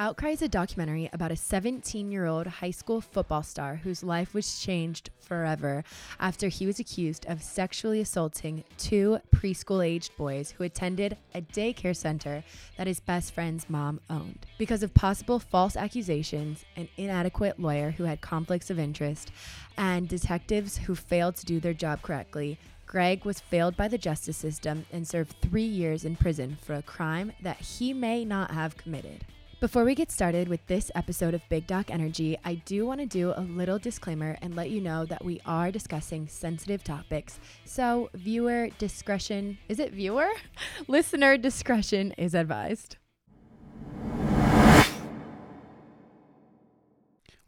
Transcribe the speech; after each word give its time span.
Outcry 0.00 0.28
is 0.30 0.42
a 0.42 0.48
documentary 0.48 1.10
about 1.12 1.32
a 1.32 1.36
17 1.36 2.12
year 2.12 2.24
old 2.24 2.46
high 2.46 2.70
school 2.70 3.00
football 3.00 3.42
star 3.42 3.74
whose 3.74 4.04
life 4.04 4.32
was 4.32 4.60
changed 4.60 5.10
forever 5.18 5.82
after 6.20 6.46
he 6.46 6.66
was 6.66 6.78
accused 6.78 7.26
of 7.26 7.42
sexually 7.42 8.00
assaulting 8.00 8.62
two 8.76 9.18
preschool 9.34 9.84
aged 9.84 10.16
boys 10.16 10.52
who 10.52 10.62
attended 10.62 11.16
a 11.34 11.42
daycare 11.42 11.96
center 11.96 12.44
that 12.76 12.86
his 12.86 13.00
best 13.00 13.34
friend's 13.34 13.68
mom 13.68 13.98
owned. 14.08 14.46
Because 14.56 14.84
of 14.84 14.94
possible 14.94 15.40
false 15.40 15.74
accusations, 15.74 16.64
an 16.76 16.88
inadequate 16.96 17.58
lawyer 17.58 17.90
who 17.90 18.04
had 18.04 18.20
conflicts 18.20 18.70
of 18.70 18.78
interest, 18.78 19.32
and 19.76 20.06
detectives 20.06 20.76
who 20.76 20.94
failed 20.94 21.34
to 21.34 21.44
do 21.44 21.58
their 21.58 21.74
job 21.74 22.02
correctly, 22.02 22.56
Greg 22.86 23.24
was 23.24 23.40
failed 23.40 23.76
by 23.76 23.88
the 23.88 23.98
justice 23.98 24.36
system 24.36 24.86
and 24.92 25.08
served 25.08 25.34
three 25.42 25.60
years 25.64 26.04
in 26.04 26.14
prison 26.14 26.56
for 26.62 26.74
a 26.74 26.82
crime 26.82 27.32
that 27.42 27.56
he 27.56 27.92
may 27.92 28.24
not 28.24 28.52
have 28.52 28.76
committed. 28.76 29.24
Before 29.60 29.84
we 29.84 29.96
get 29.96 30.12
started 30.12 30.46
with 30.46 30.64
this 30.68 30.88
episode 30.94 31.34
of 31.34 31.42
Big 31.48 31.66
Doc 31.66 31.90
Energy, 31.90 32.38
I 32.44 32.54
do 32.64 32.86
want 32.86 33.00
to 33.00 33.06
do 33.06 33.32
a 33.34 33.40
little 33.40 33.76
disclaimer 33.76 34.38
and 34.40 34.54
let 34.54 34.70
you 34.70 34.80
know 34.80 35.04
that 35.06 35.24
we 35.24 35.40
are 35.44 35.72
discussing 35.72 36.28
sensitive 36.28 36.84
topics. 36.84 37.40
So, 37.64 38.08
viewer 38.14 38.68
discretion 38.78 39.58
is 39.68 39.80
it 39.80 39.92
viewer? 39.92 40.28
Listener 40.86 41.36
discretion 41.36 42.12
is 42.12 42.36
advised. 42.36 42.98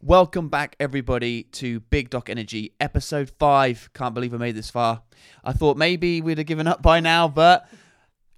Welcome 0.01 0.49
back, 0.49 0.75
everybody, 0.81 1.43
to 1.43 1.79
Big 1.79 2.09
Doc 2.09 2.29
Energy, 2.29 2.73
episode 2.81 3.31
five. 3.39 3.89
Can't 3.93 4.13
believe 4.13 4.33
I 4.33 4.37
made 4.37 4.55
this 4.55 4.69
far. 4.69 5.03
I 5.45 5.53
thought 5.53 5.77
maybe 5.77 6.19
we'd 6.19 6.39
have 6.39 6.47
given 6.47 6.67
up 6.67 6.81
by 6.81 6.99
now, 6.99 7.29
but 7.29 7.69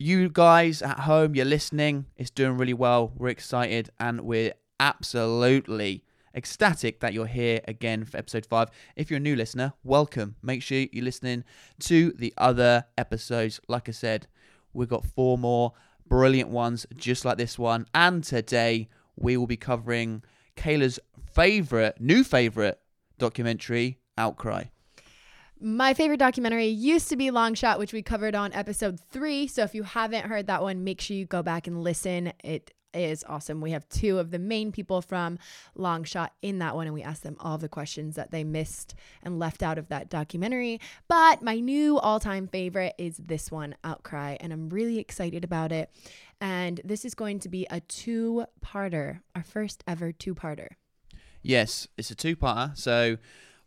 you 0.03 0.27
guys 0.27 0.81
at 0.81 0.99
home, 0.99 1.33
you're 1.33 1.45
listening. 1.45 2.05
It's 2.17 2.29
doing 2.29 2.57
really 2.57 2.73
well. 2.73 3.13
We're 3.15 3.29
excited 3.29 3.89
and 4.01 4.19
we're 4.21 4.53
absolutely 4.77 6.03
ecstatic 6.35 6.99
that 6.99 7.13
you're 7.13 7.25
here 7.25 7.61
again 7.69 8.03
for 8.03 8.17
episode 8.17 8.45
five. 8.45 8.67
If 8.97 9.09
you're 9.09 9.17
a 9.17 9.21
new 9.21 9.37
listener, 9.37 9.71
welcome. 9.81 10.35
Make 10.41 10.61
sure 10.61 10.85
you're 10.91 11.05
listening 11.05 11.45
to 11.81 12.11
the 12.17 12.33
other 12.37 12.83
episodes. 12.97 13.61
Like 13.69 13.87
I 13.87 13.93
said, 13.93 14.27
we've 14.73 14.89
got 14.89 15.05
four 15.05 15.37
more 15.37 15.71
brilliant 16.05 16.49
ones 16.49 16.85
just 16.97 17.23
like 17.23 17.37
this 17.37 17.57
one. 17.57 17.87
And 17.95 18.25
today 18.25 18.89
we 19.15 19.37
will 19.37 19.47
be 19.47 19.55
covering 19.55 20.21
Kayla's 20.57 20.99
favorite, 21.31 22.01
new 22.01 22.25
favorite 22.25 22.77
documentary, 23.17 23.99
Outcry. 24.17 24.65
My 25.65 25.93
favorite 25.93 26.17
documentary 26.17 26.67
used 26.67 27.07
to 27.07 27.15
be 27.15 27.31
Long 27.31 27.53
Shot, 27.53 27.79
which 27.79 27.93
we 27.93 28.01
covered 28.01 28.35
on 28.35 28.51
episode 28.51 28.99
three. 28.99 29.47
So 29.47 29.63
if 29.63 29.73
you 29.73 29.83
haven't 29.83 30.25
heard 30.25 30.47
that 30.47 30.61
one, 30.61 30.83
make 30.83 30.99
sure 30.99 31.15
you 31.15 31.25
go 31.25 31.41
back 31.41 31.67
and 31.67 31.81
listen. 31.81 32.33
It 32.43 32.73
is 32.93 33.23
awesome. 33.29 33.61
We 33.61 33.71
have 33.71 33.87
two 33.87 34.19
of 34.19 34.29
the 34.29 34.39
main 34.39 34.73
people 34.73 35.01
from 35.01 35.39
Long 35.73 36.03
Shot 36.03 36.33
in 36.41 36.59
that 36.59 36.75
one, 36.75 36.87
and 36.87 36.93
we 36.93 37.01
asked 37.01 37.23
them 37.23 37.37
all 37.39 37.57
the 37.57 37.69
questions 37.69 38.17
that 38.17 38.29
they 38.29 38.43
missed 38.43 38.95
and 39.21 39.39
left 39.39 39.63
out 39.63 39.77
of 39.77 39.87
that 39.87 40.09
documentary. 40.09 40.81
But 41.07 41.41
my 41.41 41.61
new 41.61 41.97
all 41.97 42.19
time 42.19 42.47
favorite 42.47 42.95
is 42.97 43.15
this 43.15 43.49
one, 43.49 43.73
Outcry, 43.85 44.35
and 44.41 44.51
I'm 44.51 44.67
really 44.67 44.99
excited 44.99 45.45
about 45.45 45.71
it. 45.71 45.89
And 46.41 46.81
this 46.83 47.05
is 47.05 47.15
going 47.15 47.39
to 47.39 47.47
be 47.47 47.65
a 47.71 47.79
two 47.79 48.45
parter, 48.61 49.21
our 49.33 49.43
first 49.43 49.81
ever 49.87 50.11
two 50.11 50.35
parter. 50.35 50.71
Yes, 51.41 51.87
it's 51.97 52.11
a 52.11 52.15
two 52.15 52.35
parter. 52.35 52.77
So 52.77 53.15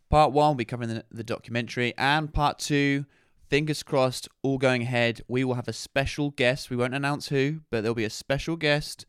Part 0.09 0.31
one, 0.31 0.49
we'll 0.49 0.55
be 0.55 0.65
covering 0.65 0.89
the, 0.89 1.05
the 1.11 1.23
documentary, 1.23 1.93
and 1.97 2.33
part 2.33 2.59
two, 2.59 3.05
fingers 3.49 3.83
crossed, 3.83 4.29
all 4.41 4.57
going 4.57 4.83
ahead. 4.83 5.21
We 5.27 5.43
will 5.43 5.55
have 5.55 5.67
a 5.67 5.73
special 5.73 6.31
guest. 6.31 6.69
We 6.69 6.77
won't 6.77 6.95
announce 6.95 7.27
who, 7.27 7.61
but 7.69 7.81
there'll 7.81 7.95
be 7.95 8.05
a 8.05 8.09
special 8.09 8.55
guest 8.55 9.05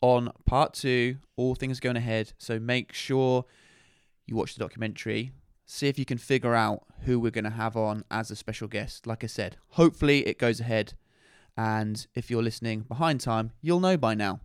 on 0.00 0.30
part 0.46 0.74
two, 0.74 1.16
all 1.36 1.54
things 1.54 1.80
going 1.80 1.96
ahead. 1.96 2.32
So 2.38 2.60
make 2.60 2.92
sure 2.92 3.46
you 4.26 4.36
watch 4.36 4.54
the 4.54 4.60
documentary. 4.60 5.32
See 5.66 5.88
if 5.88 5.98
you 5.98 6.04
can 6.04 6.18
figure 6.18 6.54
out 6.54 6.84
who 7.04 7.18
we're 7.18 7.30
going 7.30 7.44
to 7.44 7.50
have 7.50 7.76
on 7.76 8.04
as 8.10 8.30
a 8.30 8.36
special 8.36 8.68
guest. 8.68 9.06
Like 9.06 9.24
I 9.24 9.26
said, 9.26 9.56
hopefully 9.70 10.26
it 10.26 10.38
goes 10.38 10.60
ahead. 10.60 10.94
And 11.56 12.06
if 12.14 12.30
you're 12.30 12.42
listening 12.42 12.82
behind 12.82 13.20
time, 13.20 13.50
you'll 13.60 13.80
know 13.80 13.96
by 13.96 14.14
now. 14.14 14.40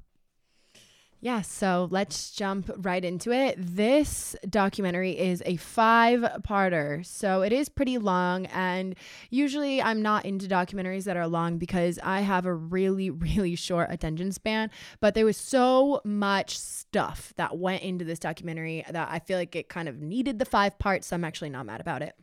Yeah, 1.23 1.39
so 1.41 1.87
let's 1.89 2.31
jump 2.31 2.69
right 2.75 3.03
into 3.03 3.31
it. 3.31 3.55
This 3.57 4.35
documentary 4.49 5.17
is 5.17 5.41
a 5.45 5.55
five 5.55 6.19
parter, 6.45 7.05
so 7.05 7.43
it 7.43 7.53
is 7.53 7.69
pretty 7.69 7.97
long. 7.97 8.47
And 8.47 8.93
usually 9.29 9.81
I'm 9.81 10.01
not 10.01 10.25
into 10.25 10.47
documentaries 10.47 11.05
that 11.05 11.15
are 11.15 11.29
long 11.29 11.59
because 11.59 11.97
I 12.03 12.19
have 12.19 12.45
a 12.45 12.53
really, 12.53 13.09
really 13.09 13.55
short 13.55 13.87
attention 13.89 14.33
span. 14.33 14.69
But 14.99 15.13
there 15.13 15.23
was 15.23 15.37
so 15.37 16.01
much 16.03 16.59
stuff 16.59 17.31
that 17.37 17.57
went 17.57 17.83
into 17.83 18.03
this 18.03 18.19
documentary 18.19 18.83
that 18.89 19.07
I 19.09 19.19
feel 19.19 19.37
like 19.37 19.55
it 19.55 19.69
kind 19.69 19.87
of 19.87 20.01
needed 20.01 20.39
the 20.39 20.45
five 20.45 20.77
parts. 20.77 21.07
So 21.07 21.15
I'm 21.15 21.23
actually 21.23 21.51
not 21.51 21.65
mad 21.65 21.79
about 21.79 22.01
it. 22.01 22.17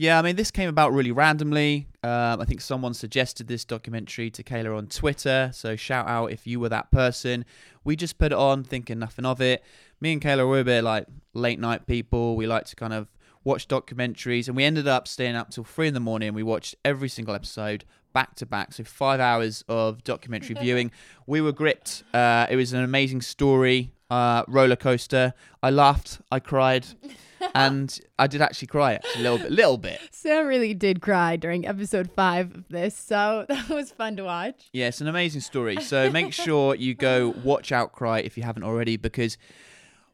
Yeah, 0.00 0.18
I 0.18 0.22
mean, 0.22 0.36
this 0.36 0.50
came 0.50 0.70
about 0.70 0.94
really 0.94 1.12
randomly. 1.12 1.86
Um, 2.02 2.40
I 2.40 2.46
think 2.46 2.62
someone 2.62 2.94
suggested 2.94 3.48
this 3.48 3.66
documentary 3.66 4.30
to 4.30 4.42
Kayla 4.42 4.74
on 4.74 4.86
Twitter. 4.86 5.50
So 5.52 5.76
shout 5.76 6.08
out 6.08 6.32
if 6.32 6.46
you 6.46 6.58
were 6.58 6.70
that 6.70 6.90
person. 6.90 7.44
We 7.84 7.96
just 7.96 8.16
put 8.16 8.32
it 8.32 8.38
on, 8.38 8.64
thinking 8.64 8.98
nothing 8.98 9.26
of 9.26 9.42
it. 9.42 9.62
Me 10.00 10.14
and 10.14 10.22
Kayla 10.22 10.48
were 10.48 10.60
a 10.60 10.64
bit 10.64 10.84
like 10.84 11.06
late 11.34 11.58
night 11.58 11.86
people. 11.86 12.34
We 12.34 12.46
like 12.46 12.64
to 12.64 12.76
kind 12.76 12.94
of 12.94 13.08
watch 13.44 13.68
documentaries, 13.68 14.48
and 14.48 14.56
we 14.56 14.64
ended 14.64 14.88
up 14.88 15.06
staying 15.06 15.36
up 15.36 15.50
till 15.50 15.64
three 15.64 15.88
in 15.88 15.92
the 15.92 16.00
morning. 16.00 16.32
We 16.32 16.44
watched 16.44 16.76
every 16.82 17.10
single 17.10 17.34
episode 17.34 17.84
back 18.14 18.36
to 18.36 18.46
back, 18.46 18.72
so 18.72 18.84
five 18.84 19.20
hours 19.20 19.64
of 19.68 20.02
documentary 20.02 20.54
viewing. 20.62 20.92
We 21.26 21.42
were 21.42 21.52
gripped. 21.52 22.04
Uh, 22.14 22.46
it 22.48 22.56
was 22.56 22.72
an 22.72 22.82
amazing 22.82 23.20
story, 23.20 23.92
uh, 24.08 24.44
roller 24.48 24.76
coaster. 24.76 25.34
I 25.62 25.68
laughed, 25.68 26.22
I 26.32 26.40
cried 26.40 26.86
and 27.54 27.98
I 28.18 28.26
did 28.26 28.40
actually 28.40 28.68
cry 28.68 28.94
actually, 28.94 29.20
a 29.20 29.30
little 29.30 29.38
bit, 29.38 29.52
little 29.52 29.78
bit. 29.78 30.00
Sam 30.10 30.46
really 30.46 30.74
did 30.74 31.00
cry 31.00 31.36
during 31.36 31.66
episode 31.66 32.10
five 32.14 32.54
of 32.54 32.68
this, 32.68 32.96
so 32.96 33.46
that 33.48 33.68
was 33.68 33.90
fun 33.92 34.16
to 34.16 34.24
watch. 34.24 34.68
Yeah, 34.72 34.88
it's 34.88 35.00
an 35.00 35.08
amazing 35.08 35.40
story. 35.40 35.76
So 35.80 36.10
make 36.10 36.32
sure 36.32 36.74
you 36.74 36.94
go 36.94 37.34
watch 37.42 37.72
Outcry 37.72 38.20
if 38.20 38.36
you 38.36 38.42
haven't 38.42 38.64
already, 38.64 38.96
because 38.96 39.38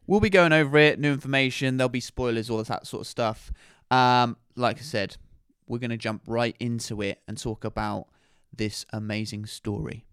we'll 0.07 0.21
be 0.21 0.31
going 0.31 0.53
over 0.53 0.79
it, 0.79 0.99
new 0.99 1.13
information, 1.13 1.77
there'll 1.77 1.89
be 1.89 2.01
spoilers, 2.01 2.51
all 2.51 2.61
of 2.61 2.69
that 2.69 2.87
sort 2.87 3.03
of 3.03 3.07
stuff. 3.07 3.53
Um, 3.91 4.37
like 4.57 4.79
I 4.79 4.83
said, 4.83 5.17
we're 5.67 5.79
going 5.79 5.91
to 5.91 5.97
jump 5.97 6.23
right 6.27 6.57
into 6.61 7.03
it 7.03 7.21
and 7.27 7.41
talk 7.41 7.65
about 7.65 8.07
this 8.55 8.87
amazing 8.93 9.47
story. 9.47 10.05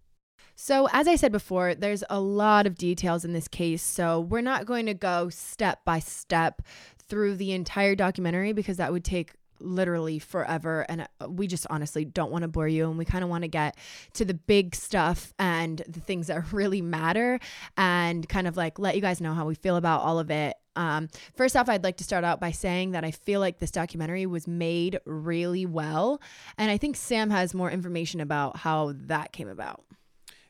So, 0.56 0.88
as 0.92 1.08
I 1.08 1.16
said 1.16 1.32
before, 1.32 1.74
there's 1.74 2.04
a 2.08 2.20
lot 2.20 2.66
of 2.66 2.76
details 2.76 3.24
in 3.24 3.32
this 3.32 3.48
case. 3.48 3.82
So, 3.82 4.20
we're 4.20 4.40
not 4.40 4.66
going 4.66 4.86
to 4.86 4.94
go 4.94 5.28
step 5.28 5.84
by 5.84 5.98
step 5.98 6.62
through 7.08 7.36
the 7.36 7.52
entire 7.52 7.94
documentary 7.94 8.52
because 8.52 8.76
that 8.78 8.92
would 8.92 9.04
take 9.04 9.32
literally 9.60 10.18
forever 10.18 10.84
and 10.88 11.06
uh, 11.20 11.28
we 11.28 11.46
just 11.46 11.66
honestly 11.70 12.04
don't 12.04 12.32
want 12.32 12.42
to 12.42 12.48
bore 12.48 12.68
you 12.68 12.88
and 12.88 12.98
we 12.98 13.04
kind 13.04 13.22
of 13.22 13.30
want 13.30 13.42
to 13.42 13.48
get 13.48 13.76
to 14.12 14.24
the 14.24 14.34
big 14.34 14.74
stuff 14.74 15.32
and 15.38 15.82
the 15.88 16.00
things 16.00 16.26
that 16.26 16.52
really 16.52 16.82
matter 16.82 17.38
and 17.76 18.28
kind 18.28 18.46
of 18.46 18.56
like 18.56 18.78
let 18.78 18.94
you 18.94 19.00
guys 19.00 19.20
know 19.20 19.32
how 19.32 19.46
we 19.46 19.54
feel 19.54 19.76
about 19.76 20.00
all 20.00 20.18
of 20.18 20.30
it 20.30 20.56
um, 20.76 21.08
first 21.34 21.56
off, 21.56 21.68
I'd 21.68 21.84
like 21.84 21.98
to 21.98 22.04
start 22.04 22.24
out 22.24 22.40
by 22.40 22.50
saying 22.50 22.92
that 22.92 23.04
I 23.04 23.12
feel 23.12 23.40
like 23.40 23.58
this 23.58 23.70
documentary 23.70 24.26
was 24.26 24.48
made 24.48 24.98
really 25.04 25.66
well. 25.66 26.20
And 26.58 26.70
I 26.70 26.78
think 26.78 26.96
Sam 26.96 27.30
has 27.30 27.54
more 27.54 27.70
information 27.70 28.20
about 28.20 28.56
how 28.56 28.92
that 29.06 29.32
came 29.32 29.48
about. 29.48 29.84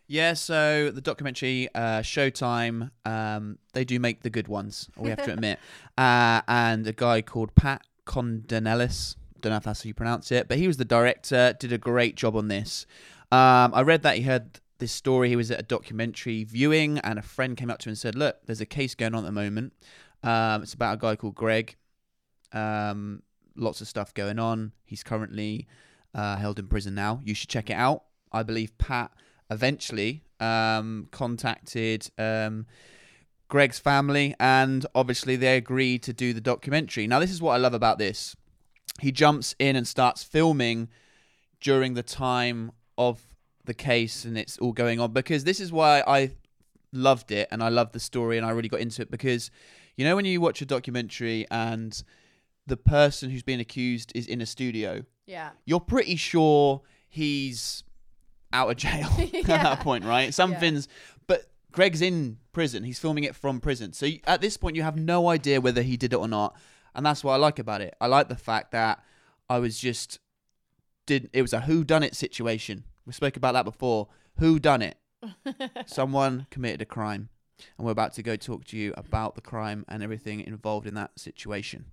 Yeah, 0.07 0.35
so 0.35 0.91
the 0.91 1.01
documentary 1.01 1.69
uh, 1.75 2.01
Showtime, 2.01 2.91
um, 3.07 3.59
they 3.73 3.85
do 3.85 3.99
make 3.99 4.23
the 4.23 4.31
good 4.31 4.49
ones. 4.49 4.91
We 4.97 5.09
have 5.09 5.25
to 5.25 5.33
admit, 5.35 5.59
uh, 5.97 6.43
and 6.47 6.87
a 6.87 6.93
guy 6.93 7.23
called 7.23 7.55
Pat 7.55 7.83
Condanelis. 8.07 9.17
Don't 9.41 9.51
know 9.51 9.57
if 9.57 9.65
that's 9.65 9.83
how 9.83 9.89
you 9.89 9.95
pronounce 9.95 10.31
it, 10.31 10.47
but 10.49 10.59
he 10.59 10.67
was 10.67 10.77
the 10.77 10.85
director. 10.85 11.55
Did 11.59 11.73
a 11.73 11.79
great 11.79 12.17
job 12.17 12.37
on 12.37 12.49
this. 12.49 12.87
Um, 13.33 13.73
I 13.75 13.83
read 13.83 14.03
that 14.03 14.17
he 14.17 14.23
heard 14.23 14.61
this 14.79 14.93
story. 14.93 15.31
He 15.31 15.37
was 15.37 15.51
at 15.51 15.59
a 15.59 15.63
documentary 15.63 16.45
viewing, 16.45 16.99
and 16.99 17.19
a 17.19 17.23
friend 17.23 17.57
came 17.57 17.71
up 17.71 17.79
to 17.81 17.89
him 17.89 17.93
and 17.93 17.99
said, 17.99 18.15
"Look, 18.15 18.37
there's 18.45 18.61
a 18.61 18.67
case 18.67 18.95
going 18.95 19.15
on 19.15 19.25
at 19.25 19.27
the 19.27 19.33
moment. 19.33 19.73
Um, 20.23 20.63
it's 20.63 20.75
about 20.75 20.95
a 20.95 20.99
guy 20.99 21.17
called 21.17 21.35
Greg. 21.35 21.77
Um, 22.53 23.23
lots 23.57 23.81
of 23.81 23.89
stuff 23.89 24.13
going 24.13 24.39
on. 24.39 24.73
He's 24.85 25.03
currently 25.03 25.67
uh, 26.15 26.37
held 26.37 26.59
in 26.59 26.67
prison 26.67 26.95
now. 26.95 27.21
You 27.25 27.35
should 27.35 27.49
check 27.49 27.71
it 27.71 27.75
out. 27.75 28.05
I 28.33 28.43
believe 28.43 28.77
Pat." 28.77 29.11
Eventually 29.51 30.23
um, 30.41 31.09
contacted 31.11 32.11
um, 32.19 32.67
Greg's 33.49 33.79
family, 33.79 34.35
and 34.41 34.87
obviously 34.95 35.37
they 35.37 35.57
agreed 35.57 36.03
to 36.05 36.13
do 36.13 36.33
the 36.33 36.41
documentary. 36.41 37.07
Now, 37.07 37.21
this 37.21 37.31
is 37.31 37.41
what 37.43 37.53
I 37.53 37.59
love 37.59 37.75
about 37.75 37.99
this. 37.99 38.35
He 39.01 39.13
jumps 39.13 39.55
in 39.59 39.77
and 39.77 39.87
starts 39.87 40.23
filming 40.23 40.89
during 41.61 41.95
the 41.95 42.03
time 42.03 42.73
of 42.97 43.21
the 43.65 43.75
case, 43.75 44.25
and 44.25 44.37
it's 44.37 44.59
all 44.59 44.73
going 44.73 45.01
on 45.01 45.13
because 45.13 45.45
this 45.45 45.61
is 45.61 45.73
why 45.73 46.03
I 46.07 46.33
loved 46.93 47.33
it 47.33 47.49
and 47.51 47.63
I 47.63 47.69
loved 47.69 47.93
the 47.93 48.01
story 48.01 48.37
and 48.39 48.47
I 48.47 48.51
really 48.51 48.69
got 48.69 48.81
into 48.81 49.03
it 49.03 49.11
because 49.11 49.51
you 49.97 50.05
know 50.05 50.15
when 50.15 50.25
you 50.25 50.41
watch 50.41 50.63
a 50.63 50.67
documentary 50.67 51.45
and 51.51 52.03
the 52.67 52.77
person 52.77 53.31
who's 53.31 53.43
being 53.43 53.61
accused 53.61 54.13
is 54.15 54.27
in 54.27 54.41
a 54.41 54.47
studio, 54.47 55.05
yeah, 55.27 55.51
you're 55.65 55.81
pretty 55.81 56.17
sure 56.17 56.83
he's 57.09 57.85
out 58.55 58.71
of 58.71 58.77
jail 58.77 59.09
at 59.35 59.45
that 59.45 59.81
point, 59.81 60.05
right? 60.05 60.33
Something's, 60.33 60.89
but 61.27 61.51
Greg's 61.73 62.01
in 62.01 62.39
prison. 62.53 62.85
He's 62.85 62.99
filming 62.99 63.25
it 63.25 63.35
from 63.35 63.61
prison. 63.61 63.93
So 63.93 64.07
you, 64.07 64.21
at 64.27 64.41
this 64.41 64.57
point, 64.57 64.77
you 64.77 64.83
have 64.83 64.97
no 64.97 65.29
idea 65.29 65.61
whether 65.61 65.83
he 65.83 65.99
did 65.99 66.15
it 66.15 66.17
or 66.17 66.29
not, 66.29 66.57
and 66.95 67.05
that's 67.05 67.23
what 67.23 67.33
I 67.33 67.37
like 67.37 67.59
about 67.59 67.83
it. 67.83 67.95
I 68.01 68.07
like 68.07 68.29
the 68.29 68.37
fact 68.37 68.71
that 68.73 69.03
I 69.51 69.59
was 69.59 69.79
just 69.79 70.21
did. 71.05 71.29
It 71.33 71.43
was 71.43 71.53
a 71.53 71.61
who 71.61 71.85
done 71.85 72.03
it 72.03 72.15
situation. 72.15 72.85
We 73.05 73.13
spoke 73.13 73.37
about 73.37 73.53
that 73.53 73.65
before. 73.65 74.09
Who 74.39 74.59
done 74.59 74.83
it? 74.83 74.97
Someone 75.87 76.47
committed 76.51 76.81
a 76.83 76.87
crime, 76.87 77.29
and 77.77 77.85
we're 77.85 77.93
about 77.93 78.15
to 78.15 78.23
go 78.23 78.37
talk 78.37 78.65
to 78.67 78.77
you 78.77 78.95
about 78.97 79.35
the 79.35 79.41
crime 79.41 79.85
and 79.89 80.03
everything 80.03 80.41
involved 80.41 80.87
in 80.87 80.95
that 80.95 81.19
situation. 81.19 81.87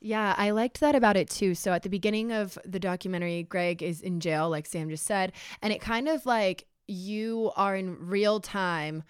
Yeah, 0.00 0.34
I 0.36 0.50
liked 0.50 0.80
that 0.80 0.94
about 0.94 1.16
it 1.16 1.30
too. 1.30 1.54
So 1.54 1.72
at 1.72 1.82
the 1.82 1.88
beginning 1.88 2.32
of 2.32 2.58
the 2.64 2.78
documentary, 2.78 3.42
Greg 3.44 3.82
is 3.82 4.00
in 4.00 4.20
jail, 4.20 4.50
like 4.50 4.66
Sam 4.66 4.88
just 4.88 5.06
said, 5.06 5.32
and 5.62 5.72
it 5.72 5.80
kind 5.80 6.08
of 6.08 6.26
like 6.26 6.66
you 6.86 7.52
are 7.56 7.74
in 7.76 8.06
real 8.06 8.40
time 8.40 9.02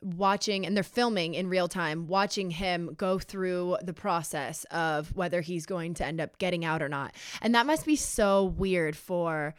watching 0.00 0.66
and 0.66 0.76
they're 0.76 0.82
filming 0.82 1.34
in 1.34 1.48
real 1.48 1.68
time 1.68 2.08
watching 2.08 2.50
him 2.50 2.94
go 2.96 3.18
through 3.18 3.76
the 3.82 3.92
process 3.92 4.64
of 4.70 5.14
whether 5.14 5.40
he's 5.40 5.64
going 5.64 5.94
to 5.94 6.04
end 6.04 6.20
up 6.20 6.36
getting 6.38 6.64
out 6.64 6.82
or 6.82 6.88
not 6.88 7.14
and 7.40 7.54
that 7.54 7.66
must 7.66 7.86
be 7.86 7.94
so 7.94 8.44
weird 8.44 8.96
for 8.96 9.54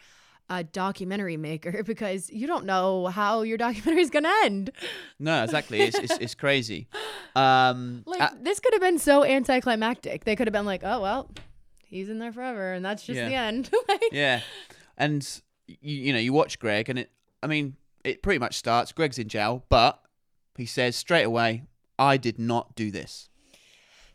a 0.50 0.63
documentary 0.63 1.38
maker 1.38 1.84
because 1.86 2.30
you 2.30 2.45
don't 2.48 2.66
know 2.66 3.07
how 3.07 3.42
your 3.42 3.57
documentary 3.57 4.01
is 4.01 4.10
going 4.10 4.24
to 4.24 4.34
end 4.44 4.72
No, 5.19 5.44
exactly. 5.44 5.81
It's 5.81 5.98
it's, 5.98 6.18
it's 6.19 6.36
crazy. 6.44 6.88
Um, 7.36 8.04
like 8.06 8.22
uh, 8.22 8.30
this 8.42 8.60
could 8.60 8.74
have 8.74 8.81
been 8.81 9.00
so 9.00 9.24
anticlimactic 9.24 10.24
they 10.25 10.36
could 10.36 10.48
have 10.48 10.54
been 10.54 10.66
like 10.66 10.81
oh 10.84 11.01
well 11.01 11.30
he's 11.86 12.10
in 12.10 12.19
there 12.19 12.31
forever 12.34 12.74
and 12.74 12.84
that's 12.86 13.04
just 13.06 13.18
Yeah. 13.18 13.30
the 13.30 13.36
end 13.36 13.69
like, 13.88 14.01
yeah, 14.12 14.42
and 14.98 15.28
you, 15.68 15.78
you 15.81 16.13
know 16.13 16.19
you 16.19 16.34
watch 16.34 16.60
Greg, 16.60 16.89
and 16.89 17.00
it. 17.00 17.12
I 17.42 17.48
mean, 17.48 17.75
it 18.04 18.22
pretty 18.22 18.39
much 18.39 18.56
starts. 18.57 18.92
Greg's 18.92 19.18
in 19.19 19.28
jail, 19.30 19.63
but 19.69 20.00
he 20.57 20.66
says 20.66 20.96
straight 20.96 21.24
away, 21.24 21.63
"I 21.98 22.18
did 22.18 22.38
not 22.39 22.75
do 22.75 22.92
this." 22.92 23.30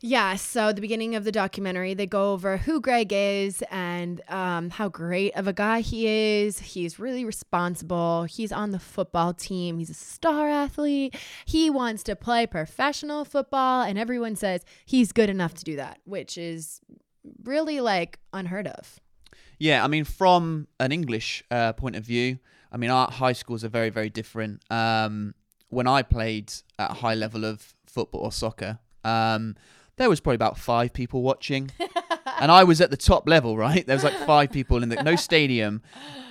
Yeah, 0.00 0.37
so 0.37 0.73
the 0.73 0.81
beginning 0.81 1.17
of 1.17 1.25
the 1.25 1.33
documentary, 1.33 1.93
they 1.93 2.06
go 2.06 2.33
over 2.33 2.56
who 2.56 2.81
Greg 2.81 3.12
is 3.12 3.65
and 3.69 4.21
um, 4.29 4.71
how 4.71 4.89
great 4.89 5.35
of 5.35 5.49
a 5.49 5.53
guy 5.53 5.81
he 5.81 6.06
is. 6.06 6.61
He's 6.61 7.00
really 7.00 7.25
responsible. 7.25 8.23
He's 8.25 8.53
on 8.53 8.71
the 8.71 8.79
football 8.79 9.35
team. 9.35 9.79
He's 9.79 9.91
a 9.91 9.95
star 9.95 10.49
athlete. 10.49 11.17
He 11.47 11.69
wants 11.69 12.05
to 12.05 12.15
play 12.15 12.47
professional 12.47 13.25
football, 13.25 13.83
and 13.83 13.99
everyone 13.99 14.37
says 14.37 14.65
he's 14.87 15.11
good 15.11 15.29
enough 15.29 15.55
to 15.55 15.65
do 15.65 15.75
that, 15.77 15.99
which 16.05 16.39
is 16.39 16.81
really 17.43 17.81
like 17.81 18.21
unheard 18.33 18.69
of. 18.69 19.00
Yeah, 19.59 19.83
I 19.83 19.89
mean, 19.89 20.05
from 20.05 20.69
an 20.79 20.93
English 20.93 21.43
uh, 21.50 21.73
point 21.73 21.97
of 21.97 22.05
view, 22.05 22.39
I 22.71 22.77
mean, 22.77 22.91
our 22.91 23.11
high 23.11 23.33
schools 23.33 23.65
are 23.65 23.69
very, 23.69 23.91
very 23.91 24.11
different. 24.11 24.62
Um, 24.71 25.35
when 25.71 25.89
I 25.89 26.03
played 26.03 26.53
at 26.79 26.93
a 26.93 26.95
high 26.95 27.15
level 27.15 27.45
of 27.45 27.75
football 27.87 28.21
or 28.21 28.31
soccer, 28.31 28.79
um, 29.05 29.56
there 29.99 30.09
was 30.09 30.21
probably 30.21 30.37
about 30.37 30.59
five 30.59 30.93
people 30.93 31.23
watching, 31.23 31.71
and 32.41 32.50
I 32.50 32.65
was 32.65 32.81
at 32.81 32.91
the 32.91 32.97
top 32.97 33.29
level. 33.29 33.56
Right, 33.56 33.87
there 33.87 33.97
was 33.97 34.05
like 34.05 34.19
five 34.27 34.50
people 34.50 34.83
in 34.83 34.89
the 34.89 35.03
no 35.03 35.17
stadium, 35.17 35.83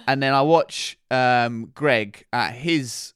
and 0.08 0.24
then 0.24 0.34
I 0.34 0.42
watch 0.42 0.98
um, 1.12 1.72
Greg 1.76 2.26
at 2.34 2.54
his 2.54 3.14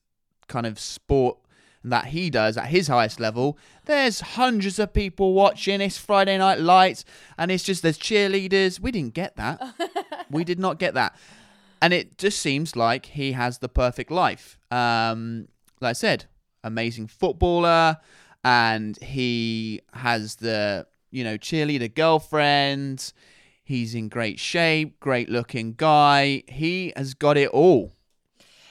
kind 0.48 0.65
of 0.65 0.80
sport 0.80 1.38
that 1.83 2.06
he 2.07 2.30
does 2.30 2.57
at 2.57 2.68
his 2.68 2.88
highest 2.88 3.19
level. 3.19 3.57
There's 3.86 4.19
hundreds 4.21 4.77
of 4.77 4.94
people 4.94 5.33
watching. 5.33 5.81
It's 5.81 5.98
Friday 5.98 6.38
Night 6.38 6.59
Lights, 6.59 7.06
and 7.38 7.51
it's 7.51 7.63
just 7.63 7.81
there's 7.81 7.98
cheerleaders. 7.98 8.80
We 8.80 8.92
didn't 8.92 9.13
get 9.13 9.36
that. 9.38 9.62
we 10.30 10.44
did 10.44 10.59
not 10.59 10.77
get 10.77 10.94
that, 10.94 11.15
and 11.81 11.94
it 11.94 12.18
just 12.18 12.39
seems 12.39 12.75
like 12.75 13.07
he 13.07 13.31
has 13.31 13.59
the 13.59 13.69
perfect 13.69 14.12
life. 14.12 14.59
Um, 14.69 15.48
like 15.80 15.92
I 15.92 15.94
said, 15.94 16.25
amazing 16.63 17.07
footballer, 17.07 17.98
and 18.43 18.97
he 19.01 19.81
has 19.93 20.35
the 20.35 20.88
you 21.09 21.23
know 21.23 21.38
cheerleader 21.38 21.93
girlfriend. 21.93 23.13
He's 23.63 23.95
in 23.95 24.09
great 24.09 24.39
shape, 24.39 24.99
great 24.99 25.29
looking 25.29 25.73
guy. 25.73 26.43
He 26.47 26.91
has 26.95 27.13
got 27.13 27.38
it 27.38 27.49
all. 27.49 27.93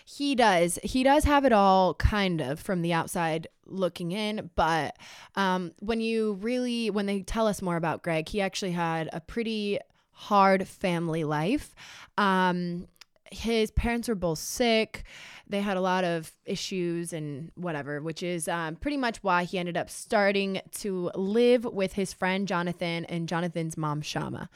He 0.05 0.34
does. 0.34 0.78
He 0.82 1.02
does 1.05 1.25
have 1.25 1.44
it 1.44 1.52
all 1.52 1.94
kind 1.94 2.40
of 2.40 2.58
from 2.58 2.82
the 2.82 2.93
outside 2.93 3.46
looking 3.64 4.11
in, 4.11 4.50
but 4.56 4.96
um, 5.37 5.72
when 5.78 6.00
you 6.00 6.34
really 6.40 6.90
when 6.90 7.06
they 7.06 7.22
tell 7.22 7.46
us 7.46 7.62
more 7.62 7.76
about 7.76 8.02
Greg, 8.02 8.28
he 8.28 8.40
actually 8.40 8.72
had 8.72 9.08
a 9.12 9.20
pretty 9.20 9.78
hard 10.11 10.67
family 10.67 11.25
life. 11.25 11.75
Um, 12.19 12.88
his 13.31 13.71
parents 13.71 14.09
were 14.09 14.15
both 14.15 14.38
sick. 14.38 15.05
They 15.49 15.61
had 15.61 15.77
a 15.77 15.81
lot 15.81 16.05
of 16.05 16.32
issues 16.44 17.12
and 17.12 17.50
whatever, 17.55 18.00
which 18.00 18.23
is 18.23 18.49
um, 18.49 18.77
pretty 18.77 18.97
much 18.97 19.23
why 19.23 19.44
he 19.44 19.59
ended 19.59 19.77
up 19.77 19.91
starting 19.91 20.61
to 20.79 21.11
live 21.15 21.65
with 21.65 21.94
his 21.94 22.12
friend 22.12 22.47
Jonathan 22.47 23.05
and 23.06 23.29
Jonathan's 23.29 23.77
mom 23.77 24.03
Shama. 24.03 24.49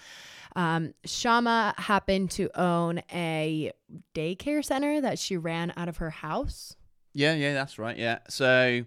Um, 0.57 0.95
Shama 1.05 1.75
happened 1.79 2.31
to 2.33 2.49
own 2.59 3.03
a 3.13 3.73
daycare 4.15 4.65
center 4.65 5.01
that 5.01 5.19
she 5.19 5.37
ran 5.37 5.73
out 5.77 5.89
of 5.89 5.97
her 5.97 6.11
house. 6.11 6.77
Yeah, 7.13 7.35
yeah, 7.35 7.55
that's 7.55 7.79
right. 7.79 7.97
Yeah. 7.97 8.19
So 8.29 8.85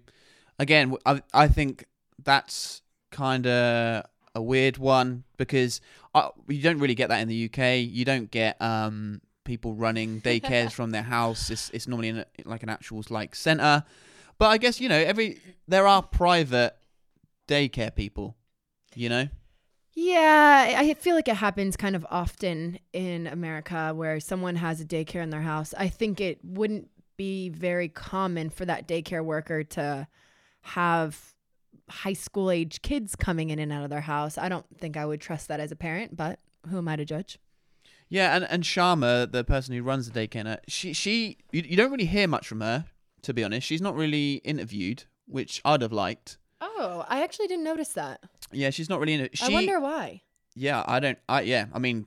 again, 0.59 0.95
I, 1.05 1.21
I 1.33 1.47
think 1.47 1.85
that's 2.23 2.81
kind 3.11 3.47
of 3.47 4.05
a 4.35 4.41
weird 4.41 4.77
one 4.77 5.23
because 5.37 5.81
uh, 6.13 6.29
you 6.47 6.61
don't 6.61 6.79
really 6.79 6.95
get 6.95 7.09
that 7.09 7.19
in 7.19 7.27
the 7.27 7.45
UK. 7.45 7.79
You 7.79 8.05
don't 8.05 8.29
get 8.31 8.61
um 8.61 9.21
people 9.47 9.73
running 9.73 10.21
daycares 10.29 10.71
from 10.71 10.91
their 10.91 11.01
house. 11.01 11.49
It's 11.49 11.71
it's 11.71 11.87
normally 11.87 12.09
in 12.09 12.17
a, 12.19 12.25
like 12.45 12.61
an 12.61 12.69
actual 12.69 13.03
like 13.09 13.33
center. 13.33 13.83
But 14.37 14.47
I 14.47 14.57
guess 14.57 14.79
you 14.79 14.89
know 14.89 14.99
every 14.99 15.41
there 15.67 15.87
are 15.87 16.03
private 16.03 16.75
daycare 17.47 17.95
people. 17.95 18.35
You 18.93 19.09
know. 19.09 19.27
Yeah, 19.99 20.75
I 20.77 20.93
feel 20.93 21.15
like 21.15 21.27
it 21.27 21.37
happens 21.37 21.75
kind 21.75 21.95
of 21.95 22.05
often 22.11 22.77
in 22.93 23.25
America 23.25 23.93
where 23.95 24.19
someone 24.19 24.55
has 24.55 24.79
a 24.79 24.85
daycare 24.85 25.23
in 25.23 25.31
their 25.31 25.41
house. 25.41 25.73
I 25.75 25.87
think 25.87 26.21
it 26.21 26.37
wouldn't 26.43 26.87
be 27.17 27.49
very 27.49 27.89
common 27.89 28.51
for 28.51 28.63
that 28.65 28.87
daycare 28.87 29.25
worker 29.25 29.63
to 29.63 30.07
have 30.61 31.33
high 31.89 32.13
school 32.13 32.51
age 32.51 32.83
kids 32.83 33.15
coming 33.15 33.49
in 33.49 33.57
and 33.57 33.71
out 33.71 33.83
of 33.83 33.89
their 33.89 34.01
house. 34.01 34.37
I 34.37 34.49
don't 34.49 34.65
think 34.77 34.97
I 34.97 35.05
would 35.05 35.19
trust 35.19 35.47
that 35.47 35.59
as 35.59 35.71
a 35.71 35.75
parent, 35.75 36.15
but 36.15 36.39
who 36.69 36.77
am 36.77 36.87
I 36.87 36.95
to 36.95 37.05
judge? 37.05 37.39
Yeah, 38.09 38.35
and 38.35 38.45
and 38.45 38.63
Sharma, 38.63 39.31
the 39.31 39.43
person 39.43 39.75
who 39.75 39.83
runs 39.83 40.09
the 40.09 40.27
daycare, 40.27 40.43
now, 40.45 40.57
she 40.67 40.93
she 40.93 41.37
you, 41.51 41.63
you 41.67 41.77
don't 41.77 41.91
really 41.91 42.05
hear 42.05 42.27
much 42.27 42.47
from 42.47 42.61
her. 42.61 42.85
To 43.23 43.33
be 43.33 43.43
honest, 43.43 43.67
she's 43.67 43.81
not 43.81 43.95
really 43.95 44.35
interviewed, 44.35 45.03
which 45.25 45.61
I'd 45.65 45.81
have 45.81 45.91
liked. 45.91 46.37
Oh, 46.61 47.05
I 47.07 47.23
actually 47.23 47.47
didn't 47.47 47.65
notice 47.65 47.89
that. 47.89 48.21
Yeah, 48.51 48.69
she's 48.69 48.89
not 48.89 48.99
really 48.99 49.13
in 49.13 49.21
it. 49.21 49.37
She, 49.37 49.45
I 49.45 49.49
wonder 49.49 49.79
why. 49.79 50.21
Yeah, 50.55 50.83
I 50.87 50.99
don't. 50.99 51.17
I 51.27 51.41
yeah. 51.41 51.65
I 51.73 51.79
mean, 51.79 52.05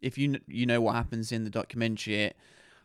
if 0.00 0.16
you 0.16 0.40
you 0.46 0.66
know 0.66 0.80
what 0.80 0.94
happens 0.94 1.32
in 1.32 1.44
the 1.44 1.50
documentary, 1.50 2.22
it, 2.22 2.36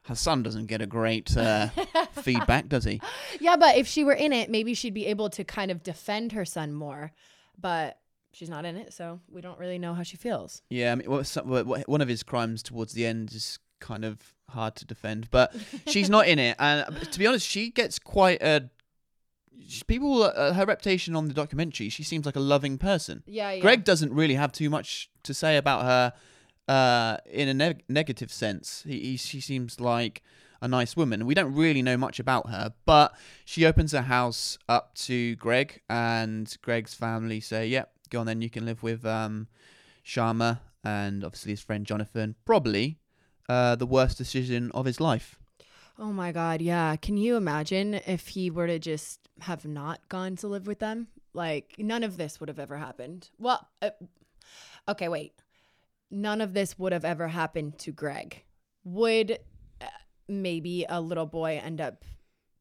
her 0.03 0.15
son 0.15 0.43
doesn't 0.43 0.65
get 0.65 0.81
a 0.81 0.87
great 0.87 1.35
uh, 1.37 1.67
feedback, 2.21 2.67
does 2.67 2.83
he? 2.83 3.01
Yeah, 3.39 3.55
but 3.55 3.77
if 3.77 3.87
she 3.87 4.03
were 4.03 4.13
in 4.13 4.33
it, 4.33 4.49
maybe 4.49 4.73
she'd 4.73 4.93
be 4.93 5.05
able 5.05 5.29
to 5.31 5.43
kind 5.43 5.71
of 5.71 5.83
defend 5.83 6.33
her 6.33 6.45
son 6.45 6.73
more. 6.73 7.11
But 7.57 7.99
she's 8.31 8.49
not 8.49 8.65
in 8.65 8.77
it, 8.77 8.93
so 8.93 9.19
we 9.29 9.41
don't 9.41 9.59
really 9.59 9.79
know 9.79 9.93
how 9.93 10.03
she 10.03 10.17
feels. 10.17 10.61
Yeah, 10.69 10.91
I 10.91 10.95
mean, 10.95 11.09
well, 11.09 11.23
some, 11.23 11.47
well, 11.47 11.65
one 11.85 12.01
of 12.01 12.07
his 12.07 12.23
crimes 12.23 12.63
towards 12.63 12.93
the 12.93 13.05
end 13.05 13.33
is 13.33 13.59
kind 13.79 14.03
of 14.05 14.17
hard 14.49 14.75
to 14.77 14.85
defend, 14.85 15.29
but 15.31 15.55
she's 15.87 16.09
not 16.09 16.27
in 16.27 16.39
it. 16.39 16.55
And 16.59 16.81
uh, 16.87 16.99
to 16.99 17.19
be 17.19 17.27
honest, 17.27 17.47
she 17.47 17.69
gets 17.69 17.99
quite 17.99 18.41
a. 18.41 18.69
People, 19.87 20.23
uh, 20.23 20.53
her 20.53 20.65
reputation 20.65 21.15
on 21.15 21.27
the 21.27 21.33
documentary, 21.33 21.89
she 21.89 22.01
seems 22.01 22.25
like 22.25 22.35
a 22.35 22.39
loving 22.41 22.77
person. 22.77 23.23
Yeah, 23.27 23.51
yeah. 23.51 23.61
Greg 23.61 23.83
doesn't 23.83 24.13
really 24.13 24.35
have 24.35 24.51
too 24.51 24.69
much 24.69 25.09
to 25.23 25.33
say 25.33 25.57
about 25.57 25.83
her 25.83 26.13
uh, 26.69 27.17
in 27.29 27.49
a 27.49 27.53
neg- 27.53 27.83
negative 27.89 28.31
sense. 28.31 28.83
He, 28.87 28.99
he, 28.99 29.17
she 29.17 29.41
seems 29.41 29.79
like 29.79 30.23
a 30.61 30.67
nice 30.67 30.95
woman. 30.95 31.25
We 31.25 31.33
don't 31.33 31.53
really 31.53 31.81
know 31.81 31.97
much 31.97 32.19
about 32.19 32.49
her, 32.49 32.73
but 32.85 33.13
she 33.45 33.65
opens 33.65 33.91
her 33.91 34.03
house 34.03 34.57
up 34.67 34.95
to 34.95 35.35
Greg, 35.35 35.81
and 35.89 36.55
Greg's 36.61 36.93
family 36.93 37.39
say, 37.39 37.67
"Yep, 37.67 37.91
go 38.09 38.19
on 38.19 38.25
then. 38.25 38.41
You 38.41 38.49
can 38.49 38.65
live 38.65 38.83
with 38.83 39.05
um, 39.05 39.47
Sharma 40.05 40.59
and 40.83 41.23
obviously 41.23 41.51
his 41.51 41.61
friend 41.61 41.85
Jonathan. 41.85 42.35
Probably 42.45 42.99
uh, 43.47 43.75
the 43.75 43.85
worst 43.85 44.17
decision 44.17 44.71
of 44.73 44.85
his 44.85 44.99
life." 44.99 45.37
Oh 46.01 46.13
my 46.13 46.31
god, 46.31 46.61
yeah. 46.61 46.95
Can 46.95 47.17
you 47.17 47.35
imagine 47.35 47.95
if 48.07 48.29
he 48.29 48.49
were 48.49 48.67
to 48.67 48.79
just 48.79 49.19
have 49.41 49.65
not 49.65 50.07
gone 50.07 50.37
to 50.37 50.47
live 50.47 50.65
with 50.65 50.79
them? 50.79 51.07
Like 51.33 51.75
none 51.77 52.03
of 52.03 52.15
this 52.15 52.39
would 52.39 52.47
have 52.47 52.59
ever 52.59 52.77
happened. 52.77 53.29
Well, 53.37 53.67
uh, 53.81 53.89
okay, 54.87 55.09
wait. 55.09 55.33
None 56.09 56.39
of 56.39 56.53
this 56.53 56.79
would 56.79 56.93
have 56.93 57.05
ever 57.05 57.27
happened 57.27 57.77
to 57.79 57.91
Greg. 57.91 58.43
Would 58.85 59.39
uh, 59.81 59.85
maybe 60.27 60.85
a 60.87 61.01
little 61.01 61.25
boy 61.25 61.61
end 61.61 61.81
up 61.81 62.05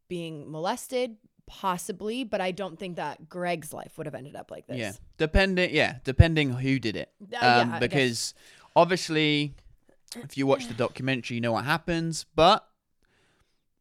being 0.08 0.50
molested? 0.50 1.16
Possibly, 1.48 2.24
but 2.24 2.40
I 2.40 2.50
don't 2.50 2.78
think 2.78 2.96
that 2.96 3.28
Greg's 3.28 3.72
life 3.72 3.96
would 3.96 4.06
have 4.06 4.14
ended 4.14 4.36
up 4.36 4.50
like 4.50 4.66
this. 4.66 4.76
Yeah, 4.76 4.92
depending. 5.16 5.74
Yeah, 5.74 5.96
depending 6.04 6.52
who 6.52 6.78
did 6.78 6.96
it. 6.96 7.10
Uh, 7.22 7.26
yeah, 7.32 7.60
um, 7.60 7.80
because 7.80 8.34
obviously, 8.76 9.54
if 10.16 10.36
you 10.36 10.46
watch 10.46 10.68
the 10.68 10.74
documentary, 10.74 11.36
you 11.36 11.40
know 11.40 11.52
what 11.52 11.64
happens. 11.64 12.26
But 12.34 12.68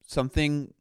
something 0.06 0.74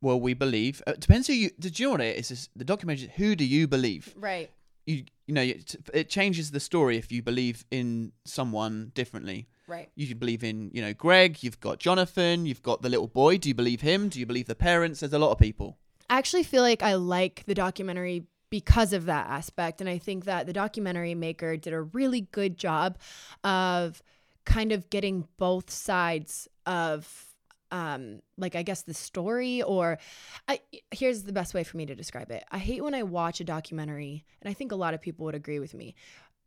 well 0.00 0.20
we 0.20 0.34
believe? 0.34 0.82
It 0.86 1.00
depends 1.00 1.26
who 1.26 1.32
you. 1.32 1.50
Did 1.58 1.78
you 1.78 1.86
know 1.86 1.92
what 1.92 2.00
it 2.00 2.16
is? 2.18 2.30
It's 2.30 2.48
the 2.54 2.64
documentary. 2.64 3.10
Who 3.16 3.34
do 3.34 3.44
you 3.44 3.66
believe? 3.66 4.14
Right. 4.16 4.50
You 4.86 5.04
you 5.26 5.34
know 5.34 5.42
it, 5.42 5.74
it 5.92 6.10
changes 6.10 6.50
the 6.50 6.60
story 6.60 6.98
if 6.98 7.10
you 7.10 7.22
believe 7.22 7.64
in 7.70 8.12
someone 8.24 8.92
differently. 8.94 9.48
Right. 9.66 9.88
You 9.94 10.14
believe 10.14 10.44
in 10.44 10.70
you 10.74 10.82
know 10.82 10.92
Greg. 10.92 11.42
You've 11.42 11.60
got 11.60 11.78
Jonathan. 11.78 12.46
You've 12.46 12.62
got 12.62 12.82
the 12.82 12.88
little 12.88 13.08
boy. 13.08 13.38
Do 13.38 13.48
you 13.48 13.54
believe 13.54 13.80
him? 13.80 14.08
Do 14.08 14.20
you 14.20 14.26
believe 14.26 14.46
the 14.46 14.54
parents? 14.54 15.00
There's 15.00 15.12
a 15.12 15.18
lot 15.18 15.32
of 15.32 15.38
people. 15.38 15.78
I 16.14 16.18
actually 16.18 16.44
feel 16.44 16.62
like 16.62 16.80
I 16.80 16.94
like 16.94 17.42
the 17.44 17.56
documentary 17.56 18.28
because 18.48 18.92
of 18.92 19.06
that 19.06 19.26
aspect. 19.26 19.80
And 19.80 19.90
I 19.90 19.98
think 19.98 20.26
that 20.26 20.46
the 20.46 20.52
documentary 20.52 21.12
maker 21.16 21.56
did 21.56 21.72
a 21.72 21.82
really 21.82 22.20
good 22.20 22.56
job 22.56 22.98
of 23.42 24.00
kind 24.44 24.70
of 24.70 24.88
getting 24.90 25.26
both 25.38 25.70
sides 25.70 26.46
of 26.66 27.26
um 27.72 28.20
like 28.36 28.54
i 28.54 28.62
guess 28.62 28.82
the 28.82 28.92
story 28.92 29.62
or 29.62 29.98
i 30.48 30.60
here's 30.90 31.22
the 31.22 31.32
best 31.32 31.54
way 31.54 31.64
for 31.64 31.78
me 31.78 31.86
to 31.86 31.94
describe 31.94 32.30
it 32.30 32.44
i 32.50 32.58
hate 32.58 32.84
when 32.84 32.94
i 32.94 33.02
watch 33.02 33.40
a 33.40 33.44
documentary 33.44 34.22
and 34.42 34.50
i 34.50 34.52
think 34.52 34.70
a 34.70 34.76
lot 34.76 34.92
of 34.92 35.00
people 35.00 35.24
would 35.24 35.34
agree 35.34 35.58
with 35.58 35.72
me 35.72 35.94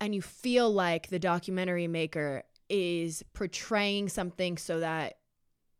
and 0.00 0.14
you 0.14 0.22
feel 0.22 0.72
like 0.72 1.08
the 1.08 1.18
documentary 1.18 1.88
maker 1.88 2.44
is 2.68 3.24
portraying 3.34 4.08
something 4.08 4.56
so 4.56 4.78
that 4.78 5.18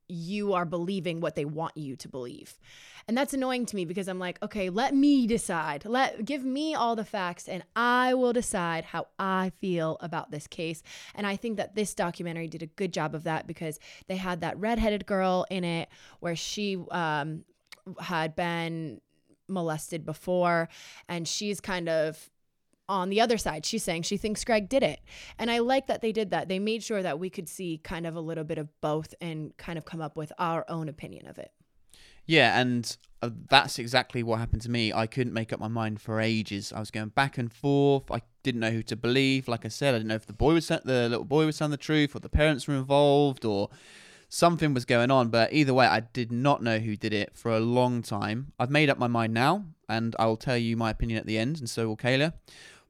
you 0.09 0.55
are 0.55 0.65
believing 0.65 1.21
what 1.21 1.37
they 1.37 1.45
want 1.45 1.77
you 1.77 1.97
to 1.97 2.09
believe. 2.09 2.59
And 3.07 3.17
that's 3.17 3.33
annoying 3.33 3.65
to 3.67 3.77
me 3.77 3.85
because 3.85 4.09
I'm 4.09 4.19
like, 4.19 4.43
okay, 4.43 4.69
let 4.69 4.95
me 4.95 5.27
decide. 5.27 5.85
Let 5.87 6.25
give 6.25 6.45
me 6.45 6.75
all 6.75 6.95
the 6.95 7.05
facts 7.05 7.49
and 7.49 7.63
I 7.75 8.15
will 8.15 8.33
decide 8.33 8.85
how 8.85 9.09
I 9.19 9.53
feel 9.61 9.97
about 10.01 10.31
this 10.31 10.47
case. 10.47 10.83
And 11.15 11.27
I 11.27 11.37
think 11.37 11.57
that 11.57 11.75
this 11.75 11.95
documentary 11.95 12.49
did 12.49 12.63
a 12.63 12.67
good 12.67 12.93
job 12.93 13.15
of 13.15 13.25
that 13.25 13.47
because 13.47 13.79
they 14.09 14.17
had 14.17 14.43
that 14.43 14.59
redheaded 14.59 15.07
girl 15.07 15.47
in 15.51 15.65
it 15.65 15.89
where 16.21 16.37
she 16.37 16.77
um, 16.91 17.45
had 18.01 18.37
been 18.37 19.01
molested 19.49 20.05
before 20.05 20.69
and 21.09 21.27
she's 21.27 21.61
kind 21.61 21.89
of 21.89 22.31
on 22.89 23.11
the 23.11 23.21
other 23.21 23.39
side. 23.39 23.67
She's 23.67 23.83
saying 23.83 24.03
she 24.03 24.17
thinks 24.17 24.45
Greg 24.45 24.69
did 24.69 24.83
it. 24.83 25.01
And 25.39 25.51
I 25.51 25.59
like 25.59 25.87
that 25.89 26.01
they 26.01 26.13
did 26.13 26.31
that. 26.31 26.49
They 26.49 26.59
made 26.59 26.83
sure 26.83 27.03
that 27.03 27.19
we 27.19 27.31
could 27.31 27.49
see 27.49 27.79
kind 27.79 28.07
of 28.07 28.17
a 28.17 28.21
little 28.21 28.45
bit 28.45 28.59
of 28.59 28.69
both 28.81 29.15
and 29.21 29.57
kind 29.57 29.79
of 29.79 29.85
come 29.85 30.01
up 30.01 30.17
with 30.17 30.33
our 30.39 30.65
own 30.69 30.89
opinion 30.89 31.27
of 31.27 31.39
it. 31.39 31.53
Yeah, 32.29 32.61
and 32.61 32.95
uh, 33.23 33.31
that's 33.49 33.79
exactly 33.79 34.23
what 34.23 34.39
happened 34.39 34.61
to 34.63 34.71
me. 34.71 34.93
I 34.93 35.07
couldn't 35.07 35.33
make 35.33 35.51
up 35.51 35.59
my 35.59 35.69
mind 35.69 35.99
for 35.99 36.21
ages. 36.21 36.75
I 36.75 36.79
was 36.79 36.91
going 36.91 37.09
back 37.09 37.39
and 37.39 37.51
forth. 37.51 38.11
I 38.11 38.21
didn't 38.43 38.61
know 38.61 38.71
who 38.71 38.83
to 38.83 38.97
believe. 38.97 39.49
Like 39.49 39.65
I 39.65 39.69
said, 39.69 39.95
I 39.95 39.99
didn't 39.99 40.09
know 40.09 40.15
if 40.15 40.27
the 40.27 40.35
boy 40.35 40.53
was 40.53 40.69
the 40.69 40.83
little 40.85 41.25
boy 41.25 41.47
was 41.47 41.57
telling 41.57 41.71
the 41.71 41.79
truth, 41.79 42.15
or 42.15 42.19
the 42.19 42.29
parents 42.29 42.69
were 42.69 42.75
involved, 42.75 43.47
or 43.47 43.71
something 44.29 44.75
was 44.75 44.85
going 44.85 45.11
on. 45.11 45.29
But 45.29 45.55
either 45.55 45.73
way, 45.73 45.87
I 45.87 46.01
did 46.01 46.31
not 46.31 46.63
know 46.63 46.79
who 46.79 46.97
did 46.97 47.15
it 47.15 47.35
for 47.35 47.51
a 47.51 47.61
long 47.61 48.03
time. 48.03 48.53
I've 48.59 48.71
made 48.71 48.91
up 48.91 48.99
my 48.99 49.09
mind 49.09 49.33
now, 49.33 49.65
and 49.89 50.15
I'll 50.19 50.37
tell 50.37 50.59
you 50.59 50.77
my 50.77 50.91
opinion 50.91 51.19
at 51.19 51.25
the 51.25 51.39
end, 51.39 51.59
and 51.61 51.71
so 51.71 51.89
will 51.89 51.97
Kayla. 51.97 52.35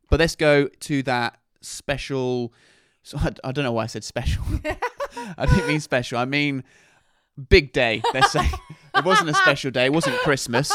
But 0.09 0.21
let's 0.21 0.37
go 0.37 0.69
to 0.69 1.03
that 1.05 1.39
special. 1.61 2.53
So 3.03 3.19
I, 3.19 3.33
I 3.45 3.53
don't 3.53 3.65
know 3.65 3.73
why 3.73 3.85
I 3.85 3.87
said 3.87 4.05
special. 4.05 4.43
I 5.39 5.47
didn't 5.47 5.69
mean 5.69 5.81
special. 5.81 6.19
I 6.19 6.25
mean 6.25 6.65
big 7.49 7.73
day. 7.73 8.03
Let's 8.13 8.33
say 8.33 8.49
it 8.95 9.05
wasn't 9.05 9.31
a 9.31 9.35
special 9.35 9.71
day. 9.71 9.87
It 9.87 9.93
wasn't 9.93 10.17
Christmas. 10.19 10.73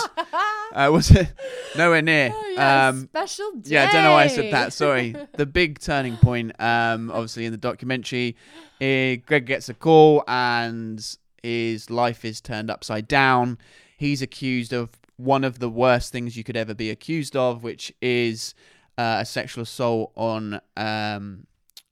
Uh, 0.73 0.89
was 0.91 1.11
it 1.11 1.31
nowhere 1.77 2.01
near? 2.01 2.31
Oh, 2.33 2.53
yeah, 2.55 2.87
um, 2.87 3.03
special 3.03 3.51
day. 3.53 3.71
Yeah, 3.71 3.87
I 3.87 3.91
don't 3.91 4.03
know 4.03 4.11
why 4.11 4.23
I 4.23 4.27
said 4.27 4.53
that. 4.53 4.73
Sorry. 4.73 5.15
the 5.37 5.45
big 5.45 5.79
turning 5.79 6.17
point, 6.17 6.53
um, 6.59 7.11
obviously 7.11 7.45
in 7.45 7.51
the 7.51 7.57
documentary, 7.57 8.35
uh, 8.81 9.21
Greg 9.25 9.45
gets 9.45 9.69
a 9.69 9.73
call 9.73 10.23
and 10.27 11.17
his 11.41 11.89
life 11.89 12.23
is 12.25 12.41
turned 12.41 12.71
upside 12.71 13.07
down. 13.07 13.57
He's 13.97 14.21
accused 14.21 14.73
of 14.73 14.89
one 15.17 15.43
of 15.43 15.59
the 15.59 15.69
worst 15.69 16.11
things 16.11 16.35
you 16.35 16.43
could 16.43 16.57
ever 16.57 16.73
be 16.73 16.89
accused 16.89 17.35
of, 17.35 17.63
which 17.63 17.93
is 18.01 18.55
uh, 18.97 19.17
a 19.21 19.25
sexual 19.25 19.63
assault 19.63 20.11
on 20.15 20.59
um, 20.77 21.47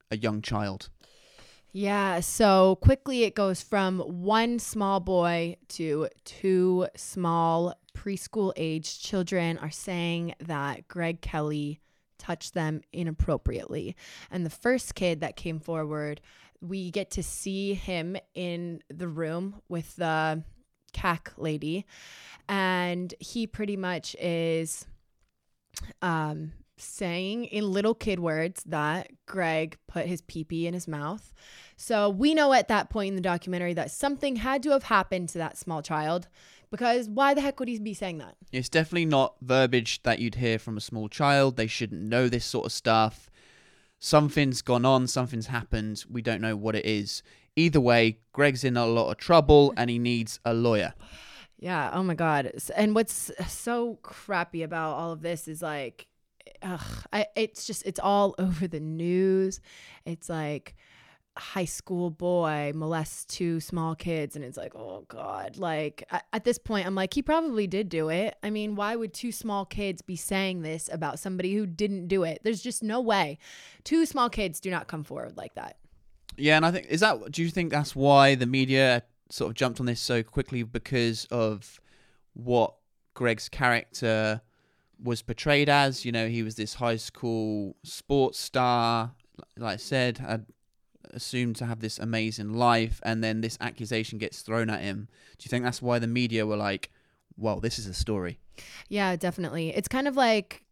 a 0.09 0.17
young 0.17 0.41
child. 0.41 0.89
Yeah, 1.73 2.19
so 2.19 2.75
quickly 2.81 3.23
it 3.23 3.33
goes 3.33 3.61
from 3.61 3.99
one 3.99 4.59
small 4.59 4.99
boy 4.99 5.55
to 5.69 6.09
two 6.25 6.87
small 6.97 7.73
preschool 7.95 8.51
aged 8.57 9.01
children 9.01 9.57
are 9.57 9.71
saying 9.71 10.35
that 10.39 10.87
Greg 10.89 11.21
Kelly 11.21 11.79
touched 12.17 12.53
them 12.53 12.81
inappropriately. 12.91 13.95
And 14.29 14.45
the 14.45 14.49
first 14.49 14.95
kid 14.95 15.21
that 15.21 15.37
came 15.37 15.59
forward, 15.59 16.19
we 16.59 16.91
get 16.91 17.09
to 17.11 17.23
see 17.23 17.73
him 17.73 18.17
in 18.35 18.81
the 18.89 19.07
room 19.07 19.61
with 19.69 19.95
the 19.95 20.43
CAC 20.93 21.29
lady, 21.37 21.85
and 22.49 23.13
he 23.19 23.47
pretty 23.47 23.77
much 23.77 24.15
is 24.19 24.85
um 26.01 26.51
saying 26.77 27.45
in 27.45 27.71
little 27.71 27.93
kid 27.93 28.19
words 28.19 28.63
that 28.65 29.09
Greg 29.25 29.77
put 29.87 30.05
his 30.05 30.21
peepee 30.21 30.65
in 30.65 30.73
his 30.73 30.87
mouth. 30.87 31.33
So 31.75 32.09
we 32.09 32.33
know 32.33 32.53
at 32.53 32.67
that 32.67 32.89
point 32.89 33.09
in 33.09 33.15
the 33.15 33.21
documentary 33.21 33.73
that 33.73 33.91
something 33.91 34.37
had 34.37 34.63
to 34.63 34.71
have 34.71 34.83
happened 34.83 35.29
to 35.29 35.37
that 35.37 35.57
small 35.57 35.81
child 35.81 36.27
because 36.71 37.09
why 37.09 37.33
the 37.33 37.41
heck 37.41 37.59
would 37.59 37.67
he 37.67 37.77
be 37.79 37.93
saying 37.93 38.19
that? 38.19 38.35
It's 38.51 38.69
definitely 38.69 39.05
not 39.05 39.35
verbiage 39.41 40.01
that 40.03 40.19
you'd 40.19 40.35
hear 40.35 40.57
from 40.57 40.77
a 40.77 40.81
small 40.81 41.09
child. 41.09 41.57
They 41.57 41.67
shouldn't 41.67 42.01
know 42.01 42.29
this 42.29 42.45
sort 42.45 42.65
of 42.65 42.71
stuff. 42.71 43.29
Something's 43.99 44.61
gone 44.61 44.85
on, 44.85 45.05
something's 45.07 45.47
happened. 45.47 46.05
We 46.09 46.21
don't 46.21 46.41
know 46.41 46.55
what 46.55 46.75
it 46.75 46.85
is. 46.85 47.21
Either 47.55 47.81
way, 47.81 48.19
Greg's 48.31 48.63
in 48.63 48.77
a 48.77 48.85
lot 48.85 49.11
of 49.11 49.17
trouble 49.17 49.73
and 49.75 49.89
he 49.89 49.99
needs 49.99 50.39
a 50.45 50.53
lawyer. 50.53 50.93
Yeah, 51.59 51.91
oh 51.93 52.01
my 52.01 52.15
god. 52.15 52.51
And 52.75 52.95
what's 52.95 53.31
so 53.47 53.99
crappy 54.01 54.63
about 54.63 54.95
all 54.95 55.11
of 55.11 55.21
this 55.21 55.47
is 55.47 55.61
like 55.61 56.07
ugh, 56.61 57.05
I, 57.11 57.27
it's 57.35 57.65
just 57.65 57.85
it's 57.85 57.99
all 57.99 58.35
over 58.39 58.67
the 58.67 58.79
news. 58.79 59.59
It's 60.05 60.29
like 60.29 60.75
high 61.37 61.65
school 61.65 62.09
boy 62.09 62.73
molests 62.75 63.23
two 63.23 63.61
small 63.61 63.95
kids 63.95 64.35
and 64.35 64.43
it's 64.43 64.57
like 64.57 64.75
oh 64.75 65.05
god. 65.07 65.57
Like 65.57 66.03
at 66.33 66.43
this 66.43 66.57
point 66.57 66.85
i'm 66.85 66.95
like 66.95 67.13
he 67.13 67.21
probably 67.21 67.67
did 67.67 67.89
do 67.89 68.09
it. 68.09 68.35
I 68.43 68.49
mean 68.49 68.75
why 68.75 68.95
would 68.95 69.13
two 69.13 69.31
small 69.31 69.65
kids 69.65 70.01
be 70.01 70.15
saying 70.15 70.61
this 70.61 70.89
about 70.91 71.19
somebody 71.19 71.55
who 71.55 71.65
didn't 71.65 72.07
do 72.07 72.23
it? 72.23 72.41
There's 72.43 72.61
just 72.61 72.83
no 72.83 72.99
way. 72.99 73.37
Two 73.83 74.05
small 74.05 74.29
kids 74.29 74.59
do 74.59 74.69
not 74.69 74.87
come 74.87 75.03
forward 75.03 75.37
like 75.37 75.55
that. 75.55 75.77
Yeah 76.37 76.57
and 76.57 76.65
i 76.65 76.71
think 76.71 76.87
is 76.87 76.99
that 76.99 77.31
do 77.31 77.43
you 77.43 77.49
think 77.49 77.71
that's 77.71 77.95
why 77.95 78.35
the 78.35 78.45
media 78.45 79.03
sort 79.29 79.49
of 79.49 79.55
jumped 79.55 79.79
on 79.79 79.85
this 79.85 80.01
so 80.01 80.23
quickly 80.23 80.63
because 80.63 81.25
of 81.31 81.79
what 82.33 82.75
greg's 83.13 83.49
character 83.49 84.41
was 85.03 85.21
portrayed 85.21 85.69
as. 85.69 86.05
You 86.05 86.11
know, 86.11 86.27
he 86.27 86.43
was 86.43 86.55
this 86.55 86.75
high 86.75 86.97
school 86.97 87.75
sports 87.83 88.39
star, 88.39 89.11
like 89.57 89.73
I 89.73 89.77
said, 89.77 90.19
had 90.19 90.45
assumed 91.11 91.55
to 91.57 91.65
have 91.65 91.79
this 91.79 91.99
amazing 91.99 92.53
life, 92.53 93.01
and 93.03 93.23
then 93.23 93.41
this 93.41 93.57
accusation 93.59 94.17
gets 94.17 94.41
thrown 94.41 94.69
at 94.69 94.81
him. 94.81 95.07
Do 95.37 95.45
you 95.45 95.49
think 95.49 95.63
that's 95.63 95.81
why 95.81 95.99
the 95.99 96.07
media 96.07 96.45
were 96.45 96.57
like, 96.57 96.91
"Well, 97.37 97.59
this 97.59 97.79
is 97.79 97.87
a 97.87 97.93
story"? 97.93 98.39
Yeah, 98.89 99.15
definitely. 99.15 99.75
It's 99.75 99.87
kind 99.87 100.07
of 100.07 100.15
like 100.15 100.63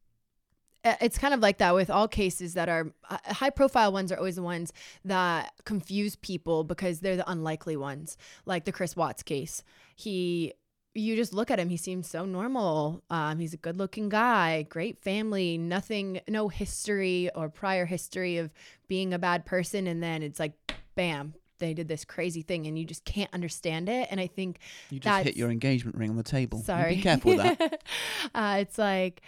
uh, 0.86 0.95
it's 1.01 1.17
kind 1.17 1.33
of 1.33 1.41
like 1.41 1.57
that 1.57 1.75
with 1.75 1.89
all 1.89 2.07
cases 2.07 2.53
that 2.53 2.69
are 2.69 2.91
uh, 3.09 3.17
high 3.25 3.50
profile 3.50 3.91
ones 3.91 4.12
are 4.12 4.17
always 4.17 4.36
the 4.36 4.43
ones 4.43 4.71
that 5.03 5.51
confuse 5.65 6.15
people 6.15 6.63
because 6.63 7.01
they're 7.01 7.17
the 7.17 7.29
unlikely 7.29 7.75
ones 7.75 8.17
like 8.45 8.63
the 8.65 8.71
chris 8.71 8.95
watts 8.95 9.21
case 9.21 9.62
he 9.95 10.53
you 10.96 11.15
just 11.15 11.34
look 11.34 11.51
at 11.51 11.60
him 11.60 11.69
he 11.69 11.77
seems 11.77 12.10
so 12.10 12.25
normal. 12.25 13.03
Um, 13.10 13.39
he's 13.39 13.53
a 13.53 13.58
good 13.58 13.77
looking 13.77 14.10
guy 14.10 14.63
great 14.63 15.01
family 15.03 15.58
nothing 15.58 16.22
no 16.27 16.48
history 16.48 17.29
or 17.36 17.50
prior 17.50 17.86
history 17.86 18.38
of 18.38 18.51
being 18.88 19.13
a 19.13 19.19
bad 19.19 19.46
person. 19.46 19.88
And 19.88 20.01
then 20.01 20.24
it's 20.24 20.39
like 20.39 20.53
bam 20.96 21.34
they 21.60 21.74
did 21.74 21.89
this 21.89 22.05
crazy 22.05 22.41
thing 22.41 22.67
and 22.67 22.79
you 22.79 22.86
just 22.86 23.03
can't 23.03 23.31
understand 23.34 23.89
it. 23.89 24.08
And 24.10 24.19
i 24.19 24.27
think 24.27 24.60
you 24.89 25.00
just 25.00 25.24
hit 25.24 25.38
your 25.38 25.51
engagement 25.51 25.98
ring 25.98 26.10
on 26.10 26.15
the 26.15 26.24
table. 26.24 26.60
Sorry 26.60 26.96
be 26.96 27.01
careful 27.01 27.36
with 27.36 27.58
that. 27.58 27.84
Uh, 28.34 28.58
it's 28.62 28.77
like 28.77 29.22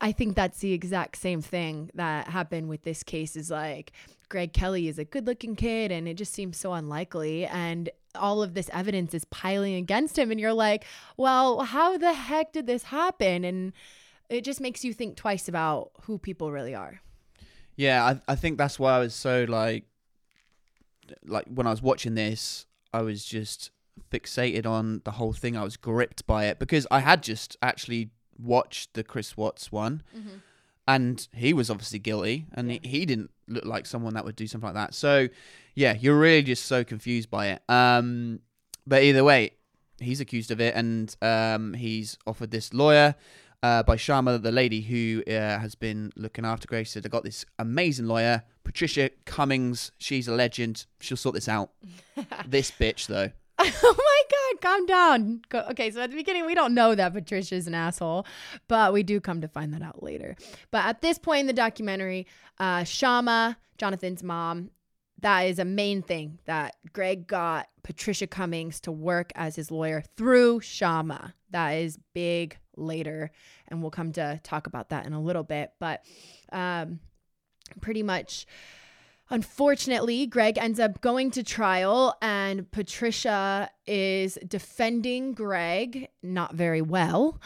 i 0.00 0.10
think 0.10 0.34
that's 0.34 0.58
the 0.58 0.72
exact 0.72 1.16
same 1.16 1.40
thing 1.40 1.90
that 1.94 2.26
happened 2.28 2.68
with 2.68 2.82
this 2.82 3.02
case 3.02 3.36
is 3.36 3.50
like 3.50 3.92
greg 4.28 4.52
kelly 4.52 4.88
is 4.88 4.98
a 4.98 5.04
good 5.04 5.26
looking 5.26 5.54
kid 5.54 5.92
and 5.92 6.08
it 6.08 6.14
just 6.14 6.32
seems 6.32 6.56
so 6.56 6.72
unlikely. 6.72 7.46
And 7.46 7.90
all 8.14 8.42
of 8.42 8.54
this 8.54 8.70
evidence 8.72 9.14
is 9.14 9.24
piling 9.26 9.74
against 9.74 10.18
him 10.18 10.30
and 10.30 10.40
you're 10.40 10.52
like 10.52 10.84
well 11.16 11.60
how 11.60 11.96
the 11.96 12.12
heck 12.12 12.52
did 12.52 12.66
this 12.66 12.84
happen? 12.84 13.44
And 13.44 13.72
it 14.28 14.42
just 14.42 14.60
makes 14.60 14.84
you 14.84 14.92
think 14.92 15.16
twice 15.16 15.48
about 15.48 15.90
who 16.02 16.18
people 16.18 16.50
really 16.50 16.74
are. 16.74 17.00
Yeah 17.76 18.04
i, 18.04 18.32
I 18.32 18.36
think 18.36 18.58
that's 18.58 18.78
why 18.78 18.96
i 18.96 18.98
was 19.00 19.14
so 19.14 19.46
like 19.48 19.84
like 21.26 21.46
when 21.48 21.66
i 21.66 21.70
was 21.70 21.82
watching 21.82 22.14
this 22.14 22.66
i 22.92 23.02
was 23.02 23.24
just 23.24 23.70
fixated 24.10 24.66
on 24.66 25.02
the 25.04 25.12
whole 25.12 25.32
thing. 25.32 25.56
I 25.56 25.62
was 25.62 25.76
gripped 25.76 26.26
by 26.26 26.46
it 26.46 26.58
because 26.58 26.86
i 26.90 27.00
had 27.00 27.22
just 27.22 27.56
actually 27.62 28.10
watched 28.38 28.94
the 28.94 29.04
chris 29.04 29.36
watts 29.36 29.70
one. 29.70 30.02
Mm-hmm. 30.16 30.36
And 30.86 31.28
he 31.32 31.52
was 31.52 31.70
obviously 31.70 31.98
guilty 31.98 32.46
and 32.54 32.70
yeah. 32.70 32.78
he, 32.82 32.88
he 32.88 33.06
didn't 33.06 33.30
look 33.48 33.64
like 33.64 33.86
someone 33.86 34.14
that 34.14 34.24
would 34.24 34.36
do 34.36 34.46
something 34.46 34.66
like 34.66 34.74
that 34.74 34.94
so 34.94 35.28
yeah, 35.74 35.94
you're 35.98 36.18
really 36.18 36.42
just 36.42 36.66
so 36.66 36.84
confused 36.84 37.30
by 37.30 37.48
it. 37.48 37.62
Um, 37.68 38.40
but 38.86 39.02
either 39.02 39.24
way, 39.24 39.52
he's 39.98 40.20
accused 40.20 40.50
of 40.50 40.60
it, 40.60 40.74
and 40.74 41.14
um, 41.20 41.74
he's 41.74 42.18
offered 42.26 42.50
this 42.50 42.72
lawyer. 42.72 43.14
Uh, 43.62 43.82
by 43.82 43.96
Sharma, 43.96 44.40
the 44.42 44.52
lady 44.52 44.82
who 44.82 45.22
uh, 45.26 45.58
has 45.58 45.74
been 45.74 46.12
looking 46.16 46.44
after 46.44 46.66
Grace, 46.68 46.90
said, 46.90 47.06
I 47.06 47.08
got 47.08 47.24
this 47.24 47.46
amazing 47.58 48.06
lawyer, 48.06 48.42
Patricia 48.62 49.10
Cummings. 49.24 49.90
She's 49.96 50.28
a 50.28 50.34
legend. 50.34 50.84
She'll 51.00 51.16
sort 51.16 51.34
this 51.34 51.48
out. 51.48 51.70
this 52.46 52.70
bitch, 52.70 53.06
though. 53.06 53.30
oh 53.58 53.94
my 53.96 54.22
god, 54.30 54.60
calm 54.60 54.86
down. 54.86 55.42
Go, 55.48 55.60
okay, 55.70 55.90
so 55.90 56.00
at 56.00 56.10
the 56.10 56.16
beginning 56.16 56.44
we 56.44 56.54
don't 56.54 56.74
know 56.74 56.94
that 56.94 57.12
Patricia 57.12 57.54
is 57.54 57.66
an 57.66 57.74
asshole, 57.74 58.26
but 58.68 58.92
we 58.92 59.02
do 59.02 59.20
come 59.20 59.40
to 59.40 59.48
find 59.48 59.72
that 59.74 59.82
out 59.82 60.02
later. 60.02 60.36
But 60.70 60.84
at 60.86 61.02
this 61.02 61.18
point 61.18 61.40
in 61.40 61.46
the 61.46 61.52
documentary, 61.52 62.26
uh 62.58 62.84
Shama, 62.84 63.56
Jonathan's 63.78 64.22
mom, 64.22 64.70
that 65.20 65.42
is 65.42 65.58
a 65.58 65.64
main 65.64 66.02
thing 66.02 66.38
that 66.44 66.76
Greg 66.92 67.26
got 67.26 67.68
Patricia 67.82 68.26
Cummings 68.26 68.80
to 68.80 68.92
work 68.92 69.32
as 69.34 69.56
his 69.56 69.70
lawyer 69.70 70.02
through 70.16 70.60
Shama. 70.60 71.34
That 71.50 71.70
is 71.70 71.98
big 72.12 72.58
later, 72.76 73.30
and 73.68 73.80
we'll 73.80 73.90
come 73.90 74.12
to 74.12 74.40
talk 74.42 74.66
about 74.66 74.90
that 74.90 75.06
in 75.06 75.12
a 75.12 75.20
little 75.20 75.44
bit. 75.44 75.70
But 75.78 76.04
um, 76.52 77.00
pretty 77.80 78.02
much, 78.02 78.46
unfortunately, 79.34 80.26
Greg 80.26 80.56
ends 80.58 80.78
up 80.78 81.00
going 81.00 81.32
to 81.32 81.42
trial, 81.42 82.16
and 82.22 82.70
Patricia 82.70 83.68
is 83.84 84.38
defending 84.46 85.32
Greg 85.32 86.08
not 86.22 86.54
very 86.54 86.80
well. 86.80 87.40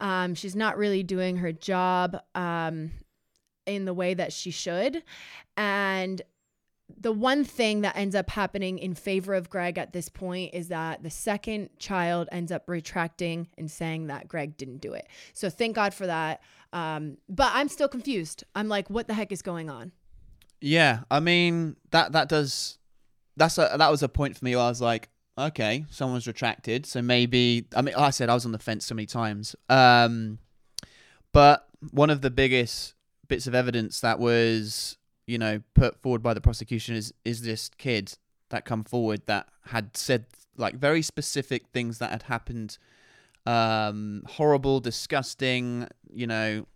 Um, 0.00 0.34
she's 0.34 0.56
not 0.56 0.76
really 0.76 1.04
doing 1.04 1.36
her 1.36 1.52
job 1.52 2.16
um, 2.34 2.90
in 3.66 3.84
the 3.84 3.94
way 3.94 4.14
that 4.14 4.32
she 4.32 4.50
should. 4.50 5.04
And 5.56 6.20
the 7.00 7.12
one 7.12 7.44
thing 7.44 7.82
that 7.82 7.96
ends 7.96 8.16
up 8.16 8.30
happening 8.30 8.80
in 8.80 8.94
favor 8.94 9.34
of 9.34 9.48
Greg 9.48 9.78
at 9.78 9.92
this 9.92 10.08
point 10.08 10.54
is 10.54 10.68
that 10.68 11.04
the 11.04 11.10
second 11.10 11.70
child 11.78 12.28
ends 12.32 12.50
up 12.50 12.64
retracting 12.66 13.46
and 13.56 13.70
saying 13.70 14.08
that 14.08 14.26
Greg 14.26 14.56
didn't 14.56 14.78
do 14.78 14.92
it. 14.92 15.06
So 15.34 15.50
thank 15.50 15.76
God 15.76 15.94
for 15.94 16.06
that. 16.06 16.40
Um, 16.72 17.18
but 17.28 17.50
I'm 17.54 17.68
still 17.68 17.88
confused. 17.88 18.42
I'm 18.56 18.68
like, 18.68 18.90
what 18.90 19.06
the 19.06 19.14
heck 19.14 19.30
is 19.30 19.42
going 19.42 19.70
on? 19.70 19.92
Yeah, 20.60 21.00
I 21.10 21.20
mean 21.20 21.76
that 21.90 22.12
that 22.12 22.28
does 22.28 22.78
that's 23.36 23.58
a 23.58 23.76
that 23.76 23.90
was 23.90 24.02
a 24.02 24.08
point 24.08 24.36
for 24.36 24.44
me. 24.44 24.56
Where 24.56 24.64
I 24.64 24.68
was 24.68 24.80
like, 24.80 25.08
okay, 25.36 25.84
someone's 25.90 26.26
retracted, 26.26 26.86
so 26.86 27.00
maybe 27.00 27.66
I 27.74 27.82
mean, 27.82 27.94
I 27.96 28.10
said 28.10 28.28
I 28.28 28.34
was 28.34 28.44
on 28.44 28.52
the 28.52 28.58
fence 28.58 28.86
so 28.86 28.94
many 28.94 29.06
times. 29.06 29.54
Um, 29.68 30.38
but 31.32 31.68
one 31.92 32.10
of 32.10 32.22
the 32.22 32.30
biggest 32.30 32.94
bits 33.28 33.46
of 33.46 33.54
evidence 33.54 34.00
that 34.00 34.18
was 34.18 34.96
you 35.26 35.38
know 35.38 35.60
put 35.74 36.00
forward 36.00 36.22
by 36.22 36.34
the 36.34 36.40
prosecution 36.40 36.96
is 36.96 37.12
is 37.24 37.42
this 37.42 37.70
kid 37.78 38.14
that 38.48 38.64
come 38.64 38.82
forward 38.82 39.22
that 39.26 39.46
had 39.66 39.96
said 39.96 40.24
like 40.56 40.74
very 40.74 41.02
specific 41.02 41.66
things 41.72 41.98
that 41.98 42.10
had 42.10 42.22
happened 42.24 42.78
um 43.46 44.22
horrible 44.26 44.80
disgusting 44.80 45.86
you 46.10 46.26
know 46.26 46.66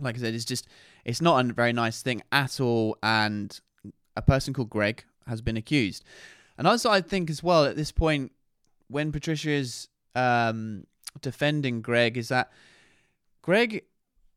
like 0.00 0.16
i 0.16 0.18
said 0.18 0.34
it's 0.34 0.46
just 0.46 0.66
it's 1.08 1.22
not 1.22 1.42
a 1.42 1.52
very 1.54 1.72
nice 1.72 2.02
thing 2.02 2.22
at 2.30 2.60
all 2.60 2.98
and 3.02 3.60
a 4.14 4.20
person 4.20 4.52
called 4.52 4.68
greg 4.68 5.04
has 5.26 5.40
been 5.40 5.56
accused. 5.56 6.04
And 6.58 6.66
also 6.66 6.90
i 6.90 7.00
think 7.00 7.30
as 7.30 7.42
well 7.42 7.64
at 7.64 7.76
this 7.76 7.92
point 7.92 8.32
when 8.88 9.10
patricia 9.10 9.50
is 9.50 9.88
um 10.14 10.84
defending 11.22 11.80
greg 11.80 12.16
is 12.16 12.28
that 12.28 12.50
greg 13.42 13.84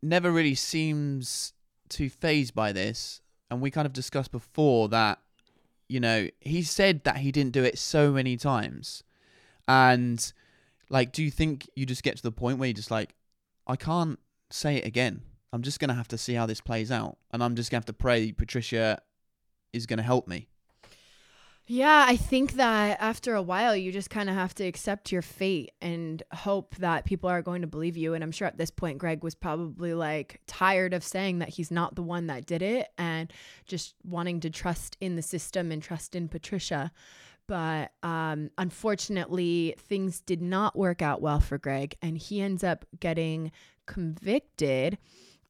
never 0.02 0.32
really 0.32 0.56
seems 0.56 1.54
too 1.90 2.10
phased 2.10 2.56
by 2.56 2.72
this 2.72 3.22
and 3.50 3.60
we 3.60 3.70
kind 3.70 3.86
of 3.86 3.94
discussed 3.94 4.32
before 4.32 4.88
that 4.88 5.20
you 5.90 6.00
know 6.00 6.30
he 6.40 6.64
said 6.64 7.04
that 7.04 7.18
he 7.18 7.32
didn't 7.32 7.52
do 7.52 7.64
it 7.64 7.78
so 7.78 8.12
many 8.12 8.38
times. 8.38 9.04
And 9.68 10.32
like 10.90 11.12
do 11.12 11.22
you 11.24 11.32
think 11.32 11.70
you 11.76 11.86
just 11.86 12.04
get 12.04 12.16
to 12.18 12.24
the 12.24 12.32
point 12.32 12.60
where 12.60 12.68
you're 12.68 12.82
just 12.84 12.92
like 12.92 13.16
i 13.66 13.76
can't 13.76 14.20
say 14.50 14.76
it 14.76 14.86
again 14.86 15.22
i'm 15.54 15.62
just 15.62 15.80
gonna 15.80 15.94
have 15.94 16.08
to 16.08 16.18
see 16.18 16.34
how 16.34 16.46
this 16.46 16.62
plays 16.62 16.92
out 16.92 17.18
and 17.32 17.44
i'm 17.44 17.56
just 17.56 17.72
gonna 17.72 17.80
have 17.80 17.86
to 17.86 17.94
pray 17.94 18.32
patricia 18.32 19.02
is 19.74 19.86
gonna 19.86 20.02
help 20.02 20.28
me 20.28 20.48
Yeah, 21.68 22.06
I 22.06 22.18
think 22.18 22.54
that 22.54 22.98
after 23.00 23.34
a 23.34 23.42
while, 23.42 23.76
you 23.76 23.94
just 23.94 24.10
kind 24.10 24.30
of 24.30 24.36
have 24.36 24.54
to 24.56 24.66
accept 24.66 25.12
your 25.12 25.22
fate 25.22 25.72
and 25.82 26.22
hope 26.34 26.76
that 26.78 27.06
people 27.06 27.30
are 27.30 27.42
going 27.42 27.62
to 27.62 27.68
believe 27.68 27.96
you. 27.96 28.14
And 28.14 28.24
I'm 28.24 28.32
sure 28.32 28.48
at 28.48 28.58
this 28.58 28.72
point, 28.72 28.98
Greg 28.98 29.24
was 29.24 29.36
probably 29.36 29.94
like 29.94 30.42
tired 30.48 30.94
of 30.94 31.02
saying 31.04 31.40
that 31.40 31.50
he's 31.50 31.72
not 31.72 31.96
the 31.96 32.02
one 32.02 32.28
that 32.28 32.46
did 32.46 32.62
it 32.62 32.90
and 32.98 33.32
just 33.68 33.96
wanting 34.04 34.42
to 34.42 34.50
trust 34.50 34.98
in 35.00 35.16
the 35.16 35.22
system 35.22 35.72
and 35.72 35.82
trust 35.82 36.14
in 36.14 36.28
Patricia. 36.28 36.92
But 37.48 37.92
um, 38.04 38.50
unfortunately, 38.58 39.76
things 39.78 40.20
did 40.20 40.42
not 40.42 40.76
work 40.78 41.02
out 41.02 41.22
well 41.22 41.40
for 41.40 41.58
Greg, 41.58 41.96
and 42.02 42.18
he 42.18 42.42
ends 42.42 42.66
up 42.66 42.86
getting 43.00 43.52
convicted 43.86 44.98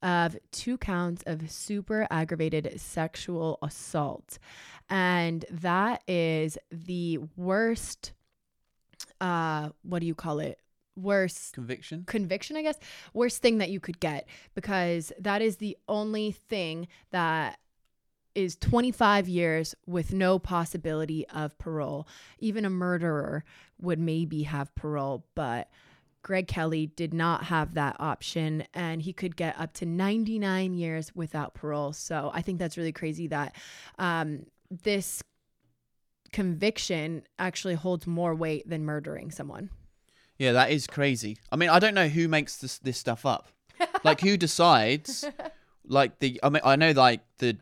of 0.01 0.37
two 0.51 0.77
counts 0.77 1.23
of 1.25 1.49
super 1.49 2.07
aggravated 2.09 2.79
sexual 2.79 3.59
assault. 3.61 4.39
And 4.89 5.45
that 5.49 6.03
is 6.07 6.57
the 6.71 7.19
worst, 7.35 8.13
uh, 9.19 9.69
what 9.83 9.99
do 9.99 10.05
you 10.05 10.15
call 10.15 10.39
it? 10.39 10.59
Worst 10.97 11.53
conviction 11.53 12.03
conviction, 12.05 12.57
I 12.57 12.63
guess, 12.63 12.77
worst 13.13 13.41
thing 13.41 13.59
that 13.59 13.69
you 13.69 13.79
could 13.79 14.01
get 14.01 14.27
because 14.53 15.13
that 15.19 15.41
is 15.41 15.55
the 15.55 15.77
only 15.87 16.31
thing 16.33 16.89
that 17.11 17.57
is 18.35 18.55
25 18.57 19.27
years 19.27 19.75
with 19.85 20.13
no 20.13 20.37
possibility 20.37 21.25
of 21.29 21.57
parole. 21.57 22.07
Even 22.39 22.65
a 22.65 22.69
murderer 22.69 23.45
would 23.79 23.99
maybe 23.99 24.43
have 24.43 24.75
parole, 24.75 25.25
but 25.33 25.69
Greg 26.23 26.47
Kelly 26.47 26.87
did 26.87 27.13
not 27.13 27.45
have 27.45 27.73
that 27.73 27.95
option 27.99 28.63
and 28.73 29.01
he 29.01 29.11
could 29.13 29.35
get 29.35 29.59
up 29.59 29.73
to 29.73 29.85
99 29.85 30.73
years 30.73 31.11
without 31.15 31.53
parole. 31.53 31.93
So 31.93 32.31
I 32.33 32.41
think 32.41 32.59
that's 32.59 32.77
really 32.77 32.91
crazy 32.91 33.27
that 33.27 33.55
um, 33.97 34.45
this 34.69 35.23
conviction 36.31 37.23
actually 37.39 37.73
holds 37.75 38.07
more 38.07 38.33
weight 38.33 38.67
than 38.69 38.85
murdering 38.85 39.31
someone. 39.31 39.69
yeah 40.37 40.53
that 40.53 40.71
is 40.71 40.87
crazy 40.87 41.37
i 41.51 41.55
mean 41.57 41.67
i 41.69 41.77
don't 41.77 41.93
know 41.93 42.07
who 42.07 42.27
makes 42.29 42.55
this 42.57 42.77
this 42.79 42.97
stuff 42.97 43.25
up 43.25 43.49
like 44.05 44.21
who 44.21 44.37
decides 44.37 45.25
like 45.85 46.19
the 46.19 46.39
i 46.41 46.49
mean 46.49 46.61
i 46.63 46.75
know 46.77 46.91
like 46.91 47.19
the 47.39 47.57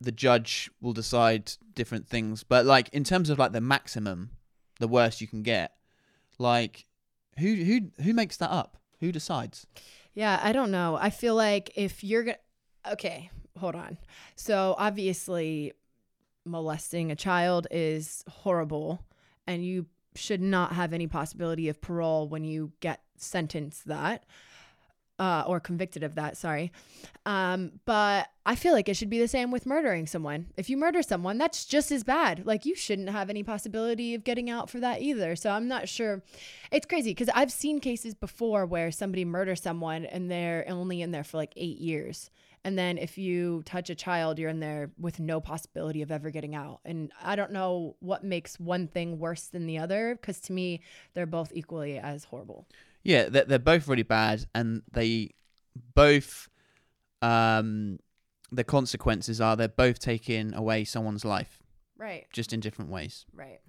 the 0.00 0.10
judge 0.10 0.68
will 0.80 0.92
decide 0.92 1.52
different 1.74 2.08
things 2.08 2.42
but 2.42 2.66
like 2.66 2.88
in 2.88 3.04
terms 3.04 3.30
of 3.30 3.38
like 3.38 3.52
the 3.52 3.60
maximum 3.60 4.30
the 4.80 4.88
worst 4.88 5.20
you 5.20 5.28
can 5.28 5.42
get 5.42 5.74
like 6.38 6.86
who 7.38 7.54
who 7.54 7.80
who 8.02 8.12
makes 8.12 8.36
that 8.36 8.50
up 8.50 8.76
who 9.00 9.12
decides 9.12 9.66
Yeah, 10.14 10.38
I 10.42 10.52
don't 10.52 10.70
know. 10.70 10.98
I 11.00 11.10
feel 11.10 11.34
like 11.34 11.70
if 11.74 12.04
you're 12.04 12.22
going 12.22 12.36
to, 12.84 12.92
okay, 12.92 13.30
hold 13.58 13.74
on. 13.74 13.98
So 14.36 14.74
obviously, 14.78 15.72
molesting 16.44 17.10
a 17.10 17.16
child 17.16 17.66
is 17.70 18.24
horrible, 18.28 19.04
and 19.46 19.64
you 19.64 19.86
should 20.14 20.42
not 20.42 20.72
have 20.72 20.92
any 20.92 21.06
possibility 21.06 21.68
of 21.68 21.80
parole 21.80 22.28
when 22.28 22.44
you 22.44 22.72
get 22.80 23.00
sentenced 23.16 23.86
that. 23.86 24.24
Uh, 25.22 25.44
or 25.46 25.60
convicted 25.60 26.02
of 26.02 26.16
that, 26.16 26.36
sorry. 26.36 26.72
Um, 27.26 27.78
but 27.84 28.26
I 28.44 28.56
feel 28.56 28.72
like 28.72 28.88
it 28.88 28.96
should 28.96 29.08
be 29.08 29.20
the 29.20 29.28
same 29.28 29.52
with 29.52 29.66
murdering 29.66 30.08
someone. 30.08 30.48
If 30.56 30.68
you 30.68 30.76
murder 30.76 31.00
someone, 31.00 31.38
that's 31.38 31.64
just 31.64 31.92
as 31.92 32.02
bad. 32.02 32.44
Like, 32.44 32.66
you 32.66 32.74
shouldn't 32.74 33.08
have 33.08 33.30
any 33.30 33.44
possibility 33.44 34.16
of 34.16 34.24
getting 34.24 34.50
out 34.50 34.68
for 34.68 34.80
that 34.80 35.00
either. 35.00 35.36
So 35.36 35.50
I'm 35.50 35.68
not 35.68 35.88
sure. 35.88 36.24
It's 36.72 36.86
crazy 36.86 37.12
because 37.12 37.30
I've 37.36 37.52
seen 37.52 37.78
cases 37.78 38.16
before 38.16 38.66
where 38.66 38.90
somebody 38.90 39.24
murders 39.24 39.62
someone 39.62 40.06
and 40.06 40.28
they're 40.28 40.64
only 40.66 41.02
in 41.02 41.12
there 41.12 41.22
for 41.22 41.36
like 41.36 41.52
eight 41.56 41.78
years. 41.78 42.28
And 42.64 42.76
then 42.76 42.98
if 42.98 43.16
you 43.16 43.62
touch 43.64 43.90
a 43.90 43.94
child, 43.94 44.40
you're 44.40 44.50
in 44.50 44.58
there 44.58 44.90
with 44.98 45.20
no 45.20 45.40
possibility 45.40 46.02
of 46.02 46.10
ever 46.10 46.30
getting 46.30 46.56
out. 46.56 46.80
And 46.84 47.12
I 47.22 47.36
don't 47.36 47.52
know 47.52 47.94
what 48.00 48.24
makes 48.24 48.58
one 48.58 48.88
thing 48.88 49.20
worse 49.20 49.44
than 49.46 49.66
the 49.66 49.78
other 49.78 50.18
because 50.20 50.40
to 50.40 50.52
me, 50.52 50.80
they're 51.14 51.26
both 51.26 51.52
equally 51.54 51.96
as 51.98 52.24
horrible. 52.24 52.66
Yeah 53.02 53.28
they're, 53.28 53.44
they're 53.44 53.58
both 53.58 53.88
really 53.88 54.02
bad 54.02 54.44
and 54.54 54.82
they 54.92 55.30
both 55.94 56.48
um 57.22 57.98
the 58.50 58.64
consequences 58.64 59.40
are 59.40 59.56
they're 59.56 59.68
both 59.68 59.98
taking 59.98 60.52
away 60.54 60.84
someone's 60.84 61.24
life 61.24 61.62
Right. 61.96 62.26
just 62.32 62.52
in 62.52 62.60
different 62.60 62.90
ways 62.90 63.24
Right. 63.34 63.60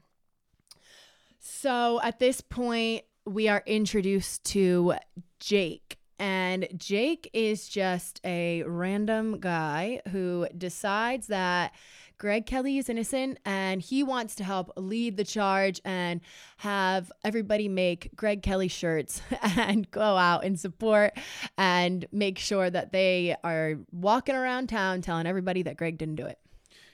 So 1.40 2.00
at 2.02 2.20
this 2.20 2.42
point, 2.42 3.04
we 3.26 3.48
are 3.50 3.64
introduced 3.66 4.44
to 4.46 4.94
Jake. 5.40 5.98
And 6.20 6.68
Jake 6.78 7.30
is 7.34 7.68
just 7.68 8.22
a 8.24 8.64
random 8.64 9.40
guy 9.40 10.02
who 10.12 10.48
decides 10.58 11.28
that 11.28 11.74
Greg 12.18 12.46
Kelly 12.46 12.78
is 12.78 12.90
innocent 12.90 13.38
and 13.46 13.82
he 13.82 14.04
wants 14.04 14.36
to 14.36 14.44
help 14.44 14.72
lead 14.78 15.18
the 15.18 15.24
charge 15.24 15.82
and 15.84 16.22
have 16.58 17.12
everybody 17.24 17.68
make 17.68 18.12
Greg 18.16 18.42
Kelly 18.42 18.68
shirts 18.68 19.22
and 19.58 19.90
go 19.92 20.02
out 20.02 20.44
and 20.44 20.60
support 20.60 21.14
and 21.58 22.06
make 22.12 22.40
sure 22.40 22.70
that 22.70 22.92
they 22.92 23.36
are 23.44 23.76
walking 23.92 24.36
around 24.36 24.68
town 24.68 25.02
telling 25.02 25.28
everybody 25.28 25.64
that 25.64 25.78
Greg 25.78 25.98
didn't 25.98 26.16
do 26.16 26.26
it. 26.26 26.40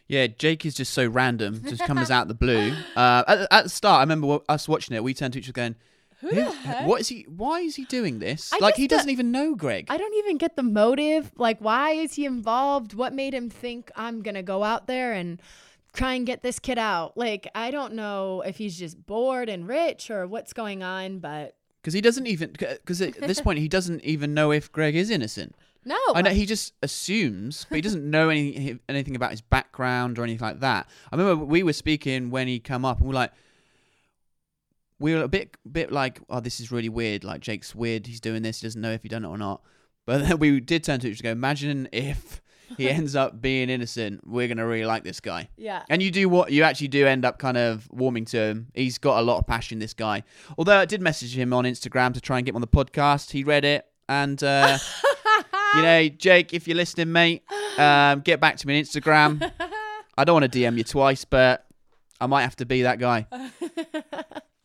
Yeah, 0.08 0.26
Jake 0.26 0.66
is 0.66 0.74
just 0.74 0.94
so 0.94 1.06
random, 1.08 1.62
just 1.68 1.84
comes 1.84 2.10
out 2.12 2.28
the 2.28 2.34
blue. 2.34 2.74
Uh, 2.96 3.24
at, 3.28 3.48
at 3.52 3.64
the 3.66 3.70
start, 3.70 4.00
I 4.00 4.02
remember 4.02 4.40
us 4.50 4.68
watching 4.68 4.96
it. 4.96 5.04
We 5.04 5.14
turned 5.14 5.34
to 5.34 5.40
each 5.40 5.46
other 5.46 5.54
going, 5.54 5.76
Who 6.22 6.30
"Who- 6.30 6.36
the 6.36 6.52
heck? 6.52 6.88
"What 6.88 7.02
is 7.02 7.08
he? 7.08 7.26
Why 7.30 7.62
is 7.62 7.76
he 7.76 7.86
doing 7.86 8.20
this? 8.20 8.52
I 8.54 8.58
like 8.60 8.76
he 8.76 8.88
doesn't 8.88 9.10
even 9.10 9.32
know 9.32 9.56
Greg." 9.56 9.88
I 9.90 9.98
don't 9.98 10.14
even 10.16 10.38
get 10.38 10.56
the 10.56 10.64
motive. 10.64 11.32
Like, 11.38 11.60
why 11.60 11.92
is 11.92 12.14
he 12.16 12.26
involved? 12.26 12.94
What 12.94 13.14
made 13.14 13.34
him 13.34 13.50
think 13.50 13.92
I'm 13.96 14.22
gonna 14.22 14.44
go 14.44 14.64
out 14.64 14.88
there 14.88 15.14
and 15.14 15.42
try 15.94 16.14
and 16.16 16.26
get 16.26 16.44
this 16.44 16.60
kid 16.60 16.78
out? 16.78 17.18
Like, 17.18 17.50
I 17.56 17.72
don't 17.72 17.94
know 17.94 18.42
if 18.46 18.58
he's 18.58 18.78
just 18.78 19.06
bored 19.06 19.50
and 19.50 19.68
rich 19.68 20.12
or 20.12 20.28
what's 20.28 20.54
going 20.54 20.84
on, 20.84 21.20
but 21.20 21.56
Because 21.82 21.94
he 21.94 22.02
doesn't 22.02 22.28
even. 22.28 22.52
Because 22.52 23.02
at 23.02 23.14
this 23.22 23.40
point, 23.40 23.60
he 23.60 23.68
doesn't 23.70 24.04
even 24.04 24.34
know 24.34 24.52
if 24.52 24.70
Greg 24.72 24.96
is 24.96 25.10
innocent. 25.10 25.56
no. 25.86 25.98
I 26.14 26.22
know 26.22 26.32
he 26.32 26.46
just 26.46 26.74
assumes, 26.84 27.66
but 27.70 27.78
he 27.78 27.82
doesn't 27.82 28.04
know 28.08 28.28
any, 28.28 28.78
anything 28.90 29.16
about 29.16 29.32
his 29.32 29.40
background 29.42 30.20
or 30.20 30.24
anything 30.24 30.46
like 30.46 30.60
that. 30.60 30.88
I 31.12 31.16
remember 31.16 31.46
we 31.46 31.64
were 31.64 31.72
speaking 31.74 32.30
when 32.30 32.50
he 32.50 32.60
come 32.60 32.84
up, 32.84 32.98
and 33.00 33.08
we 33.08 33.14
are 33.14 33.16
like, 33.16 33.32
we 35.00 35.14
were 35.16 35.24
a 35.24 35.28
bit, 35.28 35.56
bit 35.70 35.92
like, 35.92 36.20
oh, 36.30 36.40
this 36.40 36.60
is 36.60 36.72
really 36.72 36.90
weird. 36.90 37.24
Like 37.24 37.42
Jake's 37.42 37.74
weird. 37.74 38.08
He's 38.08 38.20
doing 38.20 38.42
this. 38.42 38.62
He 38.62 38.68
doesn't 38.68 38.82
know 38.82 38.92
if 38.92 39.04
he 39.04 39.10
done 39.10 39.26
it 39.26 39.30
or 39.30 39.38
not. 39.38 39.62
But 40.06 40.28
then 40.28 40.40
we 40.40 40.60
did 40.60 40.84
turn 40.84 41.00
to 41.02 41.08
each 41.08 41.20
other 41.22 41.30
and 41.30 41.36
go, 41.36 41.48
imagine 41.48 41.88
if 41.92 42.42
he 42.78 42.90
ends 42.90 43.16
up 43.16 43.42
being 43.42 43.70
innocent. 43.70 44.22
We're 44.28 44.48
gonna 44.48 44.66
really 44.66 44.86
like 44.86 45.04
this 45.04 45.20
guy. 45.20 45.50
yeah. 45.58 45.84
And 45.90 46.02
you 46.02 46.12
do 46.12 46.28
what 46.28 46.52
you 46.52 46.64
actually 46.64 46.88
do 46.90 47.06
end 47.06 47.26
up 47.26 47.40
kind 47.40 47.58
of 47.58 47.88
warming 47.92 48.26
to 48.26 48.38
him. 48.40 48.68
He's 48.74 48.98
got 48.98 49.20
a 49.20 49.22
lot 49.22 49.38
of 49.38 49.48
passion, 49.48 49.80
this 49.80 49.94
guy. 49.94 50.24
Although 50.58 50.78
I 50.78 50.86
did 50.86 51.02
message 51.02 51.38
him 51.38 51.54
on 51.54 51.66
Instagram 51.66 52.14
to 52.14 52.22
try 52.22 52.38
and 52.38 52.46
get 52.46 52.52
him 52.52 52.58
on 52.58 52.62
the 52.62 52.68
podcast. 52.68 53.32
He 53.32 53.44
read 53.44 53.66
it. 53.66 53.86
And, 54.08 54.42
uh, 54.44 54.80
you 55.76 55.82
know, 55.84 56.10
Jake, 56.10 56.54
if 56.54 56.68
you're 56.68 56.78
listening, 56.78 57.12
mate, 57.12 57.44
um, 57.78 58.22
get 58.22 58.40
back 58.40 58.58
to 58.58 58.68
me 58.68 58.78
on 58.80 58.84
Instagram. 58.84 59.52
I 60.18 60.24
don't 60.26 60.42
want 60.42 60.52
to 60.52 60.60
DM 60.60 60.78
you 60.78 60.84
twice, 60.84 61.26
but 61.26 61.68
I 62.20 62.26
might 62.26 62.42
have 62.42 62.56
to 62.58 62.66
be 62.66 62.82
that 62.82 62.98
guy. 63.00 63.28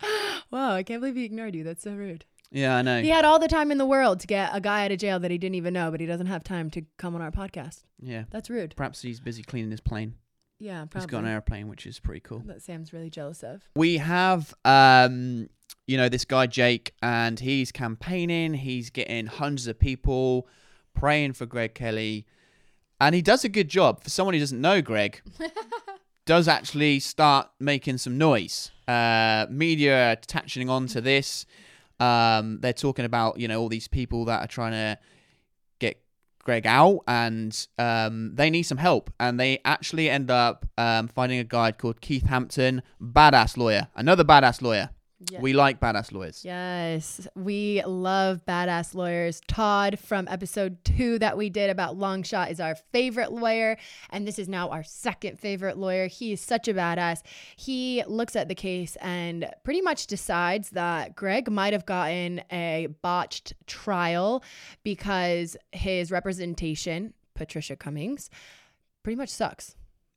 wow, 0.51 0.75
I 0.75 0.83
can't 0.83 1.01
believe 1.01 1.17
he 1.17 1.25
ignored 1.25 1.55
you. 1.55 1.65
That's 1.65 1.83
so 1.83 1.93
rude. 1.93 2.25
Yeah, 2.51 2.77
I 2.77 2.83
know. 2.83 3.03
He 3.03 3.09
had 3.09 3.25
all 3.25 3.39
the 3.39 3.49
time 3.49 3.73
in 3.73 3.79
the 3.79 3.87
world 3.87 4.21
to 4.21 4.27
get 4.27 4.51
a 4.53 4.61
guy 4.61 4.85
out 4.85 4.93
of 4.93 4.99
jail 4.99 5.19
that 5.19 5.31
he 5.31 5.39
didn't 5.39 5.57
even 5.57 5.75
know, 5.75 5.91
but 5.91 6.01
he 6.01 6.07
doesn't 6.07 6.29
have 6.29 6.45
time 6.45 6.71
to 6.71 6.83
come 6.99 7.15
on 7.17 7.23
our 7.23 7.33
podcast. 7.33 7.83
Yeah. 8.01 8.25
That's 8.31 8.49
rude. 8.49 8.75
Perhaps 8.77 9.03
he's 9.03 9.19
busy 9.19 9.43
cleaning 9.43 9.73
his 9.73 9.81
plane. 9.81 10.15
Yeah, 10.61 10.85
he's 10.95 11.07
got 11.07 11.25
an 11.25 11.31
airplane, 11.31 11.69
which 11.69 11.85
is 11.85 11.99
pretty 11.99 12.21
cool. 12.21 12.43
that 12.47 12.63
Sam's 12.63 12.93
really 12.93 13.11
jealous 13.11 13.43
of. 13.43 13.69
We 13.75 13.99
have, 13.99 14.55
um, 14.65 15.49
you 15.87 15.97
know, 15.97 16.09
this 16.09 16.25
guy 16.25 16.47
Jake, 16.47 16.95
and 17.03 17.41
he's 17.41 17.73
campaigning. 17.73 18.55
He's 18.55 18.89
getting 18.89 19.27
hundreds 19.27 19.67
of 19.67 19.79
people 19.79 20.47
praying 20.95 21.33
for 21.33 21.45
Greg 21.45 21.75
Kelly, 21.75 22.25
and 23.01 23.15
he 23.17 23.21
does 23.21 23.45
a 23.45 23.49
good 23.49 23.69
job 23.69 24.03
for 24.05 24.11
someone 24.11 24.35
who 24.35 24.41
doesn't 24.41 24.61
know 24.61 24.81
Greg. 24.81 25.21
does 26.25 26.49
actually 26.49 27.01
start 27.01 27.51
making 27.59 27.99
some 27.99 28.17
noise. 28.17 28.71
Uh, 28.87 29.47
media 29.51 30.13
attaching 30.13 30.69
on 30.69 30.87
to 30.89 31.01
this. 31.01 31.47
Um, 32.01 32.61
they're 32.61 32.73
talking 32.73 33.05
about 33.05 33.39
you 33.39 33.49
know 33.49 33.61
all 33.61 33.69
these 33.69 33.89
people 33.89 34.25
that 34.27 34.43
are 34.43 34.49
trying 34.49 34.73
to 34.73 34.99
get 35.79 36.03
Greg 36.41 36.67
out, 36.67 37.01
and 37.07 37.67
um, 37.79 38.35
they 38.35 38.51
need 38.51 38.65
some 38.65 38.79
help. 38.79 39.11
And 39.19 39.39
they 39.39 39.61
actually 39.65 40.11
end 40.11 40.31
up 40.31 40.67
um, 40.77 41.09
finding 41.09 41.39
a 41.39 41.45
guy 41.45 41.73
called 41.73 42.01
Keith 42.01 42.27
Hampton, 42.27 42.83
badass 43.01 43.57
lawyer, 43.57 43.89
another 43.95 44.25
badass 44.25 44.61
lawyer. 44.61 44.91
Yeah. 45.31 45.41
We 45.41 45.53
like 45.53 45.81
badass 45.81 46.13
lawyers. 46.13 46.45
Yes, 46.45 47.27
we 47.35 47.83
love 47.87 48.45
badass 48.47 48.95
lawyers. 48.95 49.41
Todd 49.47 49.99
from 49.99 50.29
episode 50.29 50.85
two 50.85 51.19
that 51.19 51.37
we 51.37 51.51
did 51.51 51.71
about 51.71 51.97
Longshot 51.97 52.51
is 52.51 52.61
our 52.61 52.75
favorite 52.75 53.33
lawyer, 53.33 53.77
and 54.11 54.27
this 54.27 54.39
is 54.39 54.49
now 54.49 54.69
our 54.69 54.83
second 54.83 55.39
favorite 55.39 55.79
lawyer. 55.79 56.07
He 56.07 56.33
is 56.33 56.41
such 56.41 56.69
a 56.69 56.75
badass. 56.75 57.23
He 57.57 58.03
looks 58.07 58.37
at 58.37 58.49
the 58.49 58.55
case 58.55 58.97
and 59.01 59.49
pretty 59.65 59.81
much 59.81 60.07
decides 60.07 60.71
that 60.71 61.17
Greg 61.17 61.51
might 61.51 61.73
have 61.73 61.87
gotten 61.87 62.43
a 62.51 62.89
botched 63.03 63.55
trial 63.67 64.43
because 64.83 65.57
his 65.73 66.11
representation, 66.11 67.15
Patricia 67.35 67.77
Cummings, 67.77 68.31
pretty 69.03 69.17
much 69.17 69.31
sucks. 69.31 69.75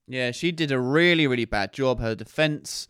Yeah, 0.08 0.32
she 0.32 0.52
did 0.52 0.72
a 0.72 0.80
really, 0.80 1.28
really 1.28 1.46
bad 1.46 1.74
job. 1.74 2.00
Her 2.00 2.16
defense 2.16 2.88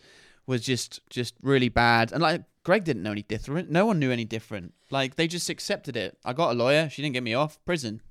was 0.47 0.61
just, 0.61 1.01
just 1.09 1.35
really 1.43 1.69
bad. 1.69 2.11
And 2.11 2.21
like 2.21 2.43
Greg 2.63 2.83
didn't 2.83 3.03
know 3.03 3.11
any 3.11 3.21
different. 3.21 3.69
No 3.69 3.85
one 3.85 3.99
knew 3.99 4.11
any 4.11 4.25
different. 4.25 4.73
Like 4.89 5.15
they 5.15 5.27
just 5.27 5.49
accepted 5.49 5.95
it. 5.95 6.17
I 6.25 6.33
got 6.33 6.51
a 6.51 6.53
lawyer. 6.53 6.89
She 6.89 7.01
didn't 7.01 7.13
get 7.13 7.23
me 7.23 7.33
off 7.33 7.63
prison. 7.65 8.01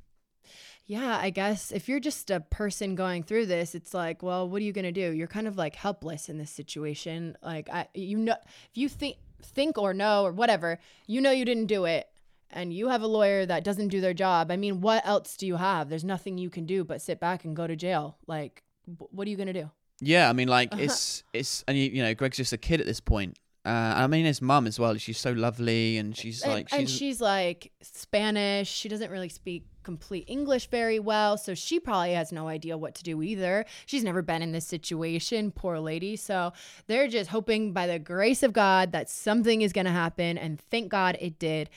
Yeah, 0.88 1.18
I 1.20 1.30
guess 1.30 1.72
if 1.72 1.88
you're 1.88 1.98
just 1.98 2.30
a 2.30 2.38
person 2.38 2.94
going 2.94 3.24
through 3.24 3.46
this, 3.46 3.74
it's 3.74 3.92
like, 3.92 4.22
well, 4.22 4.48
what 4.48 4.62
are 4.62 4.64
you 4.64 4.72
gonna 4.72 4.92
do? 4.92 5.12
You're 5.12 5.26
kind 5.26 5.48
of 5.48 5.56
like 5.56 5.74
helpless 5.74 6.28
in 6.28 6.38
this 6.38 6.50
situation. 6.50 7.36
Like, 7.42 7.68
I, 7.68 7.88
you 7.92 8.16
know, 8.16 8.36
if 8.70 8.76
you 8.76 8.88
think, 8.88 9.16
think 9.42 9.78
or 9.78 9.92
know 9.92 10.22
or 10.22 10.30
whatever, 10.30 10.78
you 11.08 11.20
know 11.20 11.32
you 11.32 11.44
didn't 11.44 11.66
do 11.66 11.86
it, 11.86 12.08
and 12.50 12.72
you 12.72 12.88
have 12.88 13.02
a 13.02 13.08
lawyer 13.08 13.44
that 13.46 13.64
doesn't 13.64 13.88
do 13.88 14.00
their 14.00 14.14
job. 14.14 14.52
I 14.52 14.56
mean, 14.56 14.80
what 14.80 15.04
else 15.04 15.36
do 15.36 15.44
you 15.44 15.56
have? 15.56 15.88
There's 15.88 16.04
nothing 16.04 16.38
you 16.38 16.50
can 16.50 16.66
do 16.66 16.84
but 16.84 17.02
sit 17.02 17.18
back 17.18 17.44
and 17.44 17.56
go 17.56 17.66
to 17.66 17.74
jail. 17.74 18.16
Like, 18.28 18.62
what 18.84 19.26
are 19.26 19.30
you 19.30 19.36
gonna 19.36 19.52
do? 19.52 19.70
Yeah, 20.00 20.28
I 20.28 20.32
mean, 20.32 20.48
like 20.48 20.74
it's 20.74 21.24
it's 21.32 21.64
and 21.66 21.76
you, 21.76 21.84
you 21.84 22.02
know, 22.02 22.14
Greg's 22.14 22.36
just 22.36 22.52
a 22.52 22.58
kid 22.58 22.80
at 22.80 22.86
this 22.86 23.00
point. 23.00 23.38
Uh, 23.64 23.94
I 23.96 24.06
mean, 24.06 24.26
his 24.26 24.40
mum 24.40 24.66
as 24.68 24.78
well. 24.78 24.96
She's 24.96 25.18
so 25.18 25.32
lovely, 25.32 25.96
and 25.96 26.16
she's 26.16 26.42
and, 26.42 26.52
like, 26.52 26.68
and 26.72 26.88
she's, 26.88 26.98
she's 26.98 27.20
like 27.20 27.72
Spanish. 27.82 28.68
She 28.68 28.88
doesn't 28.88 29.10
really 29.10 29.28
speak 29.28 29.64
complete 29.82 30.24
English 30.28 30.68
very 30.68 30.98
well, 30.98 31.36
so 31.38 31.54
she 31.54 31.80
probably 31.80 32.12
has 32.12 32.30
no 32.32 32.48
idea 32.48 32.76
what 32.76 32.94
to 32.96 33.02
do 33.04 33.22
either. 33.22 33.64
She's 33.86 34.04
never 34.04 34.20
been 34.20 34.42
in 34.42 34.52
this 34.52 34.66
situation, 34.66 35.50
poor 35.50 35.78
lady. 35.78 36.16
So 36.16 36.52
they're 36.88 37.08
just 37.08 37.30
hoping 37.30 37.72
by 37.72 37.86
the 37.86 37.98
grace 37.98 38.42
of 38.42 38.52
God 38.52 38.92
that 38.92 39.08
something 39.08 39.62
is 39.62 39.72
going 39.72 39.86
to 39.86 39.92
happen, 39.92 40.38
and 40.38 40.60
thank 40.60 40.88
God 40.88 41.16
it 41.20 41.38
did. 41.38 41.70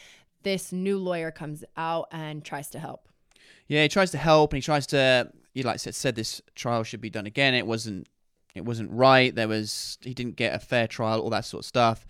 This 0.43 0.71
new 0.71 0.97
lawyer 0.97 1.31
comes 1.31 1.63
out 1.77 2.07
and 2.11 2.43
tries 2.43 2.69
to 2.71 2.79
help. 2.79 3.07
yeah, 3.67 3.83
he 3.83 3.87
tries 3.87 4.11
to 4.11 4.17
help, 4.17 4.51
and 4.53 4.57
he 4.57 4.61
tries 4.61 4.87
to, 4.87 5.31
you 5.59 5.63
like 5.63 5.79
said, 5.79 5.95
said 5.95 6.15
this 6.15 6.41
trial 6.55 6.83
should 6.83 7.01
be 7.01 7.09
done 7.09 7.25
again. 7.25 7.53
It 7.53 7.67
wasn't, 7.67 8.07
it 8.55 8.65
wasn't 8.65 8.91
right. 8.91 9.33
There 9.33 9.47
was, 9.47 9.97
he 10.01 10.13
didn't 10.13 10.35
get 10.35 10.55
a 10.55 10.59
fair 10.59 10.87
trial, 10.87 11.19
all 11.19 11.29
that 11.29 11.45
sort 11.45 11.61
of 11.61 11.65
stuff. 11.65 12.05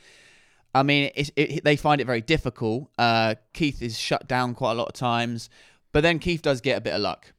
I 0.74 0.84
mean, 0.84 1.12
it, 1.16 1.32
it, 1.36 1.64
they 1.64 1.76
find 1.76 2.00
it 2.00 2.06
very 2.06 2.22
difficult. 2.22 2.90
Uh, 2.98 3.36
Keith 3.54 3.82
is 3.82 3.98
shut 3.98 4.28
down 4.28 4.54
quite 4.54 4.72
a 4.72 4.76
lot 4.76 4.88
of 4.88 4.94
times, 4.94 5.50
but 5.92 6.02
then 6.02 6.20
Keith 6.20 6.42
does 6.42 6.62
get 6.62 6.78
a 6.78 6.82
bit 6.82 6.94
of 6.94 7.02
luck 7.02 7.34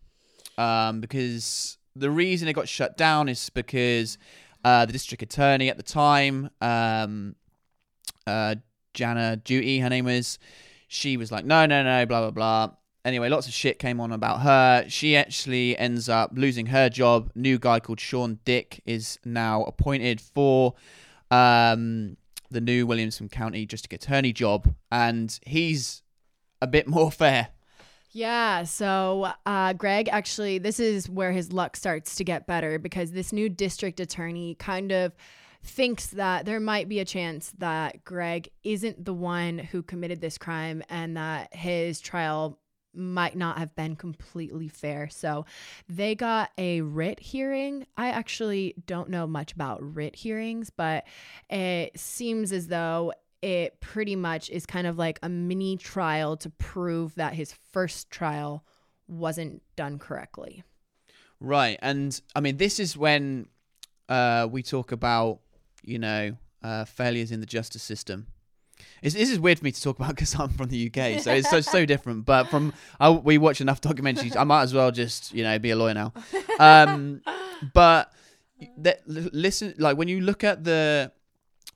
um, 0.59 1.01
because 1.01 1.79
the 1.94 2.11
reason 2.11 2.49
it 2.49 2.55
got 2.55 2.68
shut 2.68 2.96
down 2.96 3.29
is 3.29 3.51
because 3.51 4.18
uh, 4.64 4.85
the 4.85 4.92
district 4.92 5.23
attorney 5.23 5.70
at 5.70 5.77
the 5.77 5.83
time, 5.83 6.51
um, 6.61 7.37
uh, 8.27 8.57
Jana 8.94 9.37
Duty, 9.37 9.79
her 9.79 9.88
name 9.88 10.07
was, 10.07 10.38
she 10.88 11.16
was 11.16 11.31
like, 11.31 11.44
no, 11.44 11.66
no, 11.66 11.83
no, 11.85 12.05
blah, 12.07 12.20
blah, 12.20 12.31
blah. 12.31 12.75
Anyway, 13.05 13.29
lots 13.31 13.47
of 13.47 13.55
shit 13.55 13.79
came 13.79 13.99
on 13.99 14.13
about 14.13 14.41
her. 14.41 14.85
She 14.89 15.17
actually 15.17 15.77
ends 15.79 16.09
up 16.09 16.33
losing 16.35 16.67
her 16.67 16.91
job. 16.91 17.31
New 17.35 17.59
guy 17.59 17.81
called 17.81 17.99
Shawn 17.99 18.41
Dick 18.45 18.83
is 18.85 19.19
now 19.25 19.63
appointed 19.65 20.21
for 20.21 20.75
um, 21.31 22.19
the 22.51 22.61
new 22.61 22.87
Williamson 22.87 23.29
County 23.29 23.65
District 23.65 24.05
Attorney 24.05 24.33
job, 24.33 24.75
and 24.93 25.39
he's 25.47 26.03
a 26.61 26.67
bit 26.67 26.87
more 26.87 27.11
fair. 27.11 27.49
Yeah, 28.13 28.65
so 28.65 29.33
uh, 29.47 29.73
Greg 29.73 30.09
actually, 30.09 30.59
this 30.59 30.81
is 30.81 31.09
where 31.09 31.31
his 31.31 31.53
luck 31.53 31.77
starts 31.77 32.17
to 32.17 32.25
get 32.25 32.47
better 32.47 32.79
because 32.79 33.13
this 33.13 33.33
new 33.33 33.49
district 33.49 34.01
attorney 34.01 34.57
kind 34.57 34.91
of 34.91 35.15
thinks 35.63 36.09
that 36.09 36.45
there 36.45 36.59
might 36.59 36.89
be 36.89 36.99
a 36.99 37.05
chance 37.05 37.53
that 37.59 38.05
Greg 38.05 38.49
isn't 38.65 39.05
the 39.05 39.15
one 39.15 39.59
who 39.59 39.83
committed 39.83 40.21
this 40.21 40.39
crime 40.39 40.83
and 40.89 41.17
that 41.17 41.55
his 41.55 42.01
trial 42.01 42.59
might 42.94 43.37
not 43.37 43.59
have 43.59 43.74
been 43.74 43.96
completely 43.96 44.68
fair. 44.68 45.09
So 45.09 45.46
they 45.88 46.14
got 46.14 46.50
a 46.59 46.81
writ 46.81 47.20
hearing. 47.20 47.87
I 47.96 48.09
actually 48.11 48.74
don't 48.87 49.11
know 49.11 49.26
much 49.26 49.53
about 49.53 49.83
writ 49.83 50.16
hearings, 50.16 50.70
but 50.70 51.05
it 51.48 51.98
seems 51.98 52.53
as 52.53 52.66
though 52.66 53.12
it 53.42 53.81
pretty 53.81 54.16
much 54.16 54.50
is 54.50 54.66
kind 54.66 54.87
of 54.87 54.98
like 54.98 55.18
a 55.22 55.29
mini 55.29 55.76
trial 55.76 56.37
to 56.38 56.50
prove 56.50 57.14
that 57.14 57.35
his 57.35 57.55
first 57.72 58.11
trial 58.11 58.64
wasn't 59.09 59.62
done 59.76 59.98
correctly. 59.98 60.62
Right, 61.40 61.79
and 61.81 62.20
I 62.35 62.40
mean, 62.40 62.59
this 62.59 62.79
is 62.79 62.96
when 62.96 63.48
uh, 64.09 64.46
we 64.50 64.62
talk 64.62 64.92
about, 64.92 65.40
you 65.83 65.98
know, 65.98 66.37
uh, 66.62 66.85
failures 66.85 67.33
in 67.33 67.40
the 67.40 67.46
justice 67.46 67.83
system. 67.83 68.26
It's, 69.03 69.15
this 69.15 69.31
is 69.31 69.39
weird 69.41 69.59
for 69.59 69.65
me 69.65 69.73
to 69.73 69.83
talk 69.83 69.99
about 69.99 70.11
because 70.11 70.35
I'm 70.39 70.51
from 70.51 70.69
the 70.69 70.87
UK, 70.87 71.21
so 71.21 71.33
it's 71.33 71.51
so 71.51 71.61
so 71.61 71.87
different. 71.93 72.25
But 72.25 72.49
from 72.49 72.73
I, 72.99 73.11
we 73.11 73.39
watch 73.39 73.61
enough 73.61 73.81
documentaries, 73.81 74.37
I 74.37 74.45
might 74.45 74.63
as 74.63 74.75
well 74.75 74.91
just 74.91 75.33
you 75.33 75.43
know 75.43 75.59
be 75.59 75.71
a 75.71 75.77
lawyer 75.77 75.95
now. 75.95 76.13
Um, 76.59 77.23
but 77.75 78.13
that, 78.79 79.03
listen, 79.07 79.75
like 79.79 79.97
when 79.97 80.09
you 80.09 80.21
look 80.21 80.45
at 80.45 80.65
the 80.65 81.13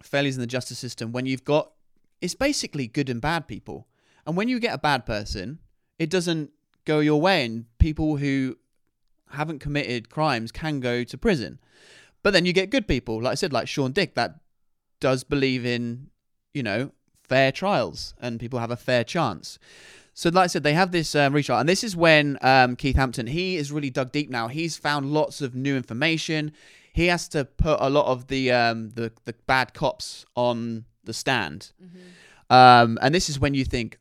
failures 0.03 0.37
in 0.37 0.41
the 0.41 0.47
justice 0.47 0.79
system, 0.79 1.13
when 1.13 1.27
you've 1.27 1.45
got 1.45 1.73
it's 2.21 2.35
basically 2.35 2.87
good 2.87 3.09
and 3.09 3.21
bad 3.21 3.49
people, 3.49 3.87
and 4.27 4.37
when 4.37 4.49
you 4.49 4.61
get 4.61 4.75
a 4.75 4.79
bad 4.79 5.07
person, 5.07 5.59
it 5.99 6.11
doesn't 6.11 6.51
go 6.85 7.01
your 7.01 7.21
way, 7.21 7.45
and 7.45 7.67
people 7.79 8.17
who 8.17 8.57
haven't 9.31 9.59
committed 9.59 10.11
crimes 10.11 10.53
can 10.53 10.81
go 10.81 11.05
to 11.05 11.19
prison. 11.19 11.59
But 12.23 12.33
then 12.33 12.47
you 12.47 12.53
get 12.53 12.71
good 12.71 12.89
people, 12.89 13.23
like 13.23 13.33
I 13.33 13.35
said, 13.35 13.53
like 13.53 13.69
Shawn 13.69 13.93
Dick, 13.93 14.15
that 14.15 14.41
does 14.99 15.25
believe 15.25 15.67
in, 15.67 16.09
you 16.55 16.63
know, 16.63 16.93
fair 17.29 17.53
trials 17.53 18.15
and 18.21 18.41
people 18.41 18.59
have 18.59 18.71
a 18.71 18.77
fair 18.77 19.05
chance. 19.05 19.59
So, 20.17 20.31
like 20.31 20.45
I 20.45 20.47
said, 20.47 20.63
they 20.63 20.75
have 20.75 20.93
this 20.93 21.17
um, 21.17 21.33
retrial, 21.33 21.59
and 21.59 21.69
this 21.69 21.83
is 21.83 21.97
when 21.97 22.39
um, 22.41 22.77
Keith 22.77 22.95
Hampton 22.95 23.27
he 23.27 23.57
is 23.57 23.73
really 23.73 23.91
dug 23.91 24.13
deep 24.13 24.31
now. 24.31 24.47
He's 24.47 24.77
found 24.77 25.07
lots 25.07 25.41
of 25.41 25.57
new 25.57 25.77
information. 25.77 26.53
He 26.93 27.07
has 27.07 27.27
to 27.31 27.45
put 27.45 27.81
a 27.81 27.91
lot 27.91 28.07
of 28.07 28.29
the 28.29 28.53
um, 28.53 28.91
the 28.91 29.11
the 29.25 29.35
bad 29.47 29.75
cops 29.75 30.25
on 30.37 30.85
the 31.03 31.13
stand, 31.13 31.73
um, 32.49 32.97
and 33.03 33.13
this 33.13 33.29
is 33.29 33.41
when 33.41 33.55
you 33.55 33.65
think, 33.65 33.99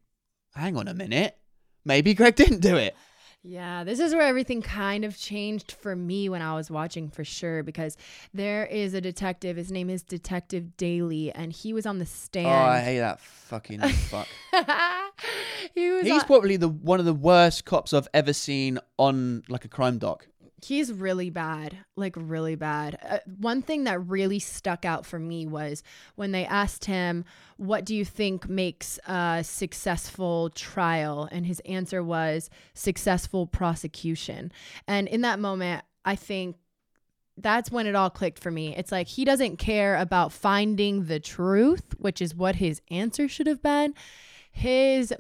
hang 0.53 0.77
on 0.77 0.87
a 0.87 0.93
minute, 0.93 1.35
maybe 1.83 2.13
Greg 2.13 2.35
didn't 2.35 2.59
do 2.59 2.75
it. 2.77 2.95
Yeah, 3.45 3.83
this 3.83 3.99
is 3.99 4.15
where 4.15 4.25
everything 4.25 4.61
kind 4.61 5.03
of 5.03 5.17
changed 5.17 5.73
for 5.73 5.97
me 5.97 6.29
when 6.29 6.41
I 6.41 6.55
was 6.55 6.71
watching 6.71 7.09
for 7.09 7.25
sure 7.25 7.61
because 7.61 7.97
there 8.33 8.65
is 8.65 8.93
a 8.93 9.01
detective. 9.01 9.57
His 9.57 9.69
name 9.69 9.89
is 9.89 10.01
Detective 10.01 10.77
Daly, 10.77 11.29
and 11.33 11.51
he 11.51 11.73
was 11.73 11.85
on 11.85 11.99
the 11.99 12.05
oh, 12.05 12.07
stand. 12.07 12.47
Oh, 12.47 12.71
I 12.71 12.79
hate 12.79 12.99
that 12.99 13.19
fucking 13.19 13.81
fuck. 13.81 14.27
he 15.75 15.91
was 15.91 16.05
He's 16.05 16.21
on- 16.21 16.27
probably 16.27 16.55
the 16.55 16.69
one 16.69 17.01
of 17.01 17.05
the 17.05 17.13
worst 17.13 17.65
cops 17.65 17.91
I've 17.91 18.07
ever 18.13 18.31
seen 18.31 18.79
on 18.97 19.43
like 19.49 19.65
a 19.65 19.69
crime 19.69 19.97
doc. 19.97 20.25
He's 20.63 20.93
really 20.93 21.29
bad, 21.29 21.77
like 21.97 22.15
really 22.15 22.55
bad. 22.55 22.97
Uh, 23.07 23.17
one 23.37 23.61
thing 23.61 23.83
that 23.83 23.99
really 23.99 24.39
stuck 24.39 24.85
out 24.85 25.05
for 25.05 25.19
me 25.19 25.45
was 25.45 25.83
when 26.15 26.31
they 26.31 26.45
asked 26.45 26.85
him, 26.85 27.25
What 27.57 27.83
do 27.83 27.93
you 27.93 28.05
think 28.05 28.47
makes 28.47 28.97
a 29.05 29.41
successful 29.43 30.49
trial? 30.51 31.27
And 31.31 31.45
his 31.45 31.59
answer 31.61 32.01
was 32.01 32.49
successful 32.73 33.45
prosecution. 33.45 34.51
And 34.87 35.07
in 35.07 35.21
that 35.21 35.39
moment, 35.39 35.83
I 36.05 36.15
think 36.15 36.55
that's 37.37 37.71
when 37.71 37.87
it 37.87 37.95
all 37.95 38.09
clicked 38.09 38.39
for 38.39 38.51
me. 38.51 38.75
It's 38.75 38.91
like 38.91 39.07
he 39.07 39.25
doesn't 39.25 39.57
care 39.57 39.97
about 39.97 40.31
finding 40.31 41.05
the 41.05 41.19
truth, 41.19 41.95
which 41.97 42.21
is 42.21 42.35
what 42.35 42.55
his 42.55 42.81
answer 42.89 43.27
should 43.27 43.47
have 43.47 43.61
been. 43.61 43.95
His 44.51 45.11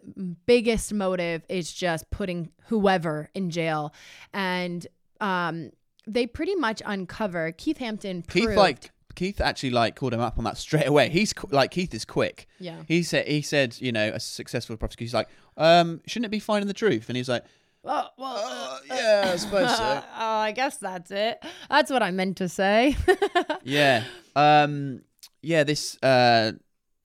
biggest 0.45 0.93
motive 0.93 1.43
is 1.49 1.73
just 1.73 2.11
putting 2.11 2.51
whoever 2.67 3.29
in 3.33 3.49
jail. 3.49 3.93
And 4.31 4.85
um, 5.21 5.71
they 6.07 6.27
pretty 6.27 6.55
much 6.55 6.81
uncover 6.85 7.51
Keith 7.51 7.77
Hampton. 7.77 8.23
Keith 8.27 8.55
like 8.55 8.91
Keith 9.15 9.39
actually 9.39 9.69
like 9.71 9.95
called 9.95 10.13
him 10.13 10.19
up 10.19 10.37
on 10.37 10.43
that 10.43 10.57
straight 10.65 10.87
away. 10.87 11.09
He's 11.09 11.33
like 11.49 11.71
Keith 11.71 11.93
is 11.93 12.05
quick. 12.05 12.47
yeah. 12.59 12.83
He 12.87 13.03
said 13.03 13.27
he 13.27 13.41
said 13.41 13.77
you 13.79 13.91
know 13.91 14.09
a 14.13 14.19
successful 14.19 14.77
prosecution. 14.77 15.07
He's 15.07 15.13
like, 15.13 15.29
um, 15.57 16.01
shouldn't 16.07 16.25
it 16.25 16.31
be 16.31 16.39
finding 16.39 16.67
the 16.67 16.73
truth? 16.73 17.09
And 17.09 17.17
he's 17.17 17.29
like, 17.29 17.43
Oh, 17.85 18.07
well, 18.17 18.37
uh, 18.37 18.79
yeah, 18.87 19.31
I 19.33 19.35
suppose 19.35 19.75
so. 19.75 19.83
oh, 20.17 20.37
I 20.37 20.53
guess 20.53 20.77
that's 20.77 21.11
it. 21.11 21.43
That's 21.69 21.91
what 21.91 22.01
I 22.01 22.11
meant 22.11 22.37
to 22.37 22.47
say. 22.47 22.95
yeah. 23.63 24.05
Um. 24.35 25.01
Yeah. 25.41 25.65
This 25.65 26.01
uh, 26.01 26.53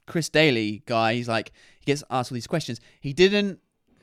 Chris 0.06 0.28
Daly 0.28 0.82
guy. 0.86 1.14
He's 1.14 1.28
like 1.28 1.50
he 1.80 1.86
gets 1.86 2.04
asked 2.10 2.30
all 2.30 2.34
these 2.36 2.46
questions. 2.46 2.80
He 3.00 3.12
didn't 3.12 3.58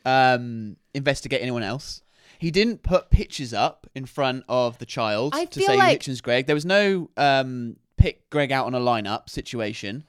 um 0.06 0.76
investigate 0.94 1.42
anyone 1.42 1.64
else. 1.64 2.02
He 2.40 2.52
didn't 2.52 2.84
put 2.84 3.10
pictures 3.10 3.54
up 3.54 3.88
in 3.96 4.06
front 4.06 4.44
of 4.50 4.78
the 4.78 4.86
child 4.86 5.34
I 5.36 5.46
to 5.46 5.60
feel 5.60 5.68
say 5.68 5.78
like- 5.78 6.00
Hitchens 6.02 6.22
Greg. 6.22 6.46
There 6.48 6.56
was 6.56 6.66
no 6.66 7.10
um 7.18 7.78
pick 7.98 8.30
Greg 8.30 8.52
out 8.52 8.66
on 8.66 8.76
a 8.76 8.80
lineup 8.80 9.30
situation. 9.30 10.04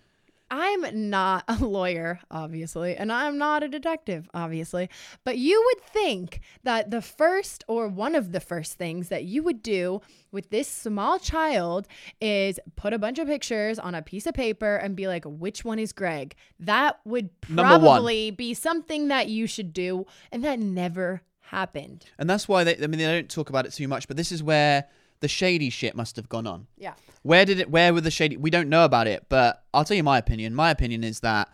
I'm 0.48 1.10
not 1.10 1.42
a 1.48 1.56
lawyer, 1.64 2.20
obviously, 2.30 2.94
and 2.96 3.10
I'm 3.10 3.36
not 3.36 3.64
a 3.64 3.68
detective, 3.68 4.28
obviously. 4.32 4.88
But 5.24 5.38
you 5.38 5.60
would 5.66 5.82
think 5.84 6.40
that 6.62 6.92
the 6.92 7.02
first 7.02 7.64
or 7.66 7.88
one 7.88 8.14
of 8.14 8.30
the 8.30 8.38
first 8.38 8.74
things 8.74 9.08
that 9.08 9.24
you 9.24 9.42
would 9.42 9.60
do 9.60 10.02
with 10.30 10.50
this 10.50 10.68
small 10.68 11.18
child 11.18 11.88
is 12.20 12.60
put 12.76 12.92
a 12.92 12.98
bunch 12.98 13.18
of 13.18 13.26
pictures 13.26 13.80
on 13.80 13.96
a 13.96 14.02
piece 14.02 14.24
of 14.24 14.34
paper 14.34 14.76
and 14.76 14.94
be 14.94 15.08
like, 15.08 15.24
which 15.24 15.64
one 15.64 15.80
is 15.80 15.92
Greg? 15.92 16.36
That 16.60 17.00
would 17.04 17.30
Number 17.48 17.62
one. 17.62 17.80
probably 17.80 18.30
be 18.30 18.54
something 18.54 19.08
that 19.08 19.28
you 19.28 19.48
should 19.48 19.72
do. 19.72 20.06
And 20.30 20.44
that 20.44 20.60
never 20.60 21.22
happened. 21.50 22.04
And 22.18 22.28
that's 22.28 22.48
why 22.48 22.64
they 22.64 22.74
I 22.76 22.86
mean 22.86 22.98
they 22.98 23.06
don't 23.06 23.30
talk 23.30 23.48
about 23.50 23.66
it 23.66 23.72
too 23.72 23.88
much, 23.88 24.08
but 24.08 24.16
this 24.16 24.30
is 24.32 24.42
where 24.42 24.86
the 25.20 25.28
shady 25.28 25.70
shit 25.70 25.94
must 25.96 26.16
have 26.16 26.28
gone 26.28 26.46
on. 26.46 26.66
Yeah. 26.76 26.94
Where 27.22 27.44
did 27.44 27.58
it? 27.60 27.70
Where 27.70 27.92
were 27.94 28.00
the 28.02 28.10
shady? 28.10 28.36
We 28.36 28.50
don't 28.50 28.68
know 28.68 28.84
about 28.84 29.06
it, 29.06 29.26
but 29.28 29.64
I'll 29.72 29.84
tell 29.84 29.96
you 29.96 30.02
my 30.04 30.18
opinion. 30.18 30.54
My 30.54 30.70
opinion 30.70 31.02
is 31.04 31.20
that 31.20 31.48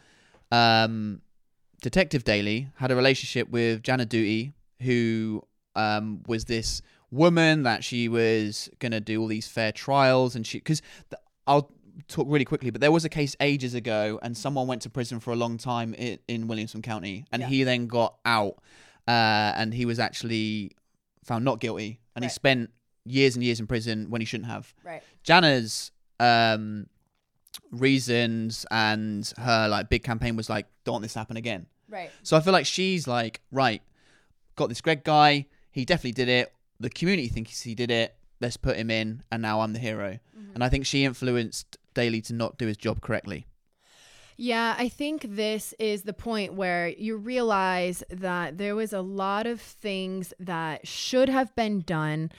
um, 0.51 1.23
Detective 1.81 2.25
Daly 2.25 2.69
had 2.77 2.91
a 2.91 2.97
relationship 2.97 3.49
with 3.51 3.83
Jana 3.83 4.05
Duty, 4.05 4.53
who 4.81 5.43
um, 5.77 6.23
was 6.27 6.45
this 6.45 6.83
woman 7.11 7.63
that 7.65 7.85
she 7.85 8.09
was 8.09 8.69
gonna 8.79 9.01
do 9.01 9.21
all 9.21 9.27
these 9.29 9.47
fair 9.49 9.73
trials, 9.73 10.35
and 10.37 10.47
she 10.47 10.59
because 10.59 10.83
I'll 11.47 11.71
talk 12.09 12.27
really 12.29 12.45
quickly, 12.45 12.71
but 12.71 12.81
there 12.81 12.93
was 12.93 13.05
a 13.05 13.09
case 13.09 13.37
ages 13.41 13.75
ago, 13.75 14.19
and 14.23 14.37
someone 14.37 14.67
went 14.67 14.83
to 14.83 14.91
prison 14.91 15.21
for 15.21 15.33
a 15.33 15.37
long 15.37 15.57
time 15.59 15.95
in, 15.95 16.19
in 16.29 16.49
Williamson 16.49 16.83
County, 16.83 17.25
and 17.33 17.41
Yeah. 17.43 17.49
he 17.49 17.65
then 17.65 17.87
got 17.87 18.17
out, 18.25 18.57
uh, 19.09 19.53
and 19.57 19.73
he 19.75 19.85
was 19.85 19.99
actually 19.99 20.73
found 21.25 21.45
not 21.45 21.61
guilty, 21.61 22.01
and 22.15 22.25
he 22.25 22.29
spent 22.29 22.71
years 23.05 23.35
and 23.35 23.45
years 23.45 23.61
in 23.61 23.67
prison 23.67 24.11
when 24.11 24.21
he 24.21 24.25
shouldn't 24.25 24.49
have. 24.49 24.73
Right. 24.85 25.03
Jana's 25.25 25.91
um, 26.21 26.87
reasons 27.71 28.67
and 28.71 29.33
her 29.39 29.69
like 29.69 29.89
big 29.89 30.03
campaign 30.03 30.37
was 30.37 30.49
like, 30.49 30.67
"Don't 30.85 30.95
want 30.95 31.03
this 31.03 31.15
happen 31.15 31.37
again." 31.37 31.67
Right. 31.89 32.11
So 32.23 32.37
I 32.37 32.41
feel 32.41 32.55
like 32.55 32.67
she's 32.67 33.07
like, 33.07 33.41
right, 33.51 33.83
got 34.57 34.69
this 34.69 34.81
Greg 34.81 35.05
guy. 35.05 35.47
He 35.71 35.85
definitely 35.85 36.13
did 36.13 36.29
it. 36.29 36.53
The 36.81 36.91
community 36.91 37.29
thinks 37.29 37.61
he 37.63 37.75
did 37.75 37.91
it. 37.91 38.17
Let's 38.41 38.57
put 38.57 38.77
him 38.77 38.91
in, 38.91 39.23
and 39.31 39.43
now 39.43 39.61
I'm 39.61 39.73
the 39.73 39.79
hero. 39.79 40.19
And 40.55 40.65
I 40.65 40.69
think 40.69 40.85
she 40.85 41.05
influenced 41.05 41.77
Daly 41.95 42.21
to 42.23 42.33
not 42.33 42.59
do 42.59 42.67
his 42.67 42.77
job 42.77 43.01
correctly. 43.01 43.47
Yeah, 44.43 44.75
I 44.77 44.89
think 44.89 45.25
this 45.37 45.73
is 45.79 46.03
the 46.03 46.13
point 46.13 46.55
where 46.55 46.89
you 46.89 47.17
realize 47.17 48.03
that 48.11 48.59
there 48.59 48.75
was 48.75 48.93
a 48.93 49.01
lot 49.01 49.47
of 49.47 49.61
things 49.61 50.35
that 50.41 50.85
should 50.85 51.29
have 51.29 51.55
been 51.55 51.83
done 51.83 52.33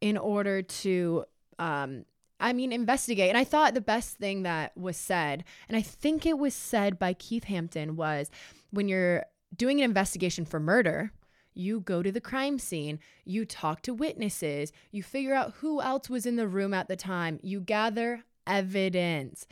in 0.00 0.16
order 0.16 0.62
to, 0.62 1.26
um, 1.58 2.06
I 2.40 2.54
mean, 2.54 2.72
investigate. 2.72 3.28
And 3.28 3.36
I 3.36 3.44
thought 3.44 3.74
the 3.74 3.82
best 3.82 4.16
thing 4.16 4.42
that 4.44 4.74
was 4.74 4.96
said, 4.96 5.44
and 5.68 5.76
I 5.76 5.82
think 5.82 6.24
it 6.24 6.38
was 6.38 6.54
said 6.54 6.98
by 6.98 7.12
Keith 7.12 7.44
Hampton, 7.44 7.94
was 7.94 8.30
when 8.70 8.88
you're 8.88 9.26
doing 9.54 9.80
an 9.80 9.84
investigation 9.84 10.46
for 10.46 10.60
murder, 10.60 11.12
you 11.52 11.80
go 11.80 12.02
to 12.02 12.10
the 12.10 12.22
crime 12.22 12.58
scene, 12.58 12.98
you 13.26 13.44
talk 13.44 13.82
to 13.82 13.92
witnesses, 13.92 14.72
you 14.92 15.02
figure 15.02 15.34
out 15.34 15.56
who 15.56 15.82
else 15.82 16.08
was 16.08 16.24
in 16.24 16.36
the 16.36 16.48
room 16.48 16.72
at 16.72 16.88
the 16.88 16.96
time, 16.96 17.38
you 17.42 17.60
gather 17.60 18.24
evidence. 18.46 19.46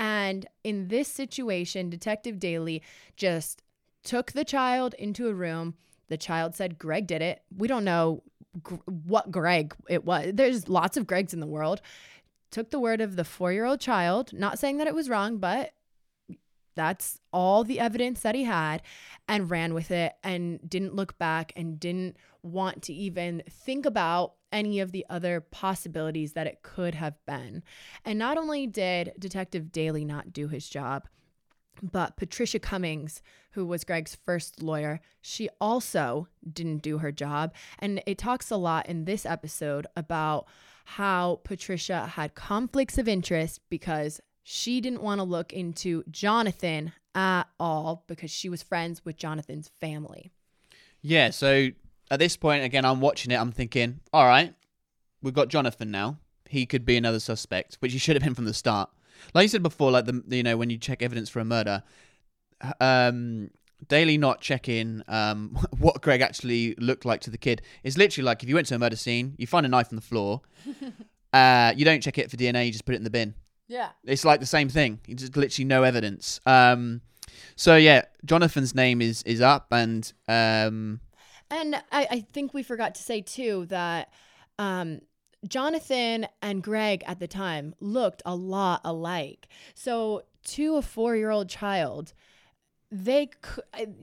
And 0.00 0.46
in 0.64 0.88
this 0.88 1.08
situation, 1.08 1.90
Detective 1.90 2.38
Daly 2.38 2.82
just 3.16 3.62
took 4.02 4.32
the 4.32 4.46
child 4.46 4.94
into 4.94 5.28
a 5.28 5.34
room. 5.34 5.74
The 6.08 6.16
child 6.16 6.56
said 6.56 6.78
Greg 6.78 7.06
did 7.06 7.20
it. 7.20 7.42
We 7.54 7.68
don't 7.68 7.84
know 7.84 8.22
gr- 8.62 8.76
what 8.86 9.30
Greg 9.30 9.74
it 9.90 10.06
was. 10.06 10.30
There's 10.32 10.70
lots 10.70 10.96
of 10.96 11.06
Gregs 11.06 11.34
in 11.34 11.40
the 11.40 11.46
world. 11.46 11.82
Took 12.50 12.70
the 12.70 12.80
word 12.80 13.02
of 13.02 13.16
the 13.16 13.24
four 13.24 13.52
year 13.52 13.66
old 13.66 13.78
child, 13.78 14.32
not 14.32 14.58
saying 14.58 14.78
that 14.78 14.86
it 14.86 14.94
was 14.94 15.10
wrong, 15.10 15.36
but 15.36 15.74
that's 16.74 17.20
all 17.30 17.62
the 17.62 17.78
evidence 17.78 18.20
that 18.20 18.34
he 18.34 18.44
had 18.44 18.80
and 19.28 19.50
ran 19.50 19.74
with 19.74 19.90
it 19.90 20.14
and 20.24 20.58
didn't 20.68 20.94
look 20.94 21.18
back 21.18 21.52
and 21.56 21.78
didn't 21.78 22.16
want 22.42 22.82
to 22.84 22.94
even 22.94 23.42
think 23.50 23.84
about 23.84 24.32
any 24.52 24.80
of 24.80 24.92
the 24.92 25.06
other 25.08 25.40
possibilities 25.40 26.32
that 26.32 26.46
it 26.46 26.62
could 26.62 26.94
have 26.94 27.14
been. 27.26 27.62
And 28.04 28.18
not 28.18 28.38
only 28.38 28.66
did 28.66 29.12
Detective 29.18 29.72
Daly 29.72 30.04
not 30.04 30.32
do 30.32 30.48
his 30.48 30.68
job, 30.68 31.06
but 31.82 32.16
Patricia 32.16 32.58
Cummings, 32.58 33.22
who 33.52 33.64
was 33.64 33.84
Greg's 33.84 34.16
first 34.26 34.62
lawyer, 34.62 35.00
she 35.20 35.48
also 35.60 36.28
didn't 36.50 36.82
do 36.82 36.98
her 36.98 37.12
job. 37.12 37.54
And 37.78 38.02
it 38.06 38.18
talks 38.18 38.50
a 38.50 38.56
lot 38.56 38.86
in 38.88 39.04
this 39.04 39.24
episode 39.24 39.86
about 39.96 40.46
how 40.84 41.40
Patricia 41.44 42.06
had 42.06 42.34
conflicts 42.34 42.98
of 42.98 43.08
interest 43.08 43.60
because 43.70 44.20
she 44.42 44.80
didn't 44.80 45.02
want 45.02 45.20
to 45.20 45.24
look 45.24 45.52
into 45.52 46.02
Jonathan 46.10 46.92
at 47.14 47.44
all 47.58 48.04
because 48.06 48.30
she 48.30 48.48
was 48.48 48.62
friends 48.62 49.04
with 49.04 49.16
Jonathan's 49.16 49.70
family. 49.80 50.30
Yeah. 51.02 51.30
So 51.30 51.70
at 52.10 52.18
this 52.18 52.36
point, 52.36 52.64
again, 52.64 52.84
I'm 52.84 53.00
watching 53.00 53.30
it. 53.30 53.36
I'm 53.36 53.52
thinking, 53.52 54.00
all 54.12 54.26
right, 54.26 54.54
we've 55.22 55.34
got 55.34 55.48
Jonathan 55.48 55.90
now. 55.90 56.18
He 56.48 56.66
could 56.66 56.84
be 56.84 56.96
another 56.96 57.20
suspect, 57.20 57.76
which 57.80 57.92
he 57.92 57.98
should 57.98 58.16
have 58.16 58.24
been 58.24 58.34
from 58.34 58.46
the 58.46 58.54
start. 58.54 58.90
Like 59.34 59.44
you 59.44 59.48
said 59.48 59.62
before, 59.62 59.90
like 59.90 60.06
the 60.06 60.22
you 60.28 60.42
know 60.42 60.56
when 60.56 60.70
you 60.70 60.78
check 60.78 61.02
evidence 61.02 61.28
for 61.28 61.40
a 61.40 61.44
murder, 61.44 61.82
um, 62.80 63.50
Daly 63.88 64.18
not 64.18 64.40
checking 64.40 65.02
um, 65.08 65.50
what 65.78 66.02
Greg 66.02 66.20
actually 66.20 66.74
looked 66.76 67.04
like 67.04 67.20
to 67.22 67.30
the 67.30 67.38
kid 67.38 67.62
is 67.84 67.96
literally 67.96 68.24
like 68.24 68.42
if 68.42 68.48
you 68.48 68.54
went 68.54 68.66
to 68.68 68.74
a 68.74 68.78
murder 68.78 68.96
scene, 68.96 69.34
you 69.38 69.46
find 69.46 69.64
a 69.64 69.68
knife 69.68 69.88
on 69.90 69.96
the 69.96 70.02
floor, 70.02 70.40
uh, 71.32 71.72
you 71.76 71.84
don't 71.84 72.02
check 72.02 72.18
it 72.18 72.30
for 72.30 72.36
DNA, 72.36 72.66
you 72.66 72.72
just 72.72 72.84
put 72.84 72.94
it 72.94 72.98
in 72.98 73.04
the 73.04 73.10
bin. 73.10 73.34
Yeah. 73.68 73.90
It's 74.04 74.24
like 74.24 74.40
the 74.40 74.46
same 74.46 74.68
thing. 74.68 74.98
You 75.06 75.14
just 75.14 75.36
literally 75.36 75.64
no 75.64 75.84
evidence. 75.84 76.40
Um, 76.44 77.02
so 77.54 77.76
yeah, 77.76 78.02
Jonathan's 78.24 78.74
name 78.74 79.00
is 79.00 79.22
is 79.22 79.40
up, 79.40 79.68
and 79.70 80.12
um, 80.26 81.00
And 81.50 81.76
I, 81.90 82.06
I 82.10 82.26
think 82.32 82.54
we 82.54 82.62
forgot 82.62 82.94
to 82.94 83.02
say 83.02 83.20
too 83.20 83.66
that 83.66 84.12
um, 84.58 85.00
Jonathan 85.46 86.26
and 86.42 86.62
Greg 86.62 87.02
at 87.06 87.18
the 87.18 87.26
time 87.26 87.74
looked 87.80 88.22
a 88.24 88.34
lot 88.34 88.80
alike. 88.84 89.48
So 89.74 90.22
to 90.44 90.76
a 90.76 90.82
four 90.82 91.16
year 91.16 91.30
old 91.30 91.48
child, 91.48 92.12
they 92.92 93.30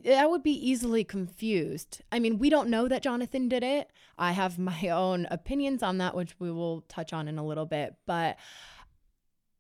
that 0.04 0.30
would 0.30 0.44
be 0.44 0.70
easily 0.70 1.04
confused. 1.04 2.02
I 2.12 2.20
mean, 2.20 2.40
we 2.40 2.50
don't 2.50 2.70
know 2.70 2.88
that 2.88 3.04
Jonathan 3.04 3.50
did 3.50 3.64
it. 3.64 3.92
I 4.18 4.32
have 4.32 4.58
my 4.60 4.90
own 4.90 5.28
opinions 5.30 5.84
on 5.84 5.98
that, 6.00 6.16
which 6.16 6.40
we 6.40 6.52
will 6.52 6.82
touch 6.88 7.14
on 7.14 7.28
in 7.28 7.38
a 7.38 7.46
little 7.46 7.66
bit. 7.66 7.96
But 8.06 8.38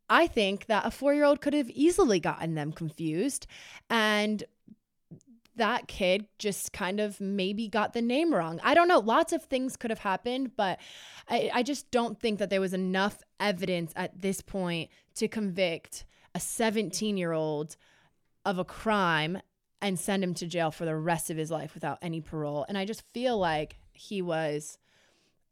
I 0.09 0.27
think 0.27 0.67
that 0.67 0.85
a 0.85 0.91
four 0.91 1.13
year 1.13 1.25
old 1.25 1.41
could 1.41 1.53
have 1.53 1.69
easily 1.69 2.19
gotten 2.19 2.55
them 2.55 2.71
confused. 2.71 3.47
And 3.89 4.43
that 5.57 5.87
kid 5.87 6.27
just 6.39 6.73
kind 6.73 6.99
of 6.99 7.19
maybe 7.21 7.67
got 7.67 7.93
the 7.93 8.01
name 8.01 8.33
wrong. 8.33 8.59
I 8.63 8.73
don't 8.73 8.87
know. 8.87 8.99
Lots 8.99 9.33
of 9.33 9.43
things 9.43 9.75
could 9.75 9.91
have 9.91 9.99
happened, 9.99 10.55
but 10.55 10.79
I, 11.29 11.51
I 11.53 11.63
just 11.63 11.91
don't 11.91 12.19
think 12.19 12.39
that 12.39 12.49
there 12.49 12.61
was 12.61 12.73
enough 12.73 13.21
evidence 13.39 13.91
at 13.95 14.21
this 14.21 14.41
point 14.41 14.89
to 15.15 15.27
convict 15.27 16.05
a 16.33 16.39
17 16.39 17.17
year 17.17 17.33
old 17.33 17.75
of 18.45 18.59
a 18.59 18.65
crime 18.65 19.39
and 19.81 19.99
send 19.99 20.23
him 20.23 20.33
to 20.35 20.47
jail 20.47 20.71
for 20.71 20.85
the 20.85 20.95
rest 20.95 21.29
of 21.29 21.37
his 21.37 21.51
life 21.51 21.73
without 21.73 21.99
any 22.01 22.21
parole. 22.21 22.65
And 22.67 22.77
I 22.77 22.85
just 22.85 23.03
feel 23.13 23.37
like 23.37 23.77
he 23.93 24.21
was 24.21 24.77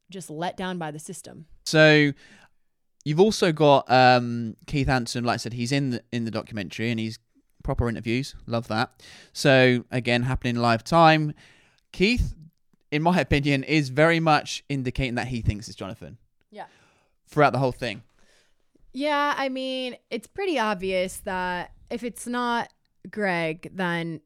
just 0.10 0.30
let 0.30 0.58
down 0.58 0.78
by 0.78 0.92
the 0.92 1.00
system. 1.00 1.46
So 1.66 2.12
you've 3.04 3.20
also 3.20 3.52
got 3.52 3.90
um, 3.92 4.56
Keith 4.68 4.88
Hampton. 4.88 5.24
Like 5.24 5.36
I 5.36 5.38
said, 5.38 5.54
he's 5.54 5.72
in 5.72 5.92
the, 5.92 6.04
in 6.12 6.26
the 6.26 6.32
documentary 6.32 6.90
and 6.90 7.00
he's 7.00 7.20
proper 7.66 7.90
interviews. 7.90 8.36
Love 8.46 8.68
that. 8.70 9.04
So 9.34 9.84
again, 9.92 10.24
happening 10.24 10.56
live 10.56 10.84
time. 10.84 11.34
Keith, 11.92 12.34
in 12.92 13.02
my 13.02 13.20
opinion, 13.20 13.64
is 13.64 13.90
very 13.90 14.20
much 14.20 14.64
indicating 14.70 15.16
that 15.16 15.28
he 15.28 15.42
thinks 15.42 15.68
it's 15.68 15.76
Jonathan. 15.76 16.18
Yeah. 16.52 16.68
Throughout 17.28 17.52
the 17.52 17.60
whole 17.60 17.74
thing. 17.74 18.04
Yeah, 18.94 19.34
I 19.38 19.50
mean, 19.50 19.98
it's 20.10 20.28
pretty 20.28 20.58
obvious 20.58 21.18
that 21.26 21.72
if 21.90 22.04
it's 22.04 22.26
not 22.26 22.72
Greg, 23.10 23.70
then 23.74 24.22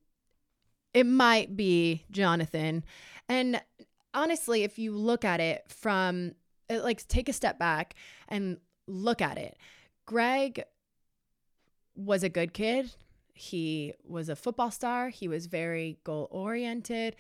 it 0.94 1.06
might 1.06 1.56
be 1.56 2.06
Jonathan. 2.12 2.84
And 3.28 3.62
honestly, 4.14 4.64
if 4.64 4.78
you 4.78 4.92
look 4.92 5.26
at 5.26 5.40
it 5.40 5.64
from 5.70 6.34
uh, 6.70 6.82
like 6.84 7.08
take 7.08 7.30
a 7.30 7.34
step 7.34 7.58
back 7.58 7.96
and 8.28 8.58
look 8.88 9.22
at 9.22 9.38
it. 9.38 9.58
Greg 10.06 10.64
was 11.96 12.24
a 12.24 12.30
good 12.30 12.54
kid. 12.54 12.92
He 13.40 13.94
was 14.06 14.30
a 14.30 14.36
football 14.36 14.72
star. 14.72 15.10
He 15.10 15.28
was 15.28 15.46
very 15.46 15.98
goal 16.04 16.28
oriented. 16.30 17.16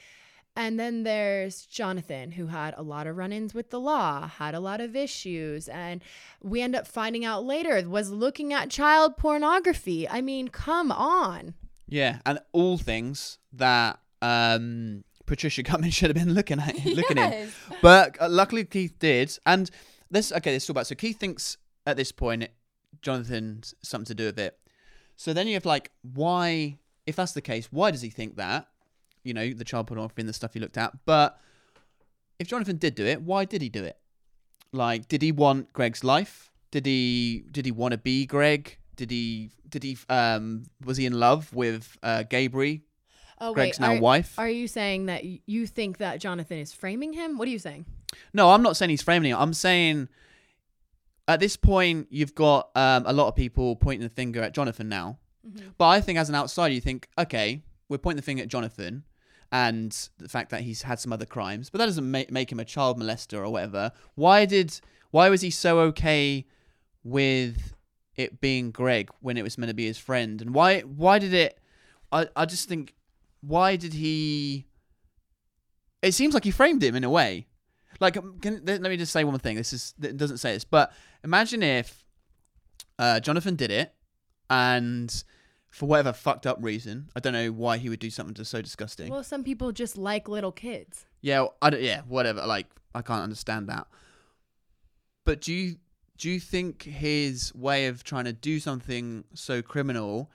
And 0.55 0.77
then 0.77 1.03
there's 1.03 1.65
Jonathan, 1.65 2.31
who 2.31 2.47
had 2.47 2.73
a 2.75 2.83
lot 2.83 3.07
of 3.07 3.15
run 3.15 3.31
ins 3.31 3.53
with 3.53 3.69
the 3.69 3.79
law, 3.79 4.27
had 4.27 4.53
a 4.53 4.59
lot 4.59 4.81
of 4.81 4.95
issues. 4.95 5.69
And 5.69 6.03
we 6.43 6.61
end 6.61 6.75
up 6.75 6.85
finding 6.85 7.23
out 7.23 7.45
later 7.45 7.81
was 7.87 8.11
looking 8.11 8.51
at 8.51 8.69
child 8.69 9.15
pornography. 9.15 10.09
I 10.09 10.19
mean, 10.19 10.49
come 10.49 10.91
on. 10.91 11.53
Yeah. 11.87 12.19
And 12.25 12.39
all 12.51 12.77
things 12.77 13.37
that 13.53 13.99
um, 14.21 15.05
Patricia 15.25 15.63
Cummings 15.63 15.93
should 15.93 16.09
have 16.09 16.25
been 16.25 16.33
looking 16.33 16.59
at, 16.59 16.75
looking 16.85 17.17
yes. 17.17 17.53
in. 17.69 17.77
But 17.81 18.21
uh, 18.21 18.27
luckily, 18.27 18.65
Keith 18.65 18.99
did. 18.99 19.37
And 19.45 19.71
this, 20.11 20.33
okay, 20.33 20.51
this 20.51 20.63
is 20.63 20.69
all 20.69 20.73
about. 20.73 20.87
So 20.87 20.95
Keith 20.95 21.19
thinks 21.19 21.55
at 21.85 21.95
this 21.95 22.11
point, 22.11 22.49
Jonathan's 23.01 23.73
something 23.81 24.07
to 24.07 24.15
do 24.15 24.25
with 24.25 24.39
it. 24.39 24.59
So 25.19 25.33
then 25.33 25.47
you 25.47 25.55
have 25.55 25.65
like, 25.65 25.91
why, 26.01 26.77
if 27.05 27.17
that's 27.17 27.33
the 27.33 27.41
case, 27.41 27.67
why 27.71 27.91
does 27.91 28.01
he 28.01 28.09
think 28.09 28.37
that? 28.37 28.69
You 29.21 29.33
know, 29.33 29.51
the 29.51 29.65
child 29.65 29.87
pornography 29.87 30.21
and 30.21 30.29
the 30.29 30.33
stuff 30.33 30.53
he 30.53 30.61
looked 30.61 30.77
at. 30.77 30.93
But 31.05 31.37
if 32.39 32.47
Jonathan 32.47 32.77
did 32.77 32.95
do 32.95 33.05
it, 33.05 33.21
why 33.21 33.43
did 33.43 33.61
he 33.61 33.67
do 33.67 33.83
it? 33.83 33.97
Like, 34.71 35.09
did 35.09 35.21
he 35.21 35.33
want 35.33 35.73
Greg's 35.73 36.05
life? 36.05 36.51
Did 36.71 36.85
he 36.85 37.43
did 37.51 37.65
he 37.65 37.71
want 37.73 37.91
to 37.91 37.97
be 37.97 38.25
Greg? 38.25 38.77
Did 38.95 39.11
he 39.11 39.51
did 39.67 39.83
he 39.83 39.97
um 40.07 40.63
was 40.85 40.95
he 40.95 41.05
in 41.05 41.19
love 41.19 41.53
with 41.53 41.97
uh 42.01 42.23
Gabriel? 42.23 42.79
Oh, 43.41 43.53
Greg's 43.53 43.77
wait, 43.77 43.85
now 43.85 43.95
are, 43.95 43.99
wife. 43.99 44.39
Are 44.39 44.47
you 44.49 44.69
saying 44.69 45.07
that 45.07 45.25
you 45.25 45.67
think 45.67 45.97
that 45.97 46.21
Jonathan 46.21 46.59
is 46.59 46.71
framing 46.71 47.11
him? 47.11 47.37
What 47.37 47.49
are 47.49 47.51
you 47.51 47.59
saying? 47.59 47.85
No, 48.33 48.51
I'm 48.51 48.61
not 48.61 48.77
saying 48.77 48.89
he's 48.89 49.01
framing 49.01 49.31
him. 49.31 49.37
I'm 49.37 49.53
saying 49.53 50.07
at 51.29 51.39
this 51.39 51.55
point, 51.55 52.07
you've 52.09 52.33
got 52.33 52.71
um, 52.75 53.03
a 53.05 53.13
lot 53.13 53.27
of 53.27 53.35
people 53.35 53.75
pointing 53.75 54.01
the 54.01 54.13
finger 54.13 54.41
at 54.41 54.51
Jonathan 54.51 54.89
now. 54.89 55.19
Mm-hmm. 55.47 55.69
But 55.77 55.87
I 55.87 56.01
think 56.01 56.17
as 56.17 56.27
an 56.27 56.33
outsider, 56.33 56.73
you 56.73 56.81
think, 56.81 57.07
okay, 57.19 57.61
we're 57.87 57.99
pointing 57.99 58.17
the 58.17 58.23
finger 58.23 58.41
at 58.41 58.49
Jonathan 58.49 59.03
and 59.51 60.09
the 60.17 60.27
fact 60.27 60.49
that 60.49 60.61
he's 60.61 60.81
had 60.81 60.99
some 60.99 61.13
other 61.13 61.27
crimes, 61.27 61.69
but 61.69 61.77
that 61.77 61.85
doesn't 61.85 62.09
make, 62.09 62.31
make 62.31 62.51
him 62.51 62.59
a 62.59 62.65
child 62.65 62.99
molester 62.99 63.37
or 63.37 63.49
whatever. 63.51 63.91
Why 64.15 64.45
did 64.45 64.79
why 65.11 65.29
was 65.29 65.41
he 65.41 65.49
so 65.49 65.79
okay 65.79 66.45
with 67.03 67.75
it 68.15 68.41
being 68.41 68.71
Greg 68.71 69.09
when 69.21 69.37
it 69.37 69.43
was 69.43 69.57
meant 69.57 69.69
to 69.69 69.75
be 69.75 69.85
his 69.85 69.97
friend? 69.97 70.41
And 70.41 70.53
why 70.53 70.81
why 70.81 71.19
did 71.19 71.33
it 71.33 71.59
I, 72.11 72.27
I 72.35 72.45
just 72.45 72.67
think 72.67 72.95
why 73.41 73.75
did 73.75 73.93
he 73.93 74.65
it 76.01 76.13
seems 76.13 76.33
like 76.33 76.43
he 76.43 76.51
framed 76.51 76.83
him 76.83 76.95
in 76.95 77.03
a 77.03 77.09
way. 77.09 77.47
Like, 77.99 78.17
um, 78.17 78.39
can, 78.39 78.61
let 78.65 78.81
me 78.81 78.97
just 78.97 79.11
say 79.11 79.23
one 79.23 79.37
thing. 79.39 79.55
This 79.55 79.73
is 79.73 79.93
it 80.01 80.17
doesn't 80.17 80.37
say 80.37 80.53
this, 80.53 80.63
but 80.63 80.93
imagine 81.23 81.63
if 81.63 82.05
uh, 82.97 83.19
Jonathan 83.19 83.55
did 83.55 83.71
it, 83.71 83.93
and 84.49 85.23
for 85.69 85.87
whatever 85.87 86.13
fucked 86.13 86.47
up 86.47 86.57
reason, 86.61 87.09
I 87.15 87.19
don't 87.19 87.33
know 87.33 87.51
why 87.51 87.77
he 87.77 87.89
would 87.89 87.99
do 87.99 88.09
something 88.09 88.33
just 88.33 88.51
so 88.51 88.61
disgusting. 88.61 89.11
Well, 89.11 89.23
some 89.23 89.43
people 89.43 89.71
just 89.71 89.97
like 89.97 90.27
little 90.27 90.51
kids. 90.51 91.05
Yeah, 91.21 91.47
I 91.61 91.69
don't, 91.69 91.81
yeah, 91.81 92.01
whatever. 92.07 92.45
Like, 92.45 92.67
I 92.95 93.01
can't 93.01 93.23
understand 93.23 93.69
that. 93.69 93.87
But 95.25 95.41
do 95.41 95.53
you 95.53 95.75
do 96.17 96.29
you 96.29 96.39
think 96.39 96.83
his 96.83 97.53
way 97.53 97.87
of 97.87 98.03
trying 98.03 98.25
to 98.25 98.33
do 98.33 98.59
something 98.59 99.23
so 99.33 99.61
criminal 99.61 100.31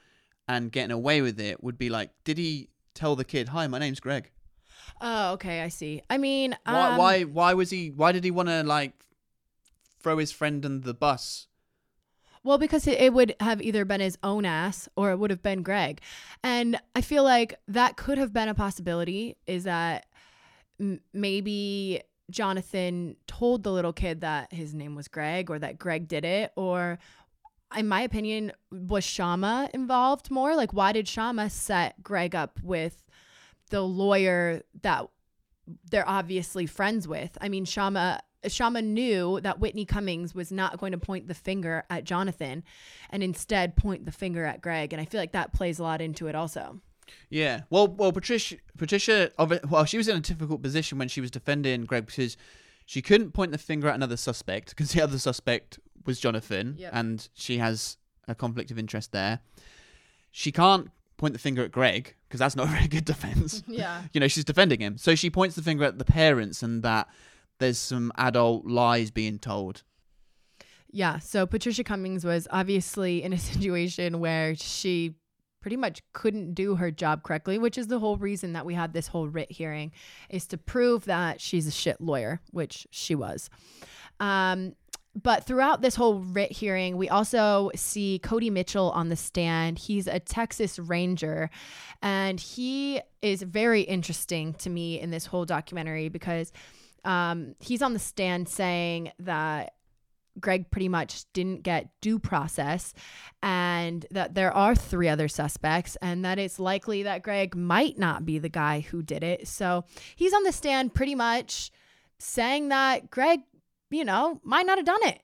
and 0.48 0.70
getting 0.70 0.92
away 0.92 1.20
with 1.20 1.40
it 1.40 1.62
would 1.62 1.79
be 1.79 1.90
like, 1.90 2.11
did 2.24 2.38
he 2.38 2.68
tell 2.94 3.16
the 3.16 3.24
kid, 3.24 3.48
"Hi, 3.48 3.66
my 3.66 3.79
name's 3.79 4.00
Greg"? 4.00 4.31
Oh, 5.01 5.33
okay, 5.33 5.62
I 5.62 5.68
see. 5.68 6.03
I 6.09 6.18
mean, 6.18 6.57
why 6.64 6.90
um, 6.90 6.97
why 6.97 7.23
why 7.23 7.55
was 7.55 7.70
he 7.70 7.90
why 7.90 8.12
did 8.12 8.25
he 8.25 8.31
want 8.31 8.49
to 8.49 8.62
like 8.62 8.92
throw 10.01 10.18
his 10.18 10.33
friend 10.33 10.64
under 10.64 10.87
the 10.87 10.94
bus? 10.94 11.47
Well, 12.42 12.59
because 12.59 12.87
it, 12.87 13.01
it 13.01 13.14
would 13.14 13.35
have 13.40 13.62
either 13.62 13.87
been 13.87 14.03
his 14.03 14.18
own 14.23 14.44
ass 14.44 14.87
or 14.97 15.11
it 15.11 15.18
would 15.18 15.31
have 15.31 15.42
been 15.42 15.62
Greg. 15.62 16.03
And 16.42 16.79
I 16.94 17.01
feel 17.01 17.25
like 17.25 17.55
that 17.68 17.97
could 17.97 18.18
have 18.18 18.35
been 18.35 18.49
a 18.51 18.55
possibility 18.55 19.37
is 19.47 19.64
that 19.64 20.05
m- 20.79 21.01
maybe 21.14 22.03
Jonathan 22.31 23.16
told 23.27 23.62
the 23.62 23.73
little 23.73 23.94
kid 23.94 24.20
that 24.20 24.53
his 24.53 24.75
name 24.75 24.94
was 24.94 25.09
Greg 25.09 25.51
or 25.51 25.59
that 25.59 25.79
Greg 25.79 26.07
did 26.07 26.25
it 26.25 26.53
or 26.55 26.99
in 27.77 27.88
my 27.88 28.03
opinion 28.03 28.53
was 28.70 29.05
Shama 29.05 29.68
involved 29.75 30.31
more 30.31 30.55
like 30.55 30.73
why 30.73 30.92
did 30.92 31.09
Shama 31.09 31.49
set 31.51 32.03
Greg 32.03 32.35
up 32.35 32.61
with 32.62 33.04
the 33.70 33.83
lawyer 33.83 34.62
that 34.83 35.09
they're 35.90 36.09
obviously 36.09 36.66
friends 36.66 37.09
with. 37.09 37.37
I 37.40 37.48
mean, 37.48 37.64
Shama 37.64 38.20
Shama 38.46 38.83
knew 38.83 39.40
that 39.40 39.59
Whitney 39.59 39.85
Cummings 39.85 40.35
was 40.35 40.53
not 40.53 40.79
going 40.79 40.92
to 40.92 40.98
point 40.98 41.29
the 41.29 41.35
finger 41.35 41.85
at 41.88 42.05
Jonathan 42.05 42.62
and 43.11 43.22
instead 43.22 43.77
point 43.77 44.05
the 44.05 44.12
finger 44.12 44.44
at 44.44 44.61
Greg. 44.61 44.92
And 44.92 45.00
I 45.00 45.07
feel 45.07 45.20
like 45.20 45.33
that 45.33 45.53
plays 45.53 45.79
a 45.79 45.83
lot 45.83 46.00
into 46.00 46.27
it 46.27 46.35
also. 46.35 46.81
Yeah. 47.31 47.62
Well, 47.70 47.88
well, 47.88 48.12
Patricia, 48.12 48.57
Patricia, 48.77 49.31
well, 49.68 49.85
she 49.85 49.96
was 49.96 50.09
in 50.09 50.16
a 50.16 50.20
difficult 50.20 50.62
position 50.62 50.98
when 50.98 51.09
she 51.09 51.20
was 51.20 51.31
defending 51.31 51.85
Greg 51.85 52.07
because 52.07 52.37
she 52.87 53.03
couldn't 53.03 53.33
point 53.33 53.53
the 53.53 53.59
finger 53.59 53.88
at 53.88 53.94
another 53.94 54.16
suspect 54.16 54.70
because 54.70 54.92
the 54.92 55.03
other 55.03 55.18
suspect 55.18 55.79
was 56.07 56.20
Jonathan, 56.20 56.77
yep. 56.79 56.90
and 56.94 57.29
she 57.35 57.59
has 57.59 57.96
a 58.29 58.35
conflict 58.35 58.70
of 58.70 58.79
interest 58.79 59.12
there. 59.12 59.40
She 60.31 60.53
can't 60.53 60.90
point 61.24 61.32
the 61.32 61.38
finger 61.38 61.64
at 61.64 61.72
Greg 61.72 62.14
because 62.28 62.38
that's 62.38 62.54
not 62.54 62.66
a 62.66 62.70
very 62.76 62.87
good 62.87 63.06
defense. 63.06 63.62
Yeah. 63.68 64.02
you 64.12 64.20
know, 64.20 64.28
she's 64.28 64.44
defending 64.44 64.80
him. 64.80 64.98
So 64.98 65.14
she 65.14 65.30
points 65.30 65.56
the 65.56 65.62
finger 65.62 65.84
at 65.84 65.98
the 65.98 66.04
parents 66.04 66.62
and 66.62 66.82
that 66.82 67.08
there's 67.60 67.78
some 67.78 68.12
adult 68.18 68.66
lies 68.66 69.10
being 69.10 69.38
told. 69.38 69.82
Yeah. 70.90 71.18
So 71.20 71.46
Patricia 71.46 71.82
Cummings 71.82 72.27
was 72.27 72.46
obviously 72.50 73.22
in 73.22 73.33
a 73.33 73.38
situation 73.52 74.20
where 74.20 74.54
she 74.54 75.14
pretty 75.62 75.77
much 75.79 76.02
couldn't 76.12 76.52
do 76.52 76.75
her 76.77 76.90
job 76.90 77.22
correctly, 77.22 77.56
which 77.56 77.79
is 77.79 77.87
the 77.87 77.98
whole 77.98 78.18
reason 78.18 78.52
that 78.52 78.66
we 78.66 78.75
had 78.75 78.92
this 78.92 79.06
whole 79.06 79.27
writ 79.27 79.50
hearing 79.50 79.92
is 80.29 80.46
to 80.48 80.58
prove 80.58 81.06
that 81.06 81.40
she's 81.40 81.66
a 81.66 81.70
shit 81.70 81.98
lawyer, 82.02 82.42
which 82.50 82.87
she 82.90 83.14
was. 83.14 83.48
Um, 84.20 84.75
but 85.21 85.44
throughout 85.44 85.81
this 85.81 85.94
whole 85.94 86.21
writ 86.21 86.50
hearing, 86.52 86.96
we 86.96 87.08
also 87.08 87.71
see 87.77 88.19
Cody 88.23 88.50
Mitchell 88.50 88.90
on 88.90 89.08
the 89.08 89.17
stand. 89.17 89.79
He's 89.79 90.06
a 90.06 90.19
Texas 90.19 90.79
Ranger, 90.79 91.50
and 92.02 92.40
he 92.40 93.00
is 93.23 93.42
very 93.42 93.83
interesting 93.83 94.54
to 94.54 94.71
me 94.71 95.00
in 95.00 95.10
this 95.10 95.27
whole 95.27 95.44
documentary 95.44 96.08
because 96.08 96.52
um, 97.04 97.54
he's 97.60 97.83
on 97.83 97.92
the 97.92 97.98
stand 97.98 98.48
saying 98.48 99.12
that 99.21 99.75
Greg 100.40 100.71
pretty 100.71 100.88
much 100.88 101.25
didn't 101.33 101.62
get 101.62 101.90
due 102.00 102.19
process 102.19 102.92
and 103.42 104.04
that 104.10 104.35
there 104.35 104.52
are 104.52 104.75
three 104.75 105.08
other 105.08 105.29
suspects 105.29 105.96
and 106.02 106.25
that 106.25 106.38
it's 106.38 106.58
likely 106.58 107.04
that 107.04 107.23
Greg 107.23 107.54
might 107.54 107.98
not 107.98 108.27
be 108.27 108.38
the 108.38 108.48
guy 108.48 108.81
who 108.81 109.02
did 109.02 109.23
it. 109.23 109.46
So 109.46 109.85
he's 110.17 110.35
on 110.35 110.42
the 110.42 110.52
stand 110.52 110.92
pretty 110.92 111.15
much 111.15 111.71
saying 112.19 112.69
that 112.71 113.10
Greg 113.10 113.40
you 113.95 114.05
know, 114.05 114.40
might 114.45 114.67
not 114.67 114.79
have 114.79 114.87
done 114.87 115.03
it. 115.05 115.21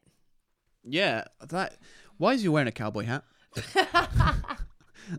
Yeah, 0.84 1.24
that. 1.48 1.76
Why 2.16 2.34
is 2.34 2.42
he 2.42 2.48
wearing 2.48 2.68
a 2.68 2.72
cowboy 2.72 3.04
hat? 3.04 3.24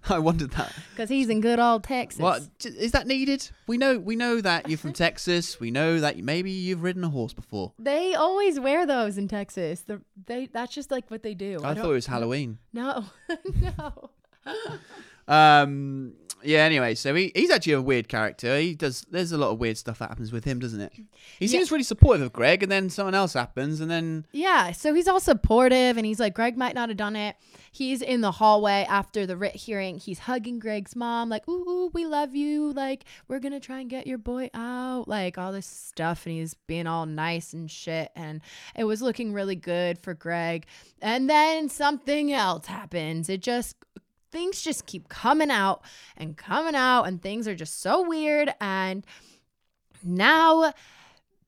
I 0.10 0.20
wondered 0.20 0.52
that. 0.52 0.74
Because 0.92 1.10
he's 1.10 1.28
in 1.30 1.42
good 1.42 1.60
old 1.60 1.84
Texas. 1.84 2.22
What 2.22 2.44
is 2.64 2.94
that 2.94 3.08
needed? 3.08 3.50
We 3.68 3.78
know 3.78 4.00
we 4.00 4.16
know 4.16 4.40
that 4.40 4.70
you're 4.70 4.78
from 4.78 4.94
Texas. 4.94 5.60
We 5.60 5.70
know 5.70 6.00
that 6.00 6.18
maybe 6.18 6.52
you've 6.52 6.82
ridden 6.82 7.04
a 7.04 7.10
horse 7.10 7.34
before. 7.34 7.74
They 7.78 8.14
always 8.14 8.60
wear 8.60 8.86
those 8.86 9.18
in 9.18 9.28
Texas. 9.28 9.82
The, 9.82 10.02
they 10.28 10.46
that's 10.46 10.74
just 10.74 10.92
like 10.92 11.12
what 11.12 11.24
they 11.24 11.34
do. 11.34 11.60
I, 11.64 11.74
don't- 11.74 11.84
thought 11.84 11.92
it 11.92 11.96
was 11.96 12.06
Halloween. 12.08 12.60
No, 12.74 13.06
no. 13.78 14.12
Um. 15.28 16.14
Yeah. 16.44 16.64
Anyway, 16.64 16.96
so 16.96 17.14
he, 17.16 17.32
he's 17.36 17.52
actually 17.52 17.74
a 17.74 17.82
weird 17.82 18.08
character. 18.08 18.58
He 18.60 18.76
does. 18.76 19.06
There's 19.10 19.32
a 19.32 19.38
lot 19.38 19.52
of 19.52 19.60
weird 19.60 19.78
stuff 19.78 20.00
that 20.00 20.10
happens 20.10 20.32
with 20.32 20.44
him, 20.44 20.60
doesn't 20.60 20.82
it? 20.82 20.94
He 21.40 21.48
seems 21.48 21.72
really 21.72 21.84
supportive 21.84 22.22
of 22.22 22.34
Greg, 22.34 22.64
and 22.64 22.72
then 22.72 22.90
something 22.90 23.16
else 23.16 23.34
happens, 23.34 23.82
and 23.82 23.90
then 23.90 24.26
Yeah, 24.32 24.72
so 24.72 24.94
he's 24.94 25.08
all 25.08 25.20
supportive 25.20 25.98
and 25.98 26.06
he's 26.06 26.20
like, 26.20 26.34
Greg 26.34 26.58
might 26.58 26.76
not 26.76 26.90
have 26.90 26.98
done 26.98 27.16
it. 27.16 27.36
He's 27.72 28.02
in 28.02 28.22
the 28.22 28.32
hallway 28.32 28.86
after 28.90 29.26
the 29.26 29.38
writ 29.38 29.56
hearing. 29.56 29.98
He's 29.98 30.20
hugging 30.20 30.60
Greg's 30.60 30.96
mom, 30.96 31.30
like, 31.30 31.48
ooh, 31.48 31.64
ooh, 31.70 31.92
we 31.94 32.06
love 32.06 32.36
you. 32.36 32.74
Like, 32.74 33.06
we're 33.28 33.40
going 33.40 33.54
to 33.54 33.60
try 33.62 33.80
and 33.80 33.90
get 33.90 34.08
your 34.08 34.18
boy 34.18 34.50
out. 34.54 35.08
Like, 35.08 35.38
all 35.38 35.52
this 35.54 35.68
stuff. 35.68 36.26
And 36.26 36.36
he's 36.36 36.54
being 36.54 36.88
all 36.88 37.06
nice 37.06 37.54
and 37.54 37.72
shit. 37.72 38.12
And 38.16 38.42
it 38.76 38.84
was 38.84 39.02
looking 39.02 39.32
really 39.32 39.56
good 39.56 39.98
for 40.00 40.14
Greg. 40.14 40.66
And 41.02 41.30
then 41.30 41.70
something 41.70 42.34
else 42.34 42.66
happens. 42.66 43.30
It 43.30 43.42
just, 43.42 43.78
things 44.32 44.62
just 44.62 44.86
keep 44.86 45.10
coming 45.10 45.52
out 45.52 45.82
and 46.18 46.38
coming 46.38 46.76
out. 46.76 47.04
And 47.04 47.22
things 47.22 47.48
are 47.48 47.56
just 47.56 47.82
so 47.82 48.08
weird. 48.08 48.54
And 48.60 49.06
now 50.04 50.74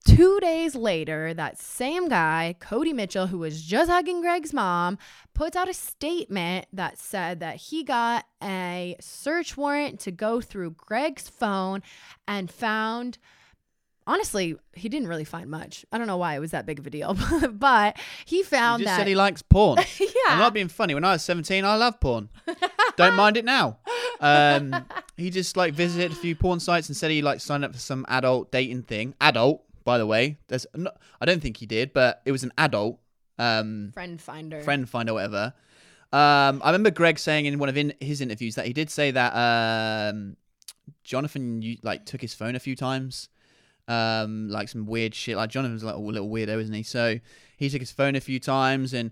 Two 0.05 0.41
days 0.41 0.75
later, 0.75 1.33
that 1.33 1.57
same 1.57 2.09
guy, 2.09 2.57
Cody 2.59 2.91
Mitchell, 2.91 3.27
who 3.27 3.37
was 3.37 3.63
just 3.63 3.89
hugging 3.89 4.19
Greg's 4.19 4.51
mom, 4.51 4.97
puts 5.33 5.55
out 5.55 5.69
a 5.69 5.73
statement 5.73 6.65
that 6.73 6.99
said 6.99 7.39
that 7.39 7.55
he 7.55 7.85
got 7.85 8.25
a 8.43 8.97
search 8.99 9.55
warrant 9.55 10.01
to 10.01 10.11
go 10.11 10.41
through 10.41 10.71
Greg's 10.71 11.29
phone 11.29 11.81
and 12.27 12.51
found. 12.51 13.17
Honestly, 14.05 14.55
he 14.73 14.89
didn't 14.89 15.07
really 15.07 15.23
find 15.23 15.49
much. 15.49 15.85
I 15.91 15.97
don't 15.97 16.07
know 16.07 16.17
why 16.17 16.35
it 16.35 16.39
was 16.39 16.51
that 16.51 16.65
big 16.65 16.79
of 16.79 16.85
a 16.85 16.89
deal, 16.89 17.17
but 17.51 17.97
he 18.25 18.33
he 18.37 18.43
found 18.43 18.81
just 18.81 18.91
that. 18.91 18.97
said 18.97 19.07
he 19.07 19.15
likes 19.15 19.41
porn. 19.41 19.79
yeah. 19.99 20.07
I'm 20.29 20.39
not 20.39 20.53
being 20.53 20.67
funny. 20.67 20.93
When 20.93 21.05
I 21.05 21.13
was 21.13 21.23
17, 21.23 21.63
I 21.63 21.75
loved 21.75 22.01
porn. 22.01 22.29
Don't 22.97 23.15
mind 23.15 23.37
it 23.37 23.45
now. 23.45 23.77
Um, 24.19 24.85
he 25.17 25.29
just 25.29 25.55
like 25.55 25.73
visited 25.73 26.11
a 26.11 26.15
few 26.15 26.35
porn 26.35 26.59
sites 26.59 26.89
and 26.89 26.97
said 26.97 27.11
he 27.11 27.21
like 27.21 27.39
signed 27.39 27.63
up 27.63 27.73
for 27.73 27.79
some 27.79 28.05
adult 28.09 28.51
dating 28.51 28.83
thing. 28.83 29.13
Adult, 29.21 29.63
by 29.83 29.97
the 29.97 30.05
way. 30.05 30.37
There's, 30.47 30.65
no, 30.75 30.91
I 31.21 31.25
don't 31.25 31.41
think 31.41 31.57
he 31.57 31.65
did, 31.65 31.93
but 31.93 32.21
it 32.25 32.31
was 32.31 32.43
an 32.43 32.51
adult 32.57 32.99
um, 33.37 33.91
friend 33.93 34.21
finder. 34.21 34.61
friend 34.61 34.89
finder, 34.89 35.13
whatever. 35.13 35.53
Um, 36.11 36.61
I 36.63 36.67
remember 36.67 36.91
Greg 36.91 37.17
saying 37.17 37.45
in 37.45 37.57
one 37.57 37.69
of 37.69 37.77
in, 37.77 37.93
his 37.99 38.21
interviews 38.21 38.55
that 38.55 38.67
he 38.67 38.73
did 38.73 38.89
say 38.89 39.11
that 39.11 39.31
um, 39.33 40.37
Jonathan 41.03 41.61
you, 41.61 41.77
like 41.81 42.05
took 42.05 42.21
his 42.21 42.33
phone 42.33 42.55
a 42.55 42.59
few 42.59 42.75
times, 42.75 43.29
um, 43.87 44.49
like 44.49 44.69
some 44.69 44.85
weird 44.85 45.13
shit. 45.15 45.37
Like 45.37 45.49
Jonathan's 45.49 45.83
like 45.83 45.95
a 45.95 45.99
little 45.99 46.29
weirdo, 46.29 46.59
isn't 46.59 46.73
he? 46.73 46.83
So 46.83 47.19
he 47.57 47.69
took 47.69 47.81
his 47.81 47.91
phone 47.91 48.15
a 48.15 48.21
few 48.21 48.39
times, 48.39 48.93
and 48.93 49.11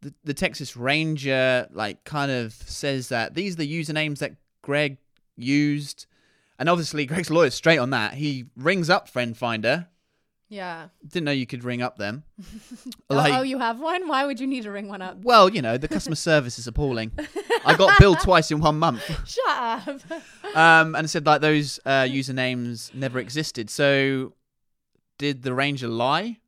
the, 0.00 0.14
the 0.24 0.34
Texas 0.34 0.76
Ranger 0.76 1.66
like 1.72 2.04
kind 2.04 2.30
of 2.30 2.52
says 2.52 3.08
that 3.08 3.34
these 3.34 3.54
are 3.54 3.58
the 3.58 3.80
usernames 3.80 4.18
that 4.18 4.36
Greg 4.62 4.98
used, 5.36 6.06
and 6.58 6.68
obviously 6.68 7.06
Greg's 7.06 7.30
lawyer's 7.30 7.54
straight 7.54 7.78
on 7.78 7.90
that. 7.90 8.14
He 8.14 8.46
rings 8.56 8.90
up 8.90 9.08
Friend 9.08 9.36
Finder. 9.36 9.88
Yeah. 10.48 10.88
Didn't 11.06 11.24
know 11.24 11.32
you 11.32 11.46
could 11.46 11.64
ring 11.64 11.82
up 11.82 11.98
them. 11.98 12.22
oh, 13.10 13.38
oh, 13.38 13.42
you 13.42 13.58
have 13.58 13.80
one? 13.80 14.06
Why 14.06 14.24
would 14.24 14.38
you 14.38 14.46
need 14.46 14.62
to 14.62 14.70
ring 14.70 14.88
one 14.88 15.02
up? 15.02 15.18
Well, 15.22 15.48
you 15.48 15.60
know, 15.60 15.76
the 15.76 15.88
customer 15.88 16.14
service 16.14 16.58
is 16.58 16.66
appalling. 16.66 17.12
I 17.64 17.74
got 17.76 17.98
billed 17.98 18.20
twice 18.20 18.50
in 18.50 18.60
one 18.60 18.78
month. 18.78 19.02
Shut 19.28 19.44
up. 19.48 20.00
Um, 20.54 20.94
and 20.94 21.04
it 21.04 21.08
said 21.08 21.26
like 21.26 21.42
those 21.42 21.78
uh, 21.84 22.04
usernames 22.04 22.94
never 22.94 23.18
existed. 23.18 23.68
So, 23.68 24.32
did 25.18 25.42
the 25.42 25.52
Ranger 25.52 25.86
lie? 25.86 26.38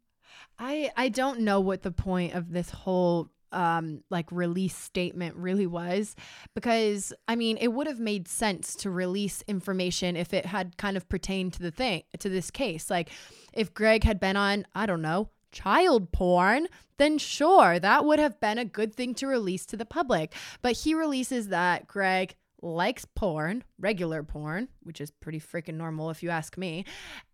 I 0.59 0.91
I 0.97 1.11
don't 1.11 1.41
know 1.41 1.61
what 1.61 1.83
the 1.83 1.91
point 1.91 2.33
of 2.33 2.51
this 2.51 2.71
whole 2.71 3.29
um 3.53 4.03
like 4.11 4.31
release 4.31 4.77
statement 4.77 5.37
really 5.37 5.67
was 5.67 6.15
because 6.55 7.13
I 7.27 7.37
mean 7.37 7.57
it 7.59 7.69
would 7.69 7.87
have 7.87 8.01
made 8.01 8.29
sense 8.29 8.75
to 8.77 8.91
release 8.91 9.43
information 9.47 10.17
if 10.17 10.35
it 10.35 10.47
had 10.47 10.77
kind 10.77 10.97
of 10.97 11.09
pertained 11.09 11.55
to 11.55 11.63
the 11.63 11.71
thing 11.71 12.03
to 12.19 12.29
this 12.29 12.51
case. 12.51 12.91
Like 12.91 13.11
if 13.53 13.75
Greg 13.75 14.05
had 14.05 14.21
been 14.21 14.37
on 14.37 14.67
I 14.75 14.87
don't 14.87 15.03
know 15.03 15.31
child 15.51 16.13
porn 16.13 16.69
then 16.99 17.17
sure 17.17 17.79
that 17.79 18.05
would 18.05 18.19
have 18.19 18.39
been 18.41 18.59
a 18.59 18.65
good 18.65 18.95
thing 18.95 19.15
to 19.15 19.27
release 19.27 19.65
to 19.67 19.77
the 19.77 19.87
public. 19.87 20.35
But 20.63 20.73
he 20.73 20.95
releases 20.95 21.49
that 21.49 21.87
Greg 21.87 22.35
likes 22.61 23.05
porn, 23.05 23.65
regular 23.79 24.23
porn, 24.23 24.69
which 24.83 25.01
is 25.01 25.11
pretty 25.11 25.41
freaking 25.41 25.75
normal 25.75 26.11
if 26.11 26.23
you 26.23 26.31
ask 26.31 26.59
me, 26.59 26.85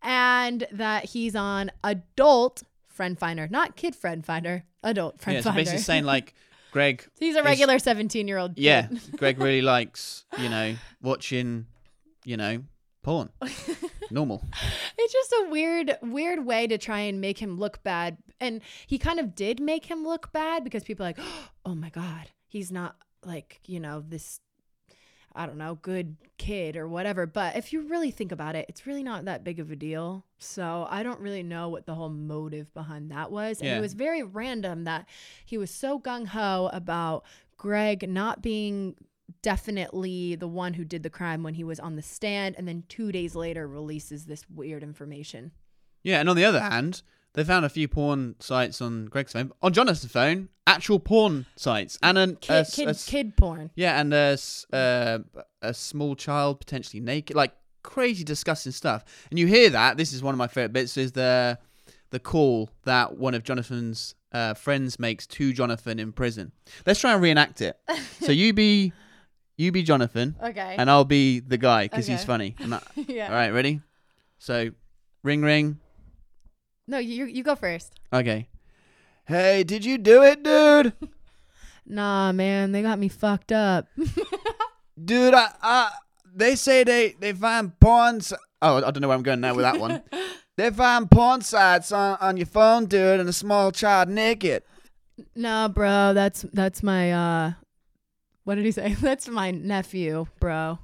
and 0.03 0.67
that 0.73 1.07
he's 1.07 1.35
on 1.35 1.71
adult 1.83 2.62
friend 2.95 3.18
finder, 3.18 3.49
not 3.51 3.76
kid 3.76 3.95
friend 3.95 4.24
finder, 4.24 4.64
adult 4.82 5.20
friend 5.20 5.36
yeah, 5.36 5.40
so 5.42 5.51
finder. 5.51 5.61
basically 5.61 5.82
saying 5.82 6.05
like 6.05 6.34
Greg. 6.72 7.07
he's 7.18 7.36
a 7.36 7.42
regular 7.42 7.78
17 7.78 8.26
year 8.26 8.38
old. 8.38 8.59
Yeah, 8.59 8.88
Greg 9.16 9.38
really 9.38 9.62
likes 9.62 10.24
you 10.38 10.49
know 10.49 10.74
watching, 11.03 11.66
you 12.24 12.36
know, 12.36 12.62
porn. 13.03 13.30
Normal. 14.11 14.45
it's 14.99 15.12
just 15.12 15.32
a 15.32 15.49
weird, 15.51 15.97
weird 16.03 16.45
way 16.45 16.66
to 16.66 16.78
try 16.78 17.01
and 17.01 17.20
make 17.20 17.38
him 17.38 17.59
look 17.59 17.82
bad. 17.82 18.16
And 18.40 18.61
he 18.86 18.99
kind 18.99 19.20
of 19.20 19.34
did 19.34 19.61
make 19.61 19.86
him 19.86 20.05
look 20.05 20.32
bad 20.32 20.64
because 20.64 20.82
people 20.82 21.05
are 21.05 21.11
like, 21.11 21.18
oh 21.64 21.74
my 21.74 21.90
God, 21.90 22.30
he's 22.49 22.72
not 22.72 22.97
like, 23.24 23.61
you 23.66 23.80
know, 23.80 24.03
this, 24.07 24.40
I 25.35 25.47
don't 25.47 25.59
know, 25.59 25.78
good 25.82 26.16
kid 26.39 26.76
or 26.76 26.87
whatever. 26.89 27.26
But 27.26 27.57
if 27.57 27.72
you 27.72 27.80
really 27.82 28.11
think 28.12 28.30
about 28.30 28.55
it, 28.55 28.66
it's 28.68 28.87
really 28.87 29.03
not 29.03 29.24
that 29.24 29.43
big 29.43 29.59
of 29.59 29.70
a 29.70 29.76
deal. 29.76 30.24
So 30.39 30.87
I 30.89 31.03
don't 31.03 31.20
really 31.20 31.43
know 31.43 31.68
what 31.68 31.87
the 31.87 31.95
whole 31.95 32.09
motive 32.09 32.72
behind 32.72 33.11
that 33.11 33.32
was. 33.32 33.61
And 33.61 33.68
Yeah. 33.68 33.78
it 33.78 33.80
was 33.80 33.95
very 33.95 34.22
random 34.22 34.85
that 34.85 35.09
he 35.45 35.59
was 35.59 35.70
so 35.70 35.99
gung 35.99 36.26
ho 36.28 36.70
about 36.72 37.24
Greg 37.57 38.09
not 38.09 38.43
being 38.43 38.95
definitely 39.43 40.35
the 40.35 40.49
one 40.49 40.74
who 40.74 40.85
did 40.85 41.03
the 41.03 41.11
crime 41.11 41.43
when 41.43 41.55
he 41.55 41.64
was 41.64 41.80
on 41.80 41.97
the 41.97 42.03
stand 42.03 42.55
and 42.57 42.68
then 42.68 42.85
2 42.89 43.11
days 43.11 43.35
later 43.35 43.66
releases 43.66 44.26
this 44.26 44.49
weird 44.49 44.82
information. 44.82 45.51
Yeah, 46.03 46.20
and 46.20 46.28
on 46.28 46.37
the 46.37 46.45
other 46.45 46.61
hand, 46.61 47.03
they 47.35 47.45
found 47.45 47.64
a 47.64 47.68
few 47.68 47.87
porn 47.89 48.37
sites 48.41 48.80
on 48.80 49.07
Greg's 49.07 49.32
phone. 49.32 49.53
On 49.62 49.72
Jonathan's 49.72 50.11
phone, 50.11 50.49
actual 50.66 50.99
porn 50.99 51.47
sites, 51.57 51.99
and 52.03 52.16
an, 52.16 52.30
a 52.30 52.37
Kid 52.37 52.53
s- 52.55 52.74
kid, 52.76 52.89
a 52.89 52.95
kid 52.95 53.37
porn. 53.37 53.70
Yeah, 53.74 54.01
and 54.01 54.14
a, 54.14 54.39
uh, 54.72 55.18
a 55.62 55.74
small 55.74 56.14
child 56.16 56.61
potentially 56.61 57.01
naked, 57.01 57.37
like 57.37 57.53
crazy 57.82 58.24
disgusting 58.24 58.72
stuff. 58.72 59.05
And 59.30 59.39
you 59.39 59.47
hear 59.47 59.68
that. 59.70 59.97
This 59.97 60.12
is 60.12 60.22
one 60.22 60.32
of 60.35 60.39
my 60.39 60.47
favorite 60.47 60.72
bits. 60.72 60.97
Is 60.97 61.12
the 61.12 61.59
the 62.11 62.20
call 62.20 62.70
that 62.85 63.16
one 63.18 63.35
of 63.35 63.43
Jonathan's 63.43 64.14
uh, 64.32 64.55
friends 64.55 64.99
makes 65.01 65.26
to 65.26 65.53
Jonathan 65.53 65.99
in 65.99 66.12
prison. 66.12 66.53
Let's 66.87 67.01
try 67.01 67.12
and 67.12 67.20
reenact 67.22 67.61
it. 67.61 67.76
so 68.20 68.30
you 68.32 68.53
be 68.53 68.93
you 69.57 69.70
be 69.72 69.82
Jonathan, 69.82 70.37
Okay. 70.43 70.76
and 70.78 70.89
I'll 70.91 71.05
be 71.05 71.41
the 71.41 71.59
guy 71.59 71.85
because 71.87 72.07
he's 72.07 72.24
funny. 72.24 72.55
That- 72.61 72.85
yeah. 72.95 73.26
all 73.28 73.35
right, 73.35 73.51
ready? 73.51 73.80
So 74.39 74.70
ring 75.24 75.43
ring. 75.43 75.80
No, 76.87 76.99
you 76.99 77.24
you 77.26 77.43
go 77.43 77.55
first. 77.57 77.93
Okay. 78.12 78.49
Hey, 79.26 79.64
did 79.64 79.85
you 79.85 79.97
do 79.99 80.22
it, 80.22 80.43
dude? 80.43 80.93
Nah, 81.87 82.32
man, 82.32 82.72
they 82.72 82.80
got 82.80 82.99
me 82.99 83.09
fucked 83.09 83.53
up. 83.53 83.89
Dude, 85.05 85.35
I, 85.35 85.49
I 85.61 85.91
they 86.35 86.55
say 86.57 86.82
they 86.82 87.14
they 87.20 87.35
find 87.35 87.78
porn. 87.78 88.22
si- 88.22 88.37
Oh, 88.62 88.78
I 88.78 88.91
don't 88.91 89.03
know 89.03 89.09
where 89.09 89.16
I'm 89.18 89.22
going 89.22 89.43
now 89.43 89.53
with 89.55 89.64
that 89.64 89.78
one. 89.78 90.01
they 90.57 90.70
find 90.70 91.11
porn 91.11 91.43
sites 91.43 91.93
on, 91.93 92.16
on 92.22 92.39
your 92.39 92.47
phone, 92.47 92.87
dude, 92.87 93.20
and 93.20 93.28
a 93.28 93.35
small 93.35 93.70
child 93.70 94.09
naked. 94.09 94.62
nah, 95.37 95.68
bro, 95.68 96.14
that's 96.14 96.47
that's 96.55 96.82
my 96.82 97.12
uh 97.12 97.53
what 98.45 98.55
did 98.55 98.64
he 98.64 98.72
say? 98.72 98.95
That's 98.95 99.28
my 99.28 99.51
nephew, 99.51 100.24
bro. 100.41 100.78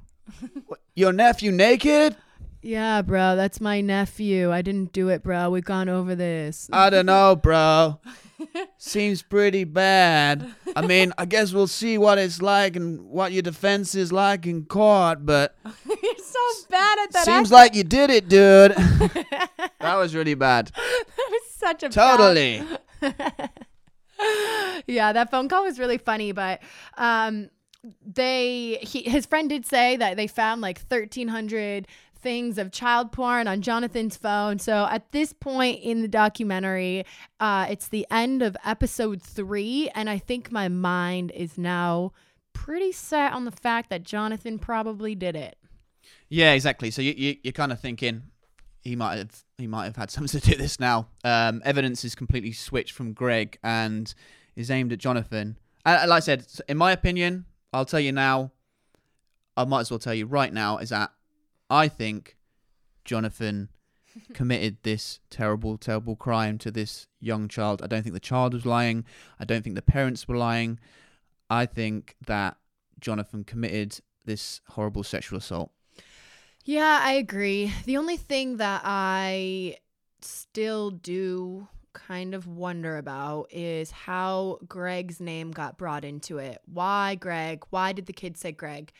Your 0.94 1.14
nephew 1.14 1.51
naked? 1.51 2.14
Yeah, 2.62 3.00
bro, 3.00 3.36
that's 3.36 3.58
my 3.61 3.80
nephew. 3.80 4.52
I 4.52 4.61
didn't 4.61 4.92
do 4.92 5.08
it, 5.08 5.22
bro. 5.22 5.48
We've 5.48 5.64
gone 5.64 5.88
over 5.88 6.14
this. 6.14 6.68
I 6.72 6.90
don't 6.90 7.06
know, 7.06 7.34
bro. 7.34 8.00
Seems 8.78 9.22
pretty 9.22 9.64
bad. 9.64 10.46
I 10.76 10.86
mean, 10.86 11.12
I 11.16 11.24
guess 11.24 11.52
we'll 11.54 11.66
see 11.66 11.96
what 11.96 12.18
it's 12.18 12.42
like 12.42 12.76
and 12.76 13.00
what 13.02 13.32
your 13.32 13.40
defense 13.42 13.94
is 13.94 14.12
like 14.12 14.46
in 14.46 14.64
court, 14.66 15.24
but 15.24 15.56
You're 15.64 16.14
so 16.18 16.66
bad 16.68 16.98
at 17.04 17.12
that. 17.12 17.24
seems 17.24 17.50
like 17.50 17.74
you 17.74 17.84
did 17.84 18.11
it, 18.11 18.28
dude. 18.28 18.72
that 19.80 19.96
was 19.96 20.14
really 20.14 20.34
bad. 20.34 20.66
that 20.68 21.28
was 21.30 21.42
such 21.56 21.82
a 21.82 21.88
bad- 21.88 22.16
Totally. 22.16 22.62
yeah, 24.86 25.12
that 25.12 25.30
phone 25.30 25.48
call 25.48 25.64
was 25.64 25.78
really 25.78 25.98
funny, 25.98 26.32
but 26.32 26.61
um 26.98 27.48
they 28.06 28.78
he 28.82 29.02
his 29.02 29.24
friend 29.24 29.48
did 29.48 29.64
say 29.64 29.96
that 29.96 30.16
they 30.18 30.26
found 30.26 30.61
like 30.61 30.78
1300 30.88 31.86
things 32.21 32.59
of 32.59 32.71
child 32.71 33.12
porn 33.12 33.49
on 33.49 33.62
Jonathan's 33.62 34.16
phone. 34.16 34.59
So 34.59 34.87
at 34.91 35.11
this 35.12 35.33
point 35.33 35.81
in 35.83 36.03
the 36.03 36.09
documentary, 36.09 37.05
uh, 37.39 37.66
it's 37.71 37.89
the 37.89 38.07
end 38.11 38.43
of 38.43 38.57
episode 38.64 39.23
three, 39.23 39.91
and 39.95 40.09
I 40.09 40.18
think 40.18 40.53
my 40.53 40.68
mind 40.68 41.33
is 41.35 41.59
now 41.59 42.12
pretty 42.53 42.93
set 42.93 43.33
on 43.33 43.45
the 43.45 43.51
fact 43.51 43.91
that 43.91 44.03
Jonathan 44.03 44.59
probably 44.59 45.14
did 45.14 45.37
it. 45.37 45.57
Yeah, 46.29 46.53
exactly. 46.53 46.91
So 46.91 47.03
you, 47.03 47.14
you 47.16 47.37
you're 47.43 47.53
kind 47.53 47.73
of 47.73 47.81
thinking 47.81 48.23
he 48.83 48.97
might 48.97 49.16
have 49.16 49.45
he 49.59 49.66
might 49.66 49.85
have 49.85 49.97
had 49.97 50.11
something 50.11 50.41
to 50.41 50.47
do 50.47 50.53
with 50.53 50.61
this 50.61 50.81
now. 50.81 51.09
Um, 51.25 51.62
evidence 51.64 52.05
is 52.05 52.14
completely 52.14 52.53
switched 52.53 52.93
from 52.93 53.12
Greg 53.12 53.59
and 53.62 54.12
is 54.57 54.71
aimed 54.71 54.93
at 54.93 54.99
Jonathan. 54.99 55.59
Uh, 55.85 56.05
like 56.07 56.18
I 56.18 56.21
said, 56.21 56.47
in 56.68 56.77
my 56.77 56.93
opinion, 56.93 57.47
I'll 57.73 57.85
tell 57.85 58.01
you 58.01 58.12
now. 58.12 58.53
I 59.57 59.64
might 59.64 59.81
as 59.81 59.91
well 59.91 59.99
tell 59.99 60.14
you 60.14 60.27
right 60.27 60.53
now 60.53 60.79
is 60.79 60.89
that 60.91 61.11
I 61.71 61.89
think 61.89 62.37
Jonathan 63.05 63.68
committed 64.35 64.79
this 64.83 65.21
terrible, 65.31 65.79
terrible 65.79 66.16
crime 66.16 66.59
to 66.59 66.71
this 66.71 67.07
young 67.21 67.49
child. 67.49 67.81
I 67.83 67.87
don't 67.87 68.03
think 68.03 68.14
the 68.14 68.21
child 68.21 68.53
was 68.53 68.66
lying. 68.66 69.05
I 69.39 69.45
don't 69.45 69.62
think 69.62 69.77
the 69.77 69.83
parents 69.83 70.27
were 70.27 70.37
lying. 70.37 70.79
I 71.49 71.66
think 71.66 72.16
that 72.27 72.57
Jonathan 73.01 73.45
committed 73.45 74.01
this 74.25 74.61
horrible 74.71 75.03
sexual 75.03 75.39
assault. 75.39 75.71
Yeah, 76.64 77.01
I 77.03 77.12
agree. 77.12 77.73
The 77.87 77.97
only 77.97 78.16
thing 78.16 78.59
that 78.59 78.83
I 78.85 79.79
still 80.21 80.91
do 80.91 81.68
kind 81.93 82.35
of 82.35 82.47
wonder 82.47 82.99
about 82.99 83.49
is 83.51 83.91
how 83.91 84.59
Greg's 84.68 85.21
name 85.21 85.51
got 85.51 85.79
brought 85.79 86.05
into 86.05 86.39
it. 86.39 86.61
Why 86.66 87.14
Greg? 87.14 87.64
Why 87.71 87.93
did 87.93 88.07
the 88.07 88.12
kid 88.12 88.37
say 88.37 88.53
Greg? 88.53 88.93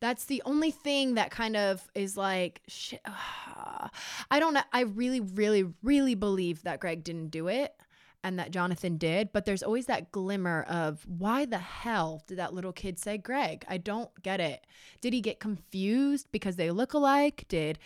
That's 0.00 0.24
the 0.24 0.42
only 0.44 0.70
thing 0.70 1.14
that 1.14 1.30
kind 1.30 1.56
of 1.56 1.86
is 1.94 2.16
like, 2.16 2.62
shit, 2.68 3.00
I 3.06 4.38
don't 4.38 4.54
know. 4.54 4.62
I 4.72 4.82
really, 4.82 5.20
really, 5.20 5.64
really 5.82 6.14
believe 6.14 6.62
that 6.62 6.80
Greg 6.80 7.04
didn't 7.04 7.28
do 7.28 7.48
it 7.48 7.74
and 8.22 8.38
that 8.38 8.50
Jonathan 8.50 8.96
did, 8.96 9.32
but 9.32 9.44
there's 9.44 9.62
always 9.62 9.86
that 9.86 10.10
glimmer 10.10 10.62
of 10.68 11.06
why 11.06 11.44
the 11.44 11.58
hell 11.58 12.24
did 12.26 12.38
that 12.38 12.52
little 12.52 12.72
kid 12.72 12.98
say 12.98 13.16
Greg? 13.16 13.64
I 13.68 13.78
don't 13.78 14.10
get 14.22 14.40
it. 14.40 14.66
Did 15.00 15.12
he 15.12 15.20
get 15.20 15.38
confused 15.38 16.26
because 16.32 16.56
they 16.56 16.70
look 16.70 16.92
alike? 16.92 17.44
Did 17.48 17.78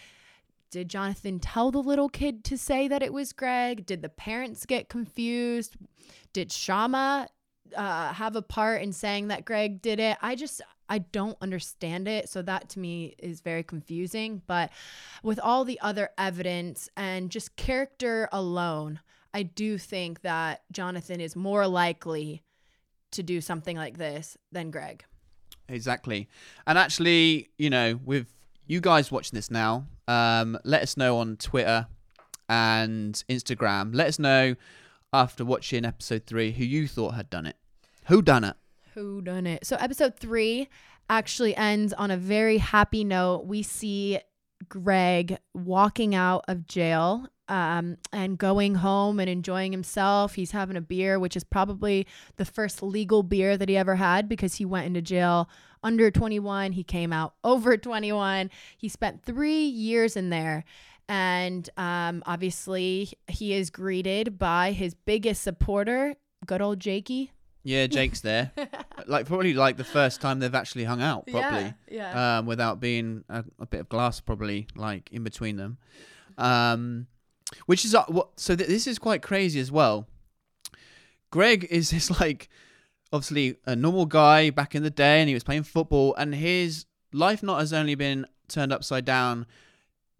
did 0.70 0.88
Jonathan 0.88 1.40
tell 1.40 1.72
the 1.72 1.82
little 1.82 2.08
kid 2.08 2.44
to 2.44 2.56
say 2.56 2.86
that 2.86 3.02
it 3.02 3.12
was 3.12 3.32
Greg? 3.32 3.84
Did 3.84 4.02
the 4.02 4.08
parents 4.08 4.64
get 4.66 4.88
confused? 4.88 5.76
Did 6.32 6.52
Shama 6.52 7.28
uh, 7.76 8.12
have 8.12 8.36
a 8.36 8.42
part 8.42 8.80
in 8.80 8.92
saying 8.92 9.28
that 9.28 9.44
Greg 9.44 9.82
did 9.82 9.98
it? 9.98 10.16
I 10.22 10.36
just 10.36 10.62
I 10.91 10.99
don't 10.99 11.38
understand 11.41 12.09
it. 12.09 12.28
So 12.28 12.43
that 12.43 12.68
to 12.70 12.80
me 12.80 13.14
is 13.18 13.41
very 13.41 13.62
confusing. 13.62 14.43
But 14.47 14.70
with 15.22 15.38
all 15.38 15.64
the 15.64 15.80
other 15.80 16.11
evidence 16.18 16.91
and 16.97 17.30
just 17.30 17.57
character 17.57 18.28
alone, 18.32 19.01
I 19.32 19.45
do 19.45 19.78
think 19.78 20.22
that 20.22 20.62
Jonathan 20.72 21.20
is 21.20 21.36
more 21.36 21.66
likely 21.68 22.43
to 23.12 23.22
do 23.22 23.41
something 23.41 23.76
like 23.76 23.99
this 23.99 24.36
than 24.51 24.70
Greg. 24.72 25.05
Exactly. 25.68 26.28
And 26.66 26.76
actually, 26.76 27.51
you 27.57 27.70
know, 27.70 28.01
with 28.05 28.26
you 28.66 28.80
guys 28.80 29.12
watching 29.12 29.36
this 29.36 29.51
now, 29.51 29.86
um, 30.09 30.59
let 30.64 30.82
us 30.82 30.97
know 30.97 31.18
on 31.18 31.36
Twitter 31.36 31.86
and 32.49 33.14
Instagram. 33.28 33.95
Let 33.95 34.09
us 34.09 34.18
know 34.18 34.57
after 35.12 35.45
watching 35.45 35.84
episode 35.84 36.26
three 36.26 36.51
who 36.51 36.64
you 36.64 36.88
thought 36.88 37.14
had 37.14 37.30
done 37.30 37.47
it. 37.47 37.57
Who 38.07 38.22
done 38.22 38.43
it? 38.43 38.57
Who 38.95 39.22
done 39.22 39.47
it? 39.47 39.66
So 39.66 39.76
episode 39.76 40.16
three 40.16 40.68
actually 41.09 41.57
ends 41.57 41.93
on 41.93 42.11
a 42.11 42.16
very 42.16 42.59
happy 42.59 43.05
note. 43.05 43.45
We 43.47 43.62
see 43.62 44.20
Greg 44.68 45.38
walking 45.55 46.14
out 46.14 46.45
of 46.49 46.66
jail 46.66 47.28
um, 47.49 47.99
and 48.12 48.38
going 48.38 48.76
home 48.76 49.18
and 49.18 49.28
enjoying 49.28 49.72
himself. 49.72 50.34
He's 50.34 50.53
having 50.53 50.76
a 50.76 50.80
beer, 50.80 51.18
which 51.18 51.36
is 51.36 51.45
probably 51.45 52.07
the 52.36 52.45
first 52.45 52.82
legal 52.82 53.22
beer 53.22 53.57
that 53.57 53.68
he 53.68 53.76
ever 53.76 53.97
had 53.97 54.28
because 54.28 54.55
he 54.55 54.64
went 54.64 54.86
into 54.86 55.03
jail 55.03 55.49
under 55.82 56.11
21. 56.11 56.72
He 56.72 56.84
came 56.84 57.12
out 57.12 57.34
over 57.45 57.76
21. 57.76 58.51
He 58.76 58.88
spent 58.88 59.24
three 59.24 59.64
years 59.64 60.16
in 60.16 60.30
there. 60.30 60.64
And 61.09 61.68
um, 61.76 62.22
obviously, 62.24 63.12
he 63.26 63.53
is 63.53 63.70
greeted 63.70 64.38
by 64.38 64.70
his 64.70 64.95
biggest 64.95 65.43
supporter, 65.43 66.14
good 66.47 66.62
old 66.62 66.78
Jakey. 66.78 67.32
Yeah, 67.62 67.86
Jake's 67.86 68.20
there. 68.20 68.52
like 69.06 69.26
probably 69.26 69.52
like 69.52 69.76
the 69.76 69.84
first 69.84 70.20
time 70.20 70.38
they've 70.38 70.54
actually 70.54 70.84
hung 70.84 71.02
out 71.02 71.26
properly. 71.26 71.74
Yeah. 71.88 72.12
yeah. 72.12 72.38
Um, 72.38 72.46
without 72.46 72.80
being 72.80 73.24
a, 73.28 73.44
a, 73.58 73.66
bit 73.66 73.80
of 73.80 73.88
glass 73.88 74.20
probably 74.20 74.66
like 74.74 75.11
in 75.12 75.24
between 75.24 75.56
them. 75.56 75.78
Um, 76.38 77.06
which 77.66 77.84
is 77.84 77.94
uh, 77.94 78.04
what. 78.08 78.30
So 78.36 78.56
th- 78.56 78.68
this 78.68 78.86
is 78.86 78.98
quite 78.98 79.22
crazy 79.22 79.61
as 79.61 79.70
well. 79.70 80.06
Greg 81.30 81.66
is 81.70 81.90
this 81.90 82.20
like 82.20 82.48
obviously 83.12 83.56
a 83.66 83.76
normal 83.76 84.06
guy 84.06 84.50
back 84.50 84.74
in 84.74 84.82
the 84.82 84.90
day, 84.90 85.20
and 85.20 85.28
he 85.28 85.34
was 85.34 85.44
playing 85.44 85.64
football, 85.64 86.14
and 86.14 86.34
his 86.34 86.86
life 87.12 87.42
not 87.42 87.61
has 87.61 87.72
only 87.72 87.94
been 87.94 88.26
turned 88.48 88.72
upside 88.72 89.04
down 89.04 89.46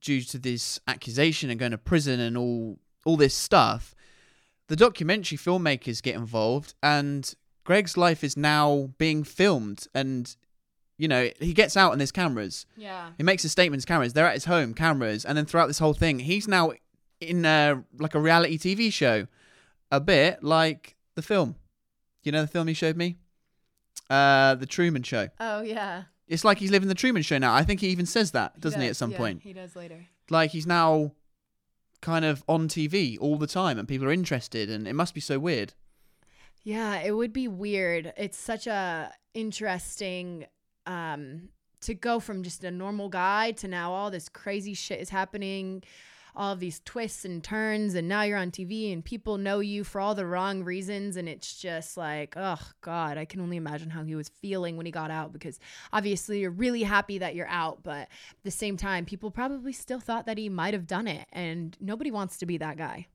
due 0.01 0.23
to 0.23 0.39
this 0.39 0.81
accusation 0.89 1.51
and 1.51 1.59
going 1.59 1.73
to 1.73 1.79
prison 1.79 2.21
and 2.21 2.37
all 2.37 2.79
all 3.05 3.17
this 3.17 3.35
stuff 3.35 3.95
the 4.71 4.77
documentary 4.77 5.37
filmmakers 5.37 6.01
get 6.01 6.15
involved 6.15 6.75
and 6.81 7.35
Greg's 7.65 7.97
life 7.97 8.23
is 8.23 8.37
now 8.37 8.91
being 8.99 9.25
filmed 9.25 9.89
and 9.97 10.37
you 10.97 11.09
know 11.09 11.29
he 11.41 11.53
gets 11.53 11.77
out 11.77 11.91
and 11.91 12.01
there's 12.01 12.13
cameras. 12.13 12.67
Yeah. 12.77 13.11
He 13.19 13.25
makes 13.25 13.43
a 13.43 13.49
statement 13.49 13.85
cameras 13.85 14.13
they're 14.13 14.29
at 14.29 14.35
his 14.35 14.45
home 14.45 14.73
cameras 14.73 15.25
and 15.25 15.37
then 15.37 15.45
throughout 15.45 15.67
this 15.67 15.81
whole 15.81 15.93
thing 15.93 16.21
he's 16.21 16.47
now 16.47 16.71
in 17.21 17.45
a, 17.45 17.83
like 17.99 18.15
a 18.15 18.21
reality 18.21 18.57
tv 18.57 18.93
show 18.93 19.27
a 19.91 20.01
bit 20.01 20.45
like 20.45 20.95
the 21.17 21.23
film. 21.23 21.57
You 22.23 22.31
know 22.31 22.43
the 22.43 22.49
film 22.49 22.69
he 22.69 22.75
showed 22.75 22.97
me? 22.97 23.17
Uh 24.09 24.55
the 24.55 24.67
truman 24.67 25.03
show. 25.03 25.31
Oh 25.41 25.63
yeah. 25.63 26.05
It's 26.29 26.45
like 26.45 26.59
he's 26.59 26.71
living 26.71 26.89
the 26.89 26.95
truman 26.95 27.23
show 27.23 27.39
now. 27.39 27.53
I 27.53 27.65
think 27.65 27.81
he 27.81 27.89
even 27.89 28.07
says 28.07 28.31
that 28.31 28.61
doesn't 28.61 28.81
he, 28.81 28.87
does, 28.87 28.93
at 28.93 28.99
some 28.99 29.11
yeah, 29.11 29.19
point? 29.19 29.43
he 29.43 29.53
does 29.53 29.75
later. 29.75 30.07
Like 30.31 30.53
he's 30.53 30.65
now 30.69 31.11
kind 32.01 32.25
of 32.25 32.43
on 32.49 32.69
TV 32.69 33.17
all 33.21 33.37
the 33.37 33.47
time 33.47 33.79
and 33.79 33.87
people 33.87 34.07
are 34.07 34.13
interested 34.13 34.71
and 34.71 34.89
it 34.89 34.95
must 34.95 35.15
be 35.15 35.21
so 35.21 35.39
weird. 35.39 35.75
Yeah, 36.63 37.01
it 37.01 37.13
would 37.13 37.33
be 37.33 37.49
weird. 37.49 38.13
It's 38.17 38.39
such 38.39 38.67
a 38.67 39.13
interesting 39.35 40.47
um 40.87 41.49
to 41.81 41.95
go 41.95 42.21
from 42.21 42.43
just 42.43 42.63
a 42.65 42.71
normal 42.71 43.09
guy 43.09 43.53
to 43.53 43.69
now 43.69 43.93
all 43.93 44.11
this 44.11 44.29
crazy 44.29 44.75
shit 44.75 45.01
is 45.01 45.09
happening 45.09 45.83
all 46.37 46.53
of 46.53 46.61
these 46.61 46.81
twists 46.85 47.25
and 47.25 47.43
turns 47.43 47.95
and 47.95 48.09
now 48.09 48.23
you're 48.23 48.39
on 48.39 48.51
TV 48.51 48.93
and 48.93 49.05
people 49.05 49.39
know 49.39 49.61
you 49.61 49.85
for 49.85 50.01
all 50.01 50.15
the 50.15 50.27
wrong 50.27 50.63
reasons 50.65 51.17
and 51.17 51.29
it's 51.29 51.57
just 51.57 51.97
like 51.97 52.35
oh 52.37 52.61
god 52.81 53.19
I 53.19 53.25
can 53.25 53.41
only 53.41 53.57
imagine 53.57 53.91
how 53.91 54.03
he 54.03 54.15
was 54.15 54.29
feeling 54.29 54.77
when 54.77 54.87
he 54.87 54.93
got 54.93 55.11
out 55.11 55.33
because 55.33 55.59
obviously 55.93 56.41
you're 56.41 56.51
really 56.51 56.83
happy 56.83 57.19
that 57.19 57.35
you're 57.35 57.49
out 57.49 57.83
but 57.83 58.03
at 58.03 58.09
the 58.45 58.51
same 58.51 58.77
time 58.77 59.05
people 59.05 59.31
probably 59.31 59.73
still 59.73 60.01
thought 60.01 60.27
that 60.27 60.39
he 60.39 60.49
might 60.49 60.75
have 60.75 60.87
done 60.87 61.07
it 61.07 61.27
and 61.33 61.77
nobody 61.81 62.11
wants 62.11 62.39
to 62.39 62.47
be 62.47 62.59
that 62.59 62.77
guy. 62.77 63.07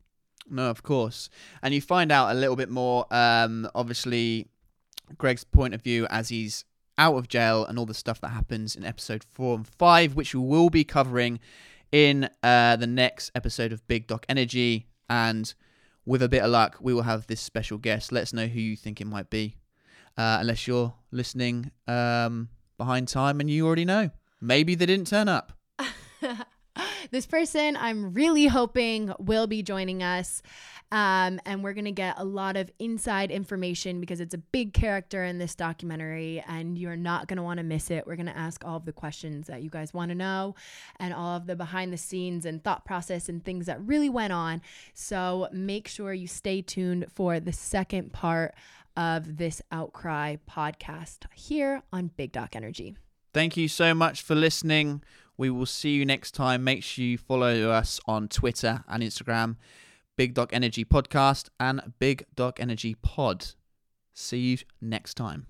No 0.50 0.70
of 0.70 0.84
course. 0.84 1.30
And 1.62 1.74
you 1.74 1.82
find 1.82 2.12
out 2.12 2.32
a 2.32 2.40
little 2.40 2.56
bit 2.56 2.70
more 2.70 3.06
um 3.12 3.70
obviously 3.74 4.48
Greg's 5.18 5.44
point 5.44 5.74
of 5.74 5.82
view 5.82 6.08
as 6.10 6.30
he's 6.30 6.66
out 6.98 7.16
of 7.16 7.28
jail 7.28 7.66
and 7.66 7.78
all 7.78 7.86
the 7.86 7.94
stuff 7.94 8.22
that 8.22 8.30
happens 8.30 8.76
in 8.76 8.86
episode 8.86 9.24
4 9.34 9.56
and 9.56 9.68
5 9.68 10.16
which 10.16 10.34
we 10.34 10.42
will 10.42 10.70
be 10.70 10.84
covering 10.84 11.40
in 11.92 12.30
uh, 12.44 12.76
the 12.76 12.88
next 12.88 13.32
episode 13.36 13.72
of 13.72 13.86
Big 13.88 14.08
Doc 14.08 14.26
Energy. 14.30 14.88
And 15.10 15.54
with 16.06 16.22
a 16.22 16.30
bit 16.30 16.44
of 16.44 16.52
luck, 16.52 16.78
we 16.80 16.94
will 16.94 17.04
have 17.04 17.28
this 17.28 17.42
special 17.42 17.78
guest. 17.78 18.12
Let 18.12 18.24
us 18.24 18.34
know 18.34 18.48
who 18.48 18.60
you 18.60 18.76
think 18.76 19.02
it 19.02 19.08
might 19.08 19.30
be. 19.30 19.58
Uh, 20.18 20.38
unless 20.40 20.68
you're 20.68 20.94
listening 21.12 21.72
um, 21.88 22.50
behind 22.78 23.08
time 23.08 23.40
and 23.40 23.50
you 23.50 23.66
already 23.66 23.86
know. 23.86 24.10
Maybe 24.40 24.76
they 24.76 24.86
didn't 24.86 25.08
turn 25.08 25.28
up. 25.28 25.54
This 27.12 27.26
person 27.26 27.78
I'm 27.78 28.14
really 28.14 28.48
hoping 28.48 29.14
will 29.20 29.48
be 29.48 29.64
joining 29.64 30.04
us. 30.04 30.42
Um, 30.92 31.40
and 31.46 31.64
we're 31.64 31.74
going 31.74 31.86
to 31.86 31.92
get 31.92 32.16
a 32.18 32.24
lot 32.24 32.56
of 32.56 32.72
inside 32.78 33.32
information 33.32 34.00
because 34.00 34.20
it's 34.20 34.36
a 34.36 34.38
big 34.38 34.74
character 34.74 35.24
in 35.24 35.40
this 35.40 35.56
documentary 35.56 36.44
and 36.48 36.78
you're 36.78 36.96
not 36.96 37.28
going 37.28 37.38
to 37.38 37.44
want 37.44 37.58
to 37.58 37.64
miss 37.64 37.90
it. 37.90 38.06
We're 38.06 38.16
going 38.16 38.28
to 38.28 38.38
ask 38.38 38.64
all 38.64 38.78
of 38.78 38.86
the 38.86 38.94
questions 38.94 39.48
that 39.48 39.64
you 39.64 39.70
guys 39.70 39.94
want 39.94 40.10
to 40.10 40.16
know 40.16 40.56
and 41.00 41.14
all 41.14 41.36
of 41.36 41.48
the 41.48 41.56
behind 41.56 41.92
the 41.92 41.98
scenes 41.98 42.46
and 42.46 42.64
thought 42.64 42.86
process 42.86 43.28
and 43.28 43.44
things 43.44 43.66
that 43.66 43.82
really 43.82 44.10
went 44.10 44.32
on. 44.32 44.62
So 44.94 45.50
make 45.52 45.88
sure 45.88 46.14
you 46.14 46.28
stay 46.28 46.62
tuned 46.62 47.08
for 47.14 47.40
the 47.40 47.54
second 47.54 48.14
part 48.14 48.54
of 48.96 49.38
this 49.38 49.62
Outcry 49.72 50.38
podcast 50.50 51.26
here 51.34 51.82
on 51.92 52.12
Big 52.16 52.32
Doc 52.32 52.56
Energy. 52.56 52.96
Thank 53.34 53.58
you 53.58 53.68
so 53.68 53.94
much 53.94 54.22
for 54.22 54.36
listening. 54.36 55.04
We 55.38 55.50
will 55.50 55.66
see 55.66 55.92
you 55.92 56.06
next 56.06 56.32
time. 56.32 56.64
Make 56.64 56.84
sure 56.84 57.04
you 57.04 57.18
follow 57.18 57.70
us 57.70 58.00
on 58.06 58.28
Twitter 58.28 58.84
and 58.88 59.04
Instagram. 59.04 59.58
Big 60.18 60.34
Doc 60.34 60.52
Energy 60.54 60.86
Podcast 60.86 61.50
and 61.60 61.94
Big 62.00 62.26
Doc 62.36 62.60
Energy 62.60 62.96
Pod. 62.96 63.48
See 64.14 64.40
you 64.40 64.58
next 64.82 65.16
time. 65.16 65.48